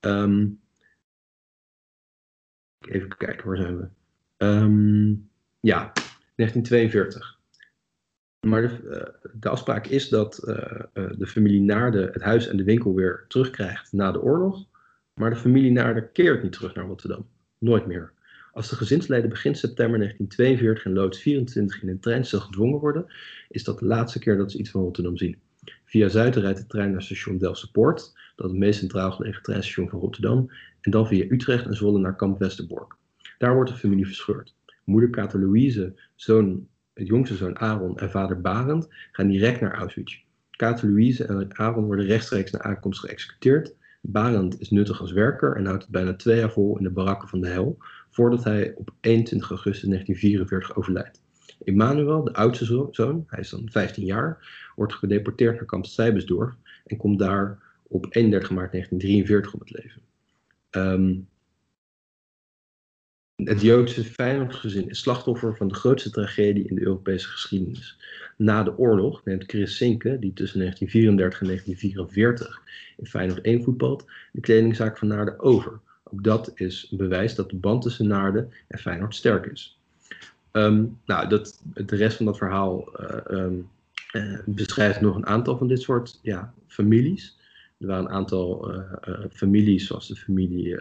Um, 0.01 0.61
even 2.81 3.17
kijken, 3.17 3.47
waar 3.47 3.57
zijn 3.57 3.77
we? 3.77 3.89
Um, 4.47 5.31
ja, 5.61 5.93
1942. 6.35 7.41
Maar 8.47 8.63
de, 8.63 9.15
de, 9.35 9.49
afspraak 9.49 9.87
is 9.87 10.09
dat 10.09 10.35
de 10.95 11.27
familie 11.27 11.61
Naarden 11.61 12.13
het 12.13 12.23
huis 12.23 12.47
en 12.47 12.57
de 12.57 12.65
winkel 12.65 12.95
weer 12.95 13.25
terugkrijgt 13.29 13.93
na 13.93 14.13
de 14.13 14.23
oorlog. 14.23 14.67
Maar 15.15 15.31
de 15.31 15.37
familie 15.37 15.73
Naarden 15.73 16.13
keert 16.13 16.43
niet 16.43 16.53
terug 16.53 16.75
naar 16.75 16.87
Rotterdam. 16.87 17.29
Nooit 17.63 17.87
meer. 17.87 18.13
Als 18.53 18.69
de 18.69 18.77
gezinsleden 18.77 19.29
begin 19.29 19.55
september 19.55 19.99
1942 19.99 20.85
in 20.85 20.93
loods 20.93 21.21
24 21.21 21.83
in 21.83 21.89
een 21.89 22.01
treinstel 22.01 22.41
gedwongen 22.41 22.79
worden, 22.79 23.07
is 23.49 23.65
dat 23.65 23.79
de 23.79 23.87
laatste 23.87 24.19
keer 24.19 24.37
dat 24.37 24.51
ze 24.51 24.59
iets 24.59 24.71
van 24.71 24.83
Rotterdam 24.83 25.17
zien. 25.17 25.39
Via 25.85 26.09
Zuiden 26.09 26.43
rijdt 26.43 26.59
de 26.59 26.67
trein 26.67 26.91
naar 26.91 27.03
station 27.03 27.39
Delftse 27.39 27.71
Poort, 27.71 28.13
dat 28.37 28.51
het 28.51 28.59
meest 28.59 28.79
centraal 28.79 29.13
gelegen 29.13 29.43
treinstation 29.43 29.89
van 29.89 29.99
Rotterdam, 29.99 30.51
en 30.81 30.91
dan 30.91 31.07
via 31.07 31.25
Utrecht 31.29 31.67
en 31.67 31.75
Zwolle 31.75 31.99
naar 31.99 32.17
kamp 32.17 32.39
Westerbork. 32.39 32.97
Daar 33.39 33.55
wordt 33.55 33.71
de 33.71 33.77
familie 33.77 34.07
verscheurd. 34.07 34.55
Moeder 34.85 35.11
Kater 35.11 35.41
Louise, 35.41 35.95
zoon, 36.15 36.69
het 36.95 37.07
jongste 37.07 37.37
zoon 37.37 37.59
Aaron 37.59 37.99
en 37.99 38.11
vader 38.11 38.41
Barend 38.41 38.89
gaan 39.13 39.29
direct 39.29 39.61
naar 39.61 39.75
Auschwitz. 39.75 40.19
Kater 40.51 40.89
Louise 40.89 41.25
en 41.25 41.59
Aaron 41.59 41.85
worden 41.85 42.07
rechtstreeks 42.07 42.51
na 42.51 42.61
aankomst 42.61 43.01
geëxecuteerd. 43.01 43.75
Barend 44.05 44.61
is 44.61 44.71
nuttig 44.71 45.01
als 45.01 45.13
werker 45.13 45.57
en 45.57 45.67
houdt 45.67 45.83
het 45.83 45.93
bijna 45.93 46.15
twee 46.15 46.39
jaar 46.39 46.53
vol 46.53 46.79
in 46.79 46.85
de 46.85 46.91
barakken 46.91 47.29
van 47.29 47.41
de 47.41 47.49
hel, 47.49 47.79
voordat 48.11 48.45
hij 48.45 48.75
op 48.75 48.91
21 49.01 49.51
augustus 49.51 49.89
1944 49.89 50.77
overlijdt. 50.77 51.21
Emmanuel, 51.65 52.25
de 52.25 52.35
oudste 52.35 52.89
zoon, 52.91 53.25
hij 53.27 53.41
is 53.41 53.51
dan 53.51 53.69
15 53.71 54.05
jaar, 54.05 54.47
wordt 54.77 54.95
gedeporteerd 54.95 55.55
naar 55.55 55.65
kamp 55.65 55.87
Sijbesdorf 55.87 56.55
en 56.87 56.97
komt 56.97 57.19
daar 57.19 57.63
op 57.83 58.07
31 58.11 58.51
maart 58.51 58.73
1943 58.73 59.53
om 59.53 59.61
het 59.61 59.71
leven. 59.71 60.03
Um, 60.71 61.29
het 63.35 63.61
Joodse 63.61 64.05
Feyenoordgezin 64.05 64.89
is 64.89 64.99
slachtoffer 64.99 65.57
van 65.57 65.69
de 65.69 65.75
grootste 65.75 66.11
tragedie 66.11 66.69
in 66.69 66.75
de 66.75 66.83
Europese 66.83 67.29
geschiedenis. 67.29 67.99
Na 68.43 68.63
de 68.63 68.79
oorlog 68.79 69.25
neemt 69.25 69.45
Chris 69.47 69.77
Sinke, 69.77 70.19
die 70.19 70.33
tussen 70.33 70.59
1934 70.59 71.41
en 71.41 71.47
1944 71.47 72.63
in 72.97 73.07
Feyenoord 73.07 73.41
1 73.41 73.63
voetbalt, 73.63 74.07
de 74.33 74.41
kledingzaak 74.41 74.99
van 74.99 75.09
Naarden 75.09 75.41
over. 75.41 75.81
Ook 76.03 76.25
dat 76.25 76.53
is 76.55 76.89
bewijs 76.91 77.35
dat 77.35 77.51
de 77.51 77.57
band 77.57 77.83
tussen 77.83 78.07
Naarden 78.07 78.53
en 78.69 78.79
Feyenoord 78.79 79.15
sterk 79.15 79.47
is. 79.47 79.79
Um, 80.53 80.99
nou, 81.07 81.29
dat, 81.29 81.63
de 81.75 81.97
rest 81.97 82.17
van 82.17 82.27
dat 82.27 82.37
verhaal 82.37 82.89
uh, 83.01 83.39
um, 83.39 83.69
uh, 84.13 84.39
beschrijft 84.47 85.01
nog 85.01 85.17
een 85.17 85.27
aantal 85.27 85.57
van 85.57 85.69
dit 85.69 85.83
soort 85.83 86.19
ja, 86.23 86.53
families. 86.67 87.37
Er 87.79 87.87
waren 87.87 88.05
een 88.05 88.11
aantal 88.11 88.75
uh, 88.75 88.83
families, 89.33 89.87
zoals 89.87 90.09
de 90.09 90.17
familie 90.17 90.79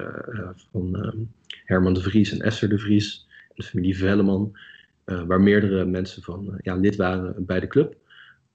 van 0.72 1.06
um, 1.06 1.32
Herman 1.66 1.94
de 1.94 2.02
Vries 2.02 2.32
en 2.32 2.42
Esther 2.42 2.70
de 2.70 2.78
Vries, 2.78 3.28
de 3.56 3.64
familie 3.64 3.98
Velleman, 3.98 4.56
waar 5.06 5.42
meerdere 5.42 5.86
mensen 5.86 6.24
van 6.24 6.60
ja, 6.62 6.76
lid 6.76 6.96
waren 6.96 7.46
bij 7.46 7.60
de 7.60 7.68
club. 7.68 7.96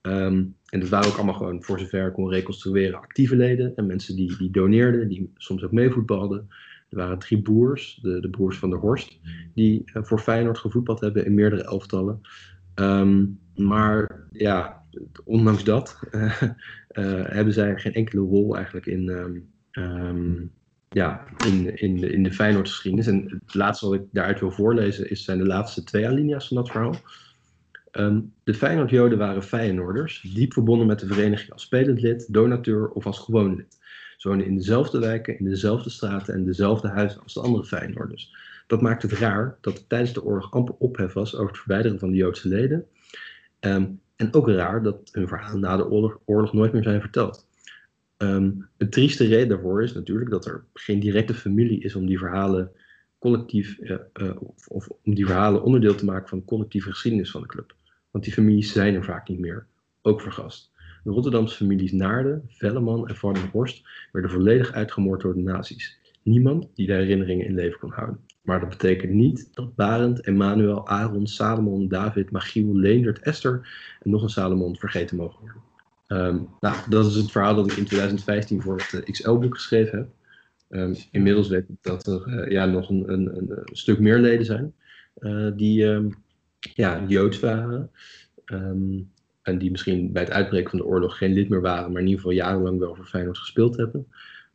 Um, 0.03 0.57
en 0.67 0.81
dat 0.81 0.89
waren 0.89 1.09
ook 1.09 1.17
allemaal 1.17 1.35
gewoon, 1.35 1.63
voor 1.63 1.79
zover 1.79 2.07
ik 2.07 2.13
kon 2.13 2.31
reconstrueren, 2.31 2.99
actieve 2.99 3.37
leden 3.37 3.77
en 3.77 3.87
mensen 3.87 4.17
die, 4.17 4.37
die 4.37 4.51
doneerden, 4.51 5.09
die 5.09 5.33
soms 5.37 5.65
ook 5.65 5.73
meevoetbalden. 5.73 6.49
Er 6.89 6.97
waren 6.97 7.19
drie 7.19 7.43
broers, 7.43 7.99
de, 8.03 8.21
de 8.21 8.31
broers 8.31 8.59
van 8.59 8.71
der 8.71 8.79
Horst, 8.79 9.21
die 9.55 9.83
uh, 9.85 10.03
voor 10.03 10.19
Feyenoord 10.19 10.59
gevoetbald 10.59 11.01
hebben 11.01 11.25
in 11.25 11.35
meerdere 11.35 11.63
elftallen. 11.63 12.21
Um, 12.75 13.39
maar 13.55 14.27
ja, 14.31 14.83
ondanks 15.25 15.65
dat 15.65 16.01
hebben 17.37 17.53
zij 17.53 17.79
geen 17.79 17.95
enkele 17.95 18.21
rol 18.21 18.57
eigenlijk 18.57 18.87
in, 18.87 19.09
um, 19.73 20.53
ja, 20.97 21.25
in, 21.47 21.79
in, 21.79 21.97
de, 22.01 22.11
in 22.13 22.23
de 22.23 22.33
Feyenoord-geschiedenis. 22.33 23.07
En 23.07 23.41
het 23.45 23.55
laatste 23.55 23.87
wat 23.87 23.95
ik 23.95 24.03
daaruit 24.13 24.41
wil 24.41 24.51
voorlezen 24.51 25.11
is, 25.11 25.25
zijn 25.25 25.39
de 25.39 25.47
laatste 25.47 25.85
twee 25.85 26.07
alinea's 26.09 26.49
van 26.49 26.57
dat 26.57 26.71
verhaal. 26.71 26.95
Um, 27.93 28.33
de 28.45 28.55
Feyenoord-Joden 28.55 29.19
waren 29.19 29.43
Feyenoorders, 29.43 30.21
diep 30.35 30.53
verbonden 30.53 30.87
met 30.87 30.99
de 30.99 31.07
vereniging 31.07 31.53
als 31.53 31.63
spelend 31.63 32.01
lid, 32.01 32.33
donateur 32.33 32.89
of 32.89 33.07
als 33.07 33.19
gewoon 33.19 33.57
lid. 33.57 33.79
Ze 34.17 34.29
woonden 34.29 34.47
in 34.47 34.57
dezelfde 34.57 34.99
wijken, 34.99 35.39
in 35.39 35.45
dezelfde 35.45 35.91
straten 35.91 36.35
en 36.35 36.45
dezelfde 36.45 36.89
huizen 36.89 37.23
als 37.23 37.35
de 37.35 37.41
andere 37.41 37.65
Feyenoorders. 37.65 38.35
Dat 38.67 38.81
maakt 38.81 39.03
het 39.03 39.13
raar 39.13 39.59
dat 39.61 39.77
er 39.77 39.87
tijdens 39.87 40.13
de 40.13 40.25
oorlog 40.25 40.53
amper 40.53 40.75
ophef 40.79 41.13
was 41.13 41.35
over 41.35 41.49
het 41.49 41.59
verwijderen 41.59 41.99
van 41.99 42.11
de 42.11 42.17
Joodse 42.17 42.49
leden. 42.49 42.87
Um, 43.61 44.01
en 44.17 44.35
ook 44.35 44.49
raar 44.49 44.83
dat 44.83 45.09
hun 45.13 45.29
verhalen 45.29 45.61
na 45.61 45.77
de 45.77 45.91
oorlog 46.25 46.53
nooit 46.53 46.73
meer 46.73 46.83
zijn 46.83 47.01
verteld. 47.01 47.46
Um, 48.19 48.69
een 48.77 48.91
trieste 48.91 49.27
reden 49.27 49.49
daarvoor 49.49 49.83
is 49.83 49.93
natuurlijk 49.93 50.31
dat 50.31 50.47
er 50.47 50.65
geen 50.73 51.01
directe 51.01 51.35
familie 51.35 51.81
is 51.81 51.95
om 51.95 52.07
die 52.07 52.19
verhalen 52.19 52.71
collectief, 53.19 53.79
uh, 53.79 53.97
uh, 54.21 54.43
of, 54.43 54.69
of, 54.69 54.89
om 55.05 55.15
die 55.15 55.27
verhalen 55.27 55.63
onderdeel 55.63 55.95
te 55.95 56.05
maken 56.05 56.29
van 56.29 56.39
de 56.39 56.45
collectieve 56.45 56.91
geschiedenis 56.91 57.31
van 57.31 57.41
de 57.41 57.47
club. 57.47 57.75
Want 58.11 58.25
die 58.25 58.33
families 58.33 58.73
zijn 58.73 58.95
er 58.95 59.05
vaak 59.05 59.29
niet 59.29 59.39
meer, 59.39 59.67
ook 60.03 60.21
vergast. 60.21 60.73
De 61.05 61.11
Rotterdamse 61.11 61.57
families 61.57 61.93
Naarden, 61.93 62.43
Velleman 62.49 63.09
en 63.09 63.17
Van 63.17 63.37
Horst 63.53 63.89
werden 64.13 64.31
volledig 64.31 64.73
uitgemoord 64.73 65.21
door 65.21 65.35
de 65.35 65.41
nazi's. 65.41 65.99
Niemand 66.23 66.69
die 66.75 66.87
de 66.87 66.93
herinneringen 66.93 67.47
in 67.47 67.55
leven 67.55 67.79
kon 67.79 67.91
houden. 67.91 68.21
Maar 68.43 68.61
dat 68.61 68.69
betekent 68.69 69.13
niet 69.13 69.49
dat 69.55 69.75
Barend, 69.75 70.21
Emmanuel, 70.21 70.89
Aaron, 70.89 71.27
Salomon, 71.27 71.89
David, 71.89 72.31
Magiel, 72.31 72.77
Leendert, 72.77 73.19
Esther 73.19 73.69
en 74.03 74.11
nog 74.11 74.23
een 74.23 74.29
Salomon 74.29 74.77
vergeten 74.77 75.17
mogen 75.17 75.41
worden. 75.41 75.63
Um, 76.09 76.49
nou, 76.61 76.77
dat 76.89 77.07
is 77.07 77.15
het 77.15 77.31
verhaal 77.31 77.55
dat 77.55 77.71
ik 77.71 77.77
in 77.77 77.85
2015 77.85 78.63
voor 78.63 78.77
het 78.77 78.93
uh, 78.93 79.13
XL-boek 79.13 79.55
geschreven 79.55 79.99
heb. 79.99 80.09
Um, 80.69 80.95
inmiddels 81.11 81.49
weet 81.49 81.69
ik 81.69 81.77
dat 81.81 82.07
er 82.07 82.27
uh, 82.27 82.51
ja, 82.51 82.65
nog 82.65 82.89
een, 82.89 83.13
een, 83.13 83.37
een, 83.37 83.61
stuk 83.65 83.99
meer 83.99 84.19
leden 84.19 84.47
zijn 84.47 84.75
uh, 85.19 85.51
die 85.57 85.85
um, 85.85 86.15
ja, 86.61 87.05
Joods 87.07 87.41
waren. 87.41 87.91
en 89.43 89.59
die 89.59 89.71
misschien 89.71 90.13
bij 90.13 90.23
het 90.23 90.33
uitbreken 90.33 90.71
van 90.71 90.79
de 90.79 90.85
oorlog 90.87 91.19
geen 91.19 91.33
lid 91.33 91.49
meer 91.49 91.61
waren, 91.61 91.93
maar 91.93 92.01
in 92.01 92.07
ieder 92.07 92.21
geval 92.21 92.37
jarenlang 92.37 92.79
wel 92.79 92.95
voor 92.95 93.07
Feyenoord 93.07 93.39
gespeeld 93.39 93.77
hebben. 93.77 94.07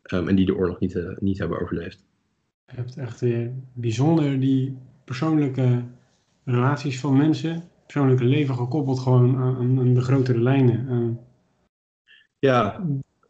Ehm, 0.02 0.28
en 0.28 0.36
die 0.36 0.46
de 0.46 0.56
oorlog 0.56 0.80
niet, 0.80 1.06
niet 1.20 1.38
hebben 1.38 1.62
overleefd. 1.62 2.04
Je 2.68 2.76
hebt 2.76 2.98
echt 2.98 3.24
bijzonder 3.74 4.40
die 4.40 4.78
persoonlijke 5.06 5.84
relaties 6.46 7.00
van 7.00 7.18
mensen, 7.18 7.64
persoonlijke 7.86 8.26
leven 8.26 8.56
gekoppeld 8.56 9.00
gewoon 9.00 9.38
aan, 9.38 9.80
aan 9.80 9.94
de 9.94 10.02
grotere 10.02 10.42
lijnen. 10.42 11.20
Ja. 12.42 12.84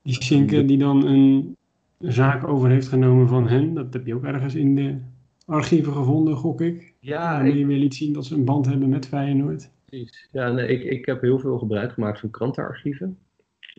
Die 0.04 0.24
Sinke 0.24 0.66
die 0.66 0.78
dan 0.78 1.06
een 1.06 1.56
zaak 2.00 2.48
over 2.48 2.70
heeft 2.70 2.88
genomen 2.88 3.28
van 3.28 3.48
hen, 3.48 3.74
dat 3.74 3.94
heb 3.94 4.06
je 4.06 4.16
ook 4.16 4.24
ergens 4.24 4.56
in 4.56 4.76
de 4.76 4.98
archieven 5.46 5.94
gevonden, 5.94 6.36
gok 6.36 6.62
ik. 6.62 6.94
Ja. 7.00 7.34
Waarmee 7.34 7.58
je 7.58 7.66
weer 7.66 7.78
liet 7.78 7.96
zien 7.96 8.14
dat 8.14 8.26
ze 8.26 8.36
een 8.36 8.46
band 8.46 8.66
hebben 8.66 8.90
met 8.90 9.08
Feyenoord. 9.08 9.70
Precies. 9.86 10.28
Ja, 10.32 10.52
nee, 10.52 10.68
ik, 10.68 10.84
ik 10.84 11.06
heb 11.06 11.22
heel 11.22 11.40
veel 11.40 11.58
gebruik 11.58 11.92
gemaakt 11.92 12.20
van 12.20 12.30
krantenarchieven. 12.30 13.18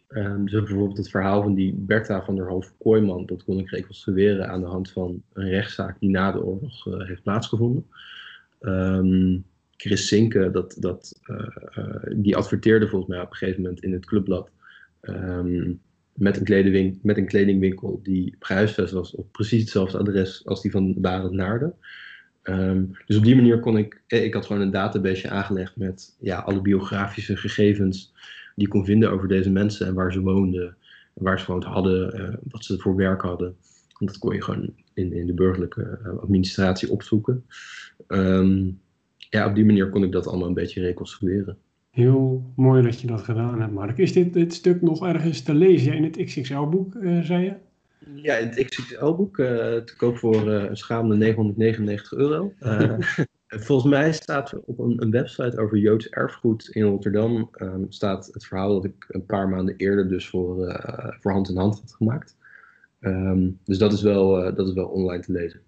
Um, 0.09 0.45
dus 0.45 0.63
bijvoorbeeld 0.63 0.97
het 0.97 1.11
verhaal 1.11 1.43
van 1.43 1.55
die 1.55 1.75
Bertha 1.75 2.23
van 2.23 2.37
der 2.37 2.49
Hoofd 2.49 2.75
Kooijman, 2.79 3.27
dat 3.27 3.45
kon 3.45 3.59
ik 3.59 3.71
reconstrueren 3.71 4.49
aan 4.49 4.61
de 4.61 4.67
hand 4.67 4.91
van 4.91 5.23
een 5.33 5.49
rechtszaak 5.49 6.01
die 6.01 6.11
na 6.11 6.33
de 6.33 6.45
oorlog 6.45 6.87
uh, 6.87 7.07
heeft 7.07 7.23
plaatsgevonden. 7.23 7.87
Um, 8.61 9.45
Chris 9.77 10.07
Sinke, 10.07 10.51
dat, 10.51 10.77
dat, 10.79 11.21
uh, 11.27 11.47
uh, 11.79 11.95
die 12.17 12.37
adverteerde 12.37 12.89
volgens 12.89 13.11
mij 13.11 13.21
op 13.21 13.31
een 13.31 13.37
gegeven 13.37 13.63
moment 13.63 13.83
in 13.83 13.93
het 13.93 14.07
clubblad 14.07 14.51
um, 15.03 15.81
met, 16.15 16.51
een 16.51 16.99
met 17.03 17.17
een 17.17 17.27
kledingwinkel 17.27 18.01
die 18.03 18.37
gehuisvest 18.39 18.93
was 18.93 19.15
op 19.15 19.33
precies 19.33 19.61
hetzelfde 19.61 19.99
adres 19.99 20.47
als 20.47 20.63
die 20.63 20.71
van 20.71 20.95
Barend 21.01 21.33
Naarden. 21.33 21.75
dus 23.07 23.17
op 23.17 23.25
die 23.25 23.37
manier 23.37 23.61
kon 23.61 23.77
ik, 23.77 24.03
ik 24.07 24.35
had 24.35 24.47
gewoon 24.47 24.63
een 24.63 24.71
database 24.71 25.31
aangelegd 25.31 25.77
met 25.77 26.17
ja, 26.21 26.39
alle 26.39 26.61
biografische 26.61 27.37
gegevens 27.37 28.13
die 28.57 28.69
kon 28.69 28.85
vinden 28.85 29.11
over 29.11 29.29
deze 29.29 29.51
mensen 29.51 29.87
en 29.87 29.95
waar 29.95 30.13
ze 30.13 30.21
woonden, 30.21 30.77
en 31.15 31.25
waar 31.25 31.39
ze 31.39 31.45
gewoond 31.45 31.65
hadden, 31.65 32.21
uh, 32.21 32.35
wat 32.51 32.65
ze 32.65 32.79
voor 32.79 32.97
werk 32.97 33.23
hadden. 33.23 33.57
En 33.99 34.07
dat 34.07 34.19
kon 34.19 34.35
je 34.35 34.43
gewoon 34.43 34.75
in, 34.95 35.13
in 35.13 35.27
de 35.27 35.35
burgerlijke 35.35 35.99
uh, 36.05 36.19
administratie 36.19 36.91
opzoeken. 36.91 37.45
Um, 38.09 38.81
ja, 39.19 39.49
op 39.49 39.55
die 39.55 39.65
manier 39.65 39.89
kon 39.89 40.05
ik 40.05 40.13
dat 40.13 40.27
allemaal 40.27 40.49
een 40.49 40.55
beetje 40.55 40.81
reconstrueren. 40.81 41.59
Heel 41.93 42.53
mooi 42.57 42.83
dat 42.83 43.01
je 43.01 43.07
dat 43.07 43.21
gedaan 43.21 43.61
hebt, 43.61 43.73
Mark. 43.73 43.99
Is 43.99 44.13
dit, 44.13 44.33
dit 44.33 44.55
stuk 44.55 44.83
nog 44.83 45.07
ergens 45.07 45.43
te 45.43 45.55
lezen 45.55 45.95
in 45.95 46.05
het 46.05 46.17
XXL-boek, 46.17 46.95
uh, 46.95 47.23
zei 47.23 47.45
je? 47.45 47.55
Ja, 48.15 48.35
het 48.35 48.65
XXL-boek 48.65 49.37
te 49.37 49.95
koop 49.97 50.19
voor 50.19 50.49
een 50.49 50.77
schamele 50.77 51.17
999 51.17 52.13
euro. 52.13 52.53
Volgens 53.67 53.91
mij 53.91 54.13
staat 54.13 54.55
op 54.65 54.79
een, 54.79 55.11
website 55.11 55.61
over 55.61 55.79
Joods 55.79 56.09
erfgoed 56.09 56.69
in 56.69 56.83
Rotterdam 56.83 57.51
um, 57.61 57.87
staat 57.89 58.31
het 58.33 58.45
verhaal 58.45 58.75
dat 58.75 58.85
ik 58.85 59.05
een 59.09 59.27
paar 59.27 59.49
maanden 59.49 59.77
eerder 59.77 60.09
dus 60.09 60.29
voor, 60.29 60.81
voor 61.21 61.33
hand 61.33 61.49
in 61.49 61.57
hand 61.57 61.81
had 61.81 61.95
gemaakt. 61.95 62.37
Um, 63.01 63.59
dus 63.65 63.79
dat 63.79 63.93
is, 63.93 64.03
wel, 64.03 64.55
dat 64.55 64.67
is 64.67 64.73
wel 64.75 64.87
online 64.87 65.23
te 65.23 65.33
lezen. 65.33 65.61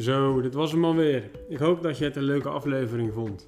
Zo, 0.00 0.40
dit 0.40 0.54
was 0.54 0.72
hem 0.72 0.84
alweer. 0.84 1.30
Ik 1.48 1.58
hoop 1.58 1.82
dat 1.82 1.98
je 1.98 2.04
het 2.04 2.16
een 2.16 2.22
leuke 2.22 2.48
aflevering 2.48 3.12
vond. 3.12 3.46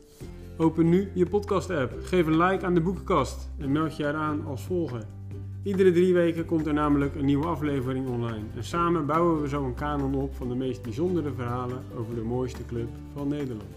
Open 0.57 0.89
nu 0.89 1.11
je 1.15 1.27
podcast-app, 1.27 1.95
geef 2.03 2.27
een 2.27 2.37
like 2.37 2.67
aan 2.67 2.75
de 2.75 2.81
boekenkast 2.81 3.51
en 3.59 3.73
meld 3.73 3.97
je 3.97 4.07
eraan 4.07 4.45
als 4.47 4.63
volger. 4.63 5.03
Iedere 5.63 5.93
drie 5.93 6.15
weken 6.15 6.45
komt 6.45 6.67
er 6.67 6.73
namelijk 6.73 7.15
een 7.15 7.25
nieuwe 7.25 7.47
aflevering 7.47 8.09
online. 8.09 8.45
En 8.57 8.65
samen 8.65 9.07
bouwen 9.07 9.41
we 9.41 9.49
zo 9.49 9.65
een 9.65 9.75
kanon 9.75 10.15
op 10.15 10.35
van 10.35 10.49
de 10.49 10.55
meest 10.55 10.83
bijzondere 10.83 11.33
verhalen 11.33 11.83
over 11.99 12.15
de 12.15 12.23
mooiste 12.23 12.67
club 12.67 12.89
van 13.15 13.29
Nederland. 13.29 13.75